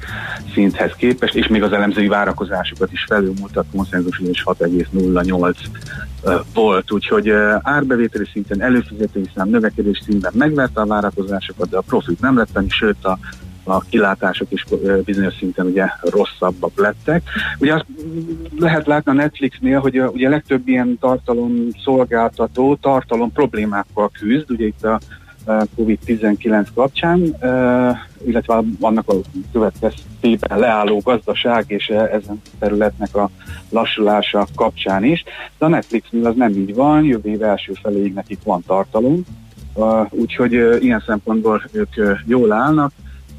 szinthez 0.52 0.92
képest, 0.96 1.34
és 1.34 1.48
még 1.48 1.62
az 1.62 1.72
elemzői 1.72 2.08
várakozásokat 2.08 2.92
is 2.92 3.04
felülmúlt 3.08 3.56
a 3.56 3.64
konszenzus 3.72 4.18
és 4.18 4.42
6,08 4.46 5.54
volt, 6.54 6.92
úgyhogy 6.92 7.30
árbevételi 7.62 8.28
szinten, 8.32 8.62
előfizetői 8.62 9.30
szám 9.34 9.48
növekedés 9.48 10.00
szinten 10.04 10.32
megverte 10.34 10.80
a 10.80 10.86
várakozásokat, 10.86 11.68
de 11.68 11.76
a 11.76 11.80
profit 11.80 12.20
nem 12.20 12.36
lett 12.36 12.56
annyi, 12.56 12.68
sőt 12.68 13.04
a 13.04 13.18
a 13.64 13.80
kilátások 13.80 14.50
is 14.50 14.64
bizonyos 15.04 15.34
szinten 15.34 15.66
ugye 15.66 15.86
rosszabbak 16.00 16.78
lettek. 16.78 17.22
Ugye 17.58 17.74
azt 17.74 17.86
lehet 18.58 18.86
látni 18.86 19.10
a 19.10 19.14
Netflixnél, 19.14 19.80
hogy 19.80 19.98
a, 19.98 20.08
ugye 20.08 20.28
legtöbb 20.28 20.68
ilyen 20.68 20.98
tartalom 21.00 21.68
szolgáltató 21.84 22.76
tartalom 22.76 23.32
problémákkal 23.32 24.10
küzd, 24.18 24.50
ugye 24.50 24.66
itt 24.66 24.84
a 24.84 25.00
COVID-19 25.46 26.66
kapcsán, 26.74 27.20
illetve 28.26 28.62
annak 28.80 29.08
a 29.08 29.14
következtében 29.52 30.58
leálló 30.58 31.00
gazdaság 31.04 31.64
és 31.66 31.88
ezen 31.88 32.42
területnek 32.58 33.16
a 33.16 33.30
lassulása 33.70 34.46
kapcsán 34.54 35.04
is. 35.04 35.24
De 35.58 35.64
a 35.64 35.68
Netflixnél 35.68 36.26
az 36.26 36.34
nem 36.36 36.50
így 36.50 36.74
van, 36.74 37.04
jövő 37.04 37.30
év 37.30 37.42
első 37.42 37.72
feléig 37.82 38.12
nekik 38.12 38.38
van 38.44 38.62
tartalom, 38.66 39.22
úgyhogy 40.10 40.52
ilyen 40.80 41.02
szempontból 41.06 41.62
ők 41.72 42.20
jól 42.26 42.52
állnak. 42.52 42.92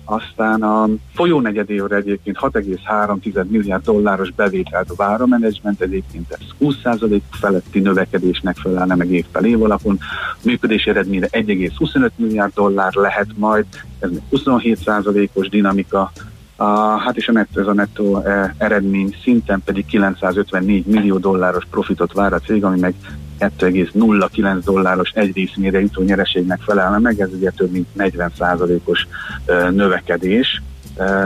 Aztán 0.05 0.61
a 0.61 0.87
folyó 1.13 1.39
negyedévre 1.39 1.95
egyébként 1.95 2.37
6,3 2.41 3.47
milliárd 3.47 3.83
dolláros 3.83 4.31
bevételt 4.31 4.89
a 4.97 5.25
menedzsment, 5.25 5.81
egyébként 5.81 6.31
ez 6.31 6.39
20% 6.59 7.21
feletti 7.31 7.79
növekedésnek 7.79 8.55
felelne 8.55 8.95
meg 8.95 9.11
év 9.11 9.25
fel 9.31 9.45
év 9.45 9.63
alapon. 9.63 9.97
A 9.99 10.37
működés 10.43 10.85
eredménye 10.85 11.27
1,25 11.31 12.09
milliárd 12.15 12.53
dollár 12.53 12.93
lehet 12.93 13.27
majd, 13.35 13.65
ez 13.99 14.09
még 14.09 14.21
27%-os 14.31 15.49
dinamika, 15.49 16.11
A, 16.55 16.65
hát 16.97 17.17
és 17.17 17.27
a 17.27 17.31
nettó, 17.31 17.59
ez 17.59 17.67
a 17.67 17.73
nettó 17.73 18.17
e, 18.17 18.55
eredmény 18.57 19.15
szinten 19.23 19.61
pedig 19.65 19.85
954 19.85 20.85
millió 20.85 21.17
dolláros 21.17 21.65
profitot 21.69 22.13
vár 22.13 22.33
a 22.33 22.39
cég, 22.39 22.63
ami 22.63 22.79
meg 22.79 22.93
2,09 23.39 24.61
dolláros 24.63 25.11
egy 25.13 25.35
részmére 25.35 25.79
jutó 25.79 26.01
nyereségnek 26.01 26.59
felelne 26.61 26.97
meg, 26.97 27.19
ez 27.19 27.29
ugye 27.33 27.49
több 27.49 27.71
mint 27.71 27.87
40%-os 27.97 29.07
e, 29.45 29.69
növekedés. 29.69 30.61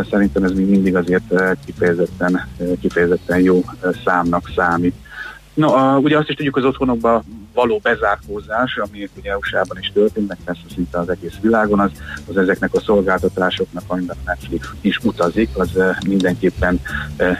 Szerintem 0.09 0.43
ez 0.43 0.51
még 0.51 0.69
mindig 0.69 0.95
azért 0.95 1.33
kifejezetten, 1.65 2.47
kifejezetten 2.79 3.39
jó 3.39 3.63
számnak 4.05 4.51
számít. 4.55 4.93
No, 5.53 5.73
a, 5.73 5.97
ugye 5.97 6.17
azt 6.17 6.29
is 6.29 6.35
tudjuk, 6.35 6.55
az 6.55 6.63
otthonokban 6.63 7.23
való 7.53 7.79
bezárkózás, 7.83 8.77
ami 8.77 9.09
ugye 9.17 9.37
USA-ban 9.37 9.77
is 9.79 9.91
történt, 9.93 10.27
meg 10.27 10.37
persze 10.45 10.61
szinte 10.73 10.99
az 10.99 11.09
egész 11.09 11.33
világon, 11.41 11.79
az, 11.79 11.91
az 12.29 12.37
ezeknek 12.37 12.73
a 12.73 12.79
szolgáltatásoknak, 12.79 13.83
amiben 13.87 14.17
Netflix 14.25 14.67
is 14.81 14.97
utazik, 15.03 15.49
az 15.53 15.69
mindenképpen 16.07 16.79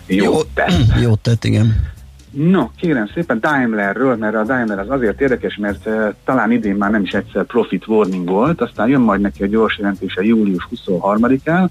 jó, 0.05 0.24
jó 0.24 0.43
tett. 0.43 0.99
Jó 1.01 1.15
tett, 1.26 1.43
igen. 1.43 1.95
No, 2.38 2.69
kérem 2.75 3.07
szépen 3.13 3.39
Daimlerről, 3.39 4.15
mert 4.15 4.35
a 4.35 4.43
Daimler 4.43 4.79
az 4.79 4.89
azért 4.89 5.21
érdekes, 5.21 5.55
mert 5.55 5.85
uh, 5.85 6.13
talán 6.25 6.51
idén 6.51 6.75
már 6.75 6.91
nem 6.91 7.01
is 7.01 7.11
egyszer 7.11 7.43
profit 7.43 7.88
warning 7.88 8.29
volt, 8.29 8.61
aztán 8.61 8.88
jön 8.88 9.01
majd 9.01 9.21
neki 9.21 9.43
a 9.43 9.47
gyors 9.47 9.77
jelentése 9.77 10.23
július 10.23 10.67
23-án, 10.75 11.67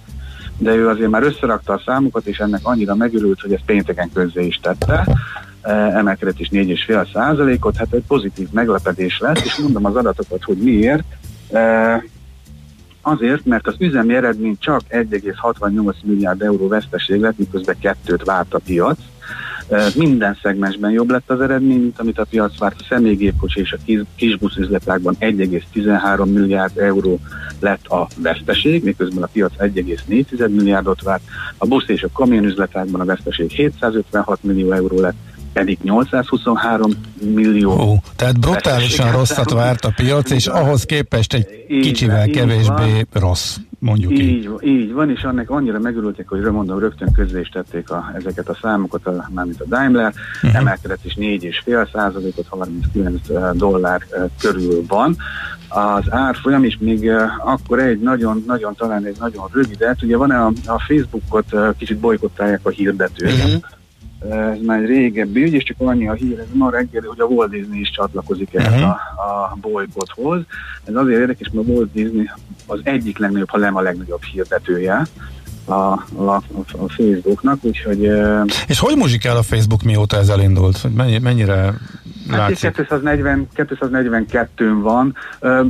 de 0.58 0.74
ő 0.74 0.88
azért 0.88 1.10
már 1.10 1.22
összerakta 1.22 1.72
a 1.72 1.82
számokat, 1.86 2.26
és 2.26 2.38
ennek 2.38 2.60
annyira 2.62 2.94
megörült, 2.94 3.40
hogy 3.40 3.52
ezt 3.52 3.64
pénteken 3.64 4.10
közzé 4.12 4.46
is 4.46 4.56
tette. 4.62 5.06
Eh, 5.60 5.96
emelkedett 5.96 6.40
is 6.40 6.48
4,5 6.48 7.12
százalékot, 7.12 7.76
hát 7.76 7.92
egy 7.92 8.04
pozitív 8.06 8.48
meglepedés 8.50 9.18
lesz, 9.18 9.44
és 9.44 9.56
mondom 9.56 9.84
az 9.84 9.96
adatokat, 9.96 10.44
hogy 10.44 10.56
miért. 10.56 11.04
Eh, 11.52 12.02
azért, 13.00 13.44
mert 13.44 13.66
az 13.66 13.74
üzemi 13.78 14.14
eredmény 14.14 14.56
csak 14.58 14.80
1,68 14.88 15.94
milliárd 16.02 16.42
euró 16.42 16.68
veszteség 16.68 17.20
lett, 17.20 17.38
miközben 17.38 17.76
kettőt 17.80 18.24
várt 18.24 18.54
a 18.54 18.58
piac. 18.58 18.98
Minden 19.94 20.38
szegmensben 20.42 20.90
jobb 20.90 21.10
lett 21.10 21.30
az 21.30 21.40
eredmény, 21.40 21.80
mint 21.80 21.98
amit 21.98 22.18
a 22.18 22.24
piac 22.24 22.58
várt. 22.58 22.80
A 22.80 22.84
személygépkocsi 22.88 23.60
és 23.60 23.72
a 23.72 24.06
kisbusz 24.16 24.56
üzletágban 24.56 25.16
1,13 25.20 26.32
milliárd 26.32 26.78
euró 26.78 27.20
lett 27.60 27.86
a 27.86 28.08
veszteség, 28.16 28.84
miközben 28.84 29.22
a 29.22 29.28
piac 29.32 29.52
1,4 29.58 30.48
milliárdot 30.48 31.02
várt. 31.02 31.22
A 31.56 31.66
busz 31.66 31.88
és 31.88 32.02
a 32.02 32.08
kamion 32.12 32.44
üzletákban 32.44 33.00
a 33.00 33.04
veszteség 33.04 33.50
756 33.50 34.42
millió 34.42 34.72
euró 34.72 35.00
lett, 35.00 35.16
pedig 35.52 35.78
823 35.82 36.90
millió. 37.34 37.70
Ó, 37.70 37.96
tehát 38.16 38.40
brutálisan 38.40 39.12
rosszat 39.12 39.50
várt 39.50 39.84
a 39.84 39.92
piac, 39.96 40.30
és 40.30 40.46
ahhoz 40.46 40.84
képest 40.84 41.34
egy 41.34 41.46
kicsivel 41.80 42.26
kevésbé 42.26 43.06
rossz, 43.12 43.56
mondjuk 43.86 44.12
így. 44.12 44.20
Így, 44.20 44.50
így 44.62 44.92
van, 44.92 45.10
és 45.10 45.22
annak 45.22 45.50
annyira 45.50 45.78
megörültek, 45.78 46.28
hogy 46.28 46.40
mondom, 46.40 46.78
rögtön 46.78 47.12
közzé 47.12 47.40
is 47.40 47.48
tették 47.48 47.90
a, 47.90 48.12
ezeket 48.16 48.48
a 48.48 48.58
számokat, 48.62 49.06
a, 49.06 49.28
mármint 49.34 49.60
a 49.60 49.64
Daimler, 49.64 50.14
uh-huh. 50.42 50.60
emelkedett 50.60 51.04
is 51.04 51.14
4,5 51.14 51.92
százalékot, 51.92 52.46
39 52.48 53.20
dollár 53.52 54.06
körül 54.40 54.84
van. 54.88 55.16
Az 55.68 56.12
árfolyam 56.12 56.64
is 56.64 56.78
még 56.80 57.10
akkor 57.44 57.78
egy 57.78 58.00
nagyon, 58.00 58.44
nagyon, 58.46 58.74
talán 58.74 59.04
egy 59.04 59.16
nagyon 59.18 59.48
rövidet, 59.52 60.02
ugye 60.02 60.16
van 60.16 60.30
a, 60.30 60.46
a 60.66 60.80
Facebookot 60.88 61.76
kicsit 61.78 61.98
bolykottálják 61.98 62.60
a 62.62 62.70
hirdetők, 62.70 63.32
uh-huh 63.32 63.62
ez 64.20 64.60
már 64.62 64.78
egy 64.78 64.86
régebbi 64.86 65.42
ügy, 65.42 65.52
és 65.52 65.62
csak 65.62 65.76
annyi 65.78 66.08
a 66.08 66.12
hír, 66.12 66.38
ez 66.38 66.46
ma 66.52 66.70
reggel, 66.70 67.02
hogy 67.06 67.20
a 67.20 67.24
Walt 67.24 67.50
Disney 67.50 67.80
is 67.80 67.90
csatlakozik 67.90 68.54
ehhez 68.54 68.72
uh-huh. 68.72 68.88
a, 68.88 69.42
a 69.42 69.56
bolykothoz. 69.60 70.40
Ez 70.84 70.94
azért 70.94 71.20
érdekes, 71.20 71.50
mert 71.52 71.68
a 71.68 71.70
Walt 71.70 71.92
Disney 71.92 72.30
az 72.66 72.80
egyik 72.82 73.18
legnagyobb, 73.18 73.50
ha 73.50 73.58
nem 73.58 73.76
a 73.76 73.80
legnagyobb 73.80 74.22
hirdetője 74.22 75.06
a, 75.64 75.72
a, 75.72 76.42
a 76.78 76.88
Facebooknak, 76.88 77.64
úgyhogy... 77.64 78.10
És 78.66 78.78
hogy 78.78 78.96
muzsikál 78.96 79.36
a 79.36 79.42
Facebook 79.42 79.82
mióta 79.82 80.16
ez 80.16 80.28
elindult? 80.28 80.94
Mennyi, 80.94 81.18
mennyire 81.18 81.74
Hát 82.30 82.54
240, 82.54 83.48
242 83.54 84.74
van, 84.74 85.14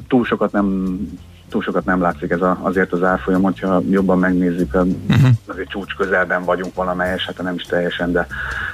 túl 0.09 0.25
sokat 0.25 0.53
nem 0.53 0.97
túl 1.49 1.63
sokat 1.63 1.85
nem 1.85 2.01
látszik 2.01 2.31
ez 2.31 2.41
a, 2.41 2.59
azért 2.63 2.93
az 2.93 3.03
árfolyam, 3.03 3.43
hogyha 3.43 3.83
jobban 3.91 4.19
megnézzük, 4.19 4.75
uh-huh. 4.75 5.29
azért 5.47 5.69
csúcs 5.69 5.95
közelben 5.95 6.45
vagyunk 6.45 6.75
valamelyes, 6.75 7.27
hát 7.27 7.43
nem 7.43 7.55
is 7.55 7.63
teljesen, 7.63 8.13
de 8.13 8.27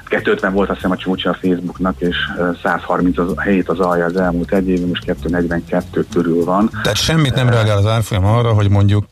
250 0.08 0.52
volt 0.52 0.68
azt 0.68 0.76
hiszem 0.76 0.90
a 0.90 0.96
csúcsa 0.96 1.30
a 1.30 1.34
Facebooknak, 1.34 2.00
és 2.00 2.16
130 2.62 3.18
az, 3.18 3.32
helyét 3.36 3.68
az 3.68 3.80
alja 3.80 4.04
az 4.04 4.16
elmúlt 4.16 4.52
egy 4.52 4.68
évben, 4.68 4.88
most 4.88 5.04
242 5.04 6.06
körül 6.12 6.44
van. 6.44 6.70
Tehát 6.82 6.98
semmit 6.98 7.34
nem 7.34 7.48
reagál 7.48 7.76
az 7.76 7.86
árfolyam 7.86 8.24
arra, 8.24 8.52
hogy 8.52 8.68
mondjuk 8.68 9.06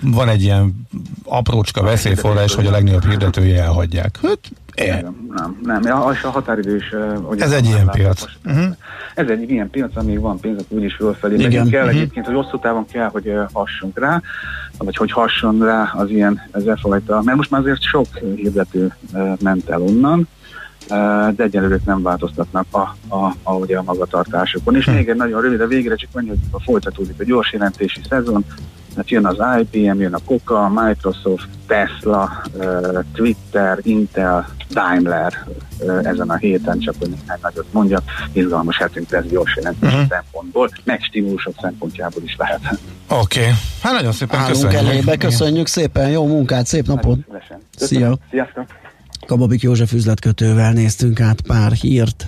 van 0.00 0.28
egy 0.28 0.42
ilyen 0.42 0.86
aprócska 1.24 1.82
veszélyforrás, 1.82 2.54
hogy 2.54 2.66
a 2.66 2.70
legnagyobb 2.70 3.04
hirdetője 3.04 3.62
elhagyják. 3.62 4.18
Hát, 4.22 4.38
nem, 4.76 5.30
nem, 5.34 5.58
nem. 5.62 5.82
Ja, 5.82 6.10
és 6.12 6.22
a 6.22 6.30
határidő 6.30 6.76
is... 6.76 6.94
Hogy 7.22 7.40
ez 7.40 7.52
egy 7.52 7.64
ilyen 7.66 7.88
piac. 7.90 8.24
Uh-huh. 8.44 8.76
Ez 9.14 9.28
egy 9.28 9.50
ilyen 9.50 9.70
piac, 9.70 9.96
amíg 9.96 10.20
van 10.20 10.40
pénz, 10.40 10.60
akkor 10.60 10.78
úgyis 10.78 10.94
fölfelé. 10.94 11.34
Igen. 11.34 11.68
kell 11.68 11.84
uh-huh. 11.84 11.98
egyébként, 11.98 12.26
hogy 12.26 12.34
hosszú 12.34 12.58
távon 12.58 12.86
kell, 12.92 13.08
hogy 13.08 13.32
hassunk 13.52 13.98
rá, 13.98 14.22
vagy 14.78 14.96
hogy 14.96 15.12
hasson 15.12 15.58
rá 15.58 15.92
az 15.94 16.10
ilyen, 16.10 16.42
ez 16.50 16.66
a 16.66 16.76
fajta, 16.76 17.22
mert 17.22 17.36
most 17.36 17.50
már 17.50 17.60
azért 17.60 17.82
sok 17.82 18.06
hirdető 18.36 18.94
ment 19.42 19.68
el 19.68 19.82
onnan, 19.82 20.28
de 21.36 21.42
egyelőre 21.42 21.78
nem 21.84 22.02
változtatnak 22.02 22.66
a, 22.70 22.96
a, 23.08 23.34
a, 23.42 23.52
ugye 23.52 23.78
a 23.78 23.82
magatartásokon. 23.82 24.76
És 24.76 24.84
hm. 24.84 24.90
még 24.90 25.08
egy 25.08 25.16
nagyon 25.16 25.40
rövid, 25.40 25.60
a 25.60 25.66
végre 25.66 25.94
csak 25.94 26.10
annyi, 26.12 26.28
hogy 26.28 26.62
folytatódik 26.62 27.20
a 27.20 27.24
gyors 27.24 27.52
jelentési 27.52 28.00
szezon, 28.08 28.44
Hát 28.96 29.10
jön 29.10 29.26
az 29.26 29.36
IBM, 29.60 30.00
jön 30.00 30.14
a 30.14 30.18
Coca, 30.24 30.68
Microsoft, 30.68 31.48
Tesla, 31.66 32.42
Twitter, 33.12 33.78
Intel, 33.82 34.48
Daimler 34.74 35.46
ezen 36.02 36.30
a 36.30 36.36
héten, 36.36 36.78
csak 36.78 36.94
hogy 36.98 37.08
néhány 37.08 37.38
nagyot 37.42 37.72
mondjak, 37.72 38.02
izgalmas 38.32 38.76
hetünk 38.76 39.10
lesz 39.10 39.24
gyors 39.24 39.56
jelentés 39.56 39.92
uh-huh. 39.92 40.08
szempontból, 40.08 40.70
meg 40.84 41.02
stílusok 41.02 41.54
szempontjából 41.60 42.22
is 42.22 42.36
lehet. 42.38 42.60
Oké, 43.08 43.40
okay. 43.40 43.52
hát 43.82 43.92
nagyon 43.92 44.12
szépen 44.12 44.38
Állunk 44.38 44.52
köszönjük. 44.52 44.80
elébe, 44.80 45.16
köszönjük 45.16 45.66
szépen, 45.66 46.10
jó 46.10 46.26
munkát, 46.26 46.66
szép 46.66 46.86
napot! 46.86 47.18
Szia! 47.76 48.16
Sziasztok! 48.30 48.64
Kababik 49.26 49.62
József 49.62 49.92
üzletkötővel 49.92 50.72
néztünk 50.72 51.20
át 51.20 51.40
pár 51.40 51.72
hírt. 51.72 52.26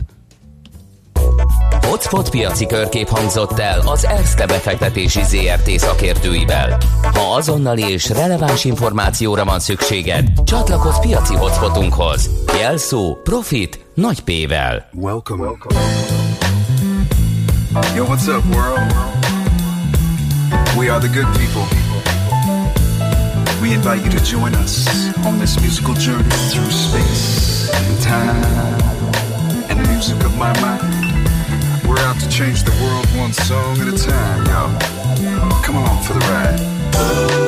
Hotspot 1.86 2.30
piaci 2.30 2.66
körkép 2.66 3.08
hangzott 3.08 3.58
el 3.58 3.80
az 3.80 4.04
ERSZTE 4.04 4.46
befektetési 4.46 5.22
ZRT 5.22 5.70
szakértőivel. 5.70 6.78
Ha 7.02 7.34
azonnali 7.34 7.82
és 7.82 8.08
releváns 8.08 8.64
információra 8.64 9.44
van 9.44 9.60
szükséged, 9.60 10.28
csatlakozz 10.44 10.98
piaci 10.98 11.34
hotspotunkhoz. 11.34 12.30
Jelszó 12.58 13.16
Profit 13.22 13.86
nagy 13.94 14.20
P-vel. 14.20 14.88
Welcome. 14.92 15.42
Welcome. 15.42 15.80
Yo, 17.94 18.04
what's 18.04 18.26
up 18.26 18.44
world? 18.54 18.92
We 20.78 20.92
are 20.92 21.08
the 21.08 21.20
good 21.20 21.36
people. 21.36 21.66
We 23.60 23.72
invite 23.72 24.02
you 24.04 24.10
to 24.18 24.24
join 24.24 24.54
us 24.64 24.86
on 25.24 25.38
this 25.38 25.60
musical 25.60 25.94
journey 25.94 26.36
through 26.50 26.70
space 26.70 27.70
and 27.72 28.02
time 28.02 28.42
and 29.68 29.84
the 29.84 29.92
music 29.92 30.24
of 30.24 30.36
my 30.36 30.52
mind. 30.60 30.95
We're 31.86 31.98
out 31.98 32.18
to 32.20 32.28
change 32.28 32.64
the 32.64 32.72
world 32.82 33.06
one 33.16 33.32
song 33.32 33.78
at 33.78 33.86
a 33.86 33.96
time, 33.96 34.44
y'all. 34.46 35.62
Come 35.62 35.76
on 35.76 36.02
for 36.02 36.14
the 36.14 36.20
ride. 36.20 37.45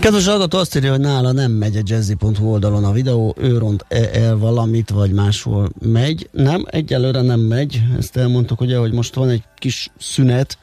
Kedves 0.00 0.26
hallgató 0.26 0.58
azt 0.58 0.76
írja, 0.76 0.90
hogy 0.90 1.00
nála 1.00 1.32
nem 1.32 1.52
megy 1.52 1.76
a 1.76 1.80
jazzy.hu 1.84 2.50
oldalon 2.50 2.84
a 2.84 2.92
videó, 2.92 3.34
ő 3.38 3.58
ront 3.58 3.84
-e 3.88 4.10
el 4.12 4.36
valamit, 4.36 4.90
vagy 4.90 5.12
máshol 5.12 5.70
megy. 5.80 6.28
Nem, 6.32 6.64
egyelőre 6.66 7.20
nem 7.20 7.40
megy. 7.40 7.82
Ezt 7.98 8.16
elmondtuk 8.16 8.60
ugye, 8.60 8.76
hogy 8.76 8.92
most 8.92 9.14
van 9.14 9.28
egy 9.28 9.42
kis 9.58 9.90
szünet, 9.98 10.58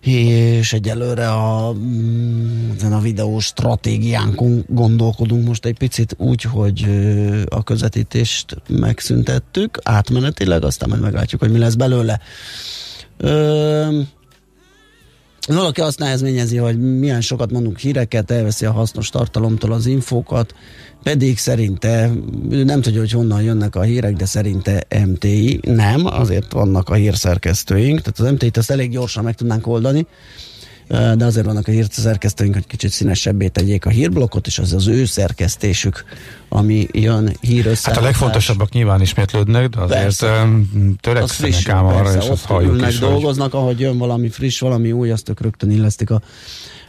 és 0.00 0.72
egyelőre 0.72 1.30
a, 1.30 1.72
mm, 1.72 2.70
ezen 2.76 2.92
a 2.92 3.00
videó 3.00 3.38
stratégiánkon 3.38 4.64
gondolkodunk 4.68 5.46
most 5.46 5.64
egy 5.64 5.78
picit 5.78 6.14
úgy, 6.18 6.42
hogy 6.42 6.86
a 7.48 7.62
közvetítést 7.62 8.56
megszüntettük 8.68 9.78
átmenetileg, 9.82 10.64
aztán 10.64 10.88
majd 10.88 11.00
meglátjuk, 11.00 11.40
hogy 11.40 11.52
mi 11.52 11.58
lesz 11.58 11.74
belőle. 11.74 12.20
Ö, 13.16 14.00
valaki 15.56 15.80
azt 15.80 15.98
nehezményezi, 15.98 16.56
hogy 16.56 16.98
milyen 16.98 17.20
sokat 17.20 17.50
mondunk 17.50 17.78
híreket, 17.78 18.30
elveszi 18.30 18.64
a 18.64 18.72
hasznos 18.72 19.08
tartalomtól 19.08 19.72
az 19.72 19.86
infókat, 19.86 20.54
pedig 21.02 21.38
szerinte, 21.38 22.10
nem 22.48 22.80
tudja, 22.80 23.00
hogy 23.00 23.10
honnan 23.10 23.42
jönnek 23.42 23.76
a 23.76 23.82
hírek, 23.82 24.16
de 24.16 24.24
szerinte 24.24 24.86
MTI. 25.06 25.60
Nem, 25.62 26.06
azért 26.06 26.52
vannak 26.52 26.88
a 26.88 26.94
hírszerkesztőink, 26.94 28.00
tehát 28.00 28.18
az 28.18 28.32
MTI-t 28.32 28.56
azt 28.56 28.70
elég 28.70 28.90
gyorsan 28.90 29.24
meg 29.24 29.34
tudnánk 29.34 29.66
oldani, 29.66 30.06
de 30.90 31.24
azért 31.24 31.46
vannak 31.46 31.68
a 31.68 31.70
hírszerkesztőink, 31.70 32.54
hogy 32.54 32.66
kicsit 32.66 32.90
színesebbé 32.90 33.48
tegyék 33.48 33.86
a 33.86 33.90
hírblokkot, 33.90 34.46
és 34.46 34.58
az 34.58 34.72
az 34.72 34.86
ő 34.86 35.04
szerkesztésük, 35.04 36.04
ami 36.48 36.86
jön 36.92 37.36
hír 37.40 37.76
Hát 37.82 37.96
a 37.96 38.00
legfontosabbak 38.00 38.72
nyilván 38.72 39.00
ismétlődnek, 39.00 39.68
de 39.68 39.80
azért 39.80 40.00
persze. 40.00 40.48
törekszenek 41.00 41.68
ám 41.68 41.86
arra, 41.86 42.14
és 42.14 42.28
azt 42.28 42.44
halljuk 42.44 42.86
is. 42.86 42.98
dolgoznak, 42.98 43.50
hogy... 43.50 43.60
ahogy 43.60 43.80
jön 43.80 43.98
valami 43.98 44.28
friss, 44.28 44.60
valami 44.60 44.92
új, 44.92 45.10
azt 45.10 45.28
ők 45.28 45.40
rögtön 45.40 45.70
illesztik 45.70 46.10
a 46.10 46.20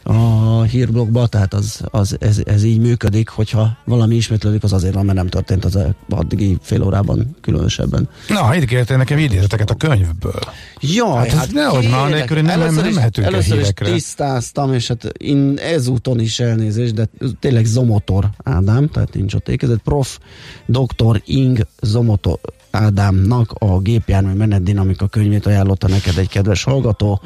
a 0.04 0.62
hírblogba, 0.62 1.28
tehát 1.28 1.54
az, 1.54 1.82
az, 1.92 2.18
ez, 2.20 2.42
ez 2.46 2.64
így 2.64 2.80
működik, 2.80 3.30
hogyha 3.30 3.78
valami 3.86 4.16
ismétlődik, 4.16 4.64
az 4.64 4.74
azért 4.74 4.94
van, 4.94 5.06
mert 5.06 5.18
nem 5.18 5.28
történt 5.28 5.66
az 5.66 5.78
addigi 6.10 6.58
fél 6.62 6.84
órában 6.84 7.36
különösebben. 7.42 8.10
Na, 8.28 8.56
itt 8.56 8.66
kértél 8.66 8.98
nekem 8.98 9.18
idézeteket 9.18 9.70
a 9.70 9.76
könyvből. 9.76 10.40
Jaj, 10.80 11.30
hát, 11.30 11.38
hát 11.38 11.52
nehogy 11.52 11.90
már 11.90 12.10
nélkül 12.10 12.42
nem, 12.42 12.60
nem, 12.60 12.76
nem 12.76 12.94
mehetünk 12.94 13.28
Először 13.28 13.60
is 13.60 13.68
tisztáztam, 13.76 14.74
és 14.74 14.88
hát 14.88 15.04
én 15.04 15.58
ezúton 15.58 16.20
is 16.20 16.40
elnézést, 16.40 16.94
de 16.94 17.08
tényleg 17.40 17.66
Zomotor 17.66 18.30
Ádám, 18.44 18.90
tehát 18.90 19.14
nincs 19.14 19.34
ott 19.34 19.50
ékezett, 19.50 19.82
prof. 19.82 20.20
dr. 20.66 21.22
Ing 21.26 21.68
Zomotor 21.82 22.40
Ádámnak 22.72 23.52
a 23.52 23.80
gépjármű 23.80 24.34
menetdinamika 24.34 25.08
könyvét 25.08 25.46
ajánlotta 25.46 25.88
neked 25.88 26.18
egy 26.18 26.30
kedves 26.30 26.64
hallgató 26.64 27.22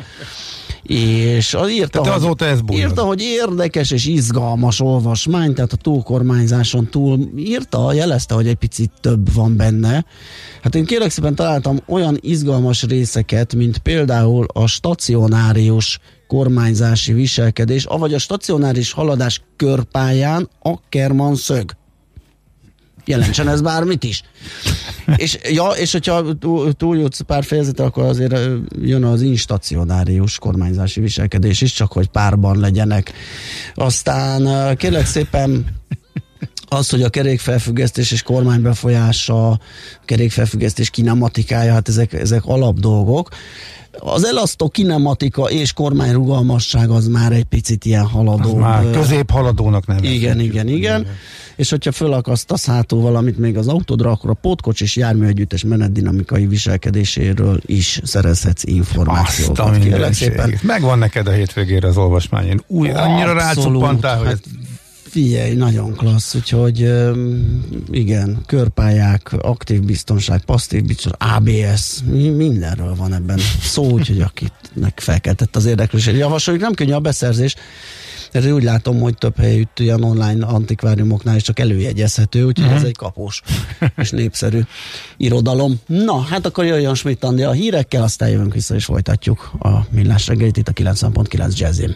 és 0.87 1.53
az 1.53 1.69
írta, 1.69 2.01
tehát 2.01 2.17
azóta 2.17 2.45
ez 2.45 2.61
bújod. 2.61 2.81
írta, 2.81 3.03
hogy 3.03 3.21
érdekes 3.21 3.91
és 3.91 4.05
izgalmas 4.05 4.81
olvasmány, 4.81 5.53
tehát 5.53 5.73
a 5.73 5.75
túlkormányzáson 5.75 6.87
túl 6.89 7.19
írta, 7.37 7.93
jelezte, 7.93 8.33
hogy 8.33 8.47
egy 8.47 8.55
picit 8.55 8.91
több 9.01 9.33
van 9.33 9.55
benne. 9.55 10.05
Hát 10.61 10.75
én 10.75 10.85
kérlek 10.85 11.09
szépen 11.09 11.35
találtam 11.35 11.79
olyan 11.87 12.17
izgalmas 12.21 12.83
részeket, 12.83 13.55
mint 13.55 13.77
például 13.77 14.45
a 14.53 14.67
stacionárius 14.67 15.99
kormányzási 16.27 17.13
viselkedés, 17.13 17.85
avagy 17.85 18.13
a 18.13 18.19
stacionáris 18.19 18.91
haladás 18.91 19.41
körpályán 19.55 20.49
Ackerman 20.61 21.35
szög 21.35 21.71
jelentsen 23.05 23.47
ez 23.47 23.61
bármit 23.61 24.03
is. 24.03 24.23
és, 25.15 25.37
ja, 25.49 25.67
és 25.67 25.91
hogyha 25.91 26.23
túljutsz 26.77 27.21
pár 27.21 27.43
fejezete, 27.43 27.83
akkor 27.83 28.03
azért 28.03 28.35
jön 28.81 29.03
az 29.03 29.21
instacionárius 29.21 30.39
kormányzási 30.39 31.01
viselkedés 31.01 31.61
is, 31.61 31.73
csak 31.73 31.91
hogy 31.91 32.07
párban 32.07 32.59
legyenek. 32.59 33.13
Aztán 33.73 34.75
kérlek 34.75 35.05
szépen 35.05 35.65
az, 36.67 36.89
hogy 36.89 37.03
a 37.03 37.09
kerékfelfüggesztés 37.09 38.11
és 38.11 38.21
kormánybefolyása, 38.23 39.59
kerékfelfüggesztés 40.05 40.89
kinematikája, 40.89 41.73
hát 41.73 41.87
ezek, 41.87 42.13
ezek 42.13 42.45
alapdolgok. 42.45 43.29
Az 43.99 44.25
elasztó 44.25 44.69
kinematika 44.69 45.43
és 45.43 45.73
kormányrugalmasság 45.73 46.89
az 46.89 47.07
már 47.07 47.31
egy 47.31 47.43
picit 47.43 47.85
ilyen 47.85 48.05
haladó. 48.05 48.49
Az 48.49 48.61
már 48.61 48.89
középhaladónak 48.91 49.87
nem. 49.87 49.97
Igen, 49.97 50.13
igen, 50.13 50.39
igen, 50.39 50.67
igen. 50.67 51.07
És 51.55 51.69
hogyha 51.69 51.91
fölakasztasz 51.91 52.65
hátul 52.65 53.01
valamit 53.01 53.37
még 53.37 53.57
az 53.57 53.67
autódra, 53.67 54.11
akkor 54.11 54.29
a 54.29 54.33
pótkocs 54.33 54.81
és 54.81 54.95
járműegyüttes 54.95 55.63
menetdinamikai 55.63 56.47
viselkedéséről 56.47 57.59
is 57.65 57.99
szerezhetsz 58.03 58.63
információkat. 58.63 59.59
Azt 59.59 60.21
a 60.37 60.47
Megvan 60.61 60.97
neked 60.97 61.27
a 61.27 61.31
hétvégére 61.31 61.87
az 61.87 61.97
olvasmány. 61.97 62.47
Én 62.47 62.61
új, 62.67 62.89
annyira 62.89 63.33
rácuppantál, 63.33 64.17
hogy 64.17 64.27
hát, 64.27 64.43
Figyelj, 65.15 65.53
nagyon 65.53 65.93
klassz, 65.93 66.35
úgyhogy 66.35 66.93
igen, 67.91 68.41
körpályák, 68.45 69.33
aktív 69.41 69.81
biztonság, 69.81 70.45
passzív 70.45 70.83
biztonság, 70.83 71.19
ABS, 71.35 71.99
mindenről 72.35 72.95
van 72.95 73.13
ebben 73.13 73.39
szó, 73.61 73.89
úgyhogy 73.89 74.21
akitnek 74.21 74.99
felkeltett 74.99 75.55
az 75.55 75.65
érdeklődés. 75.65 76.13
Javasoljuk, 76.13 76.63
nem 76.63 76.73
könnyű 76.73 76.91
a 76.91 76.99
beszerzés, 76.99 77.55
ez 78.31 78.45
úgy 78.45 78.63
látom, 78.63 78.99
hogy 78.99 79.17
több 79.17 79.37
helyütt 79.37 79.79
ilyen 79.79 80.03
online 80.03 80.45
antikváriumoknál 80.45 81.35
is 81.35 81.43
csak 81.43 81.59
előjegyezhető, 81.59 82.43
úgyhogy 82.43 82.65
uh-huh. 82.65 82.81
ez 82.81 82.87
egy 82.87 82.97
kapós 82.97 83.41
és 83.97 84.09
népszerű 84.09 84.61
irodalom. 85.17 85.79
Na, 85.85 86.21
hát 86.21 86.45
akkor 86.45 86.65
jöjjön 86.65 86.95
Schmidt 86.95 87.23
Andi 87.23 87.43
a 87.43 87.51
hírekkel, 87.51 88.03
aztán 88.03 88.29
jövünk 88.29 88.53
vissza 88.53 88.75
és 88.75 88.85
folytatjuk 88.85 89.51
a 89.59 89.69
millás 89.89 90.27
reggelit 90.27 90.57
itt 90.57 90.67
a 90.67 90.73
90.9 90.73 91.57
Jazzin. 91.57 91.95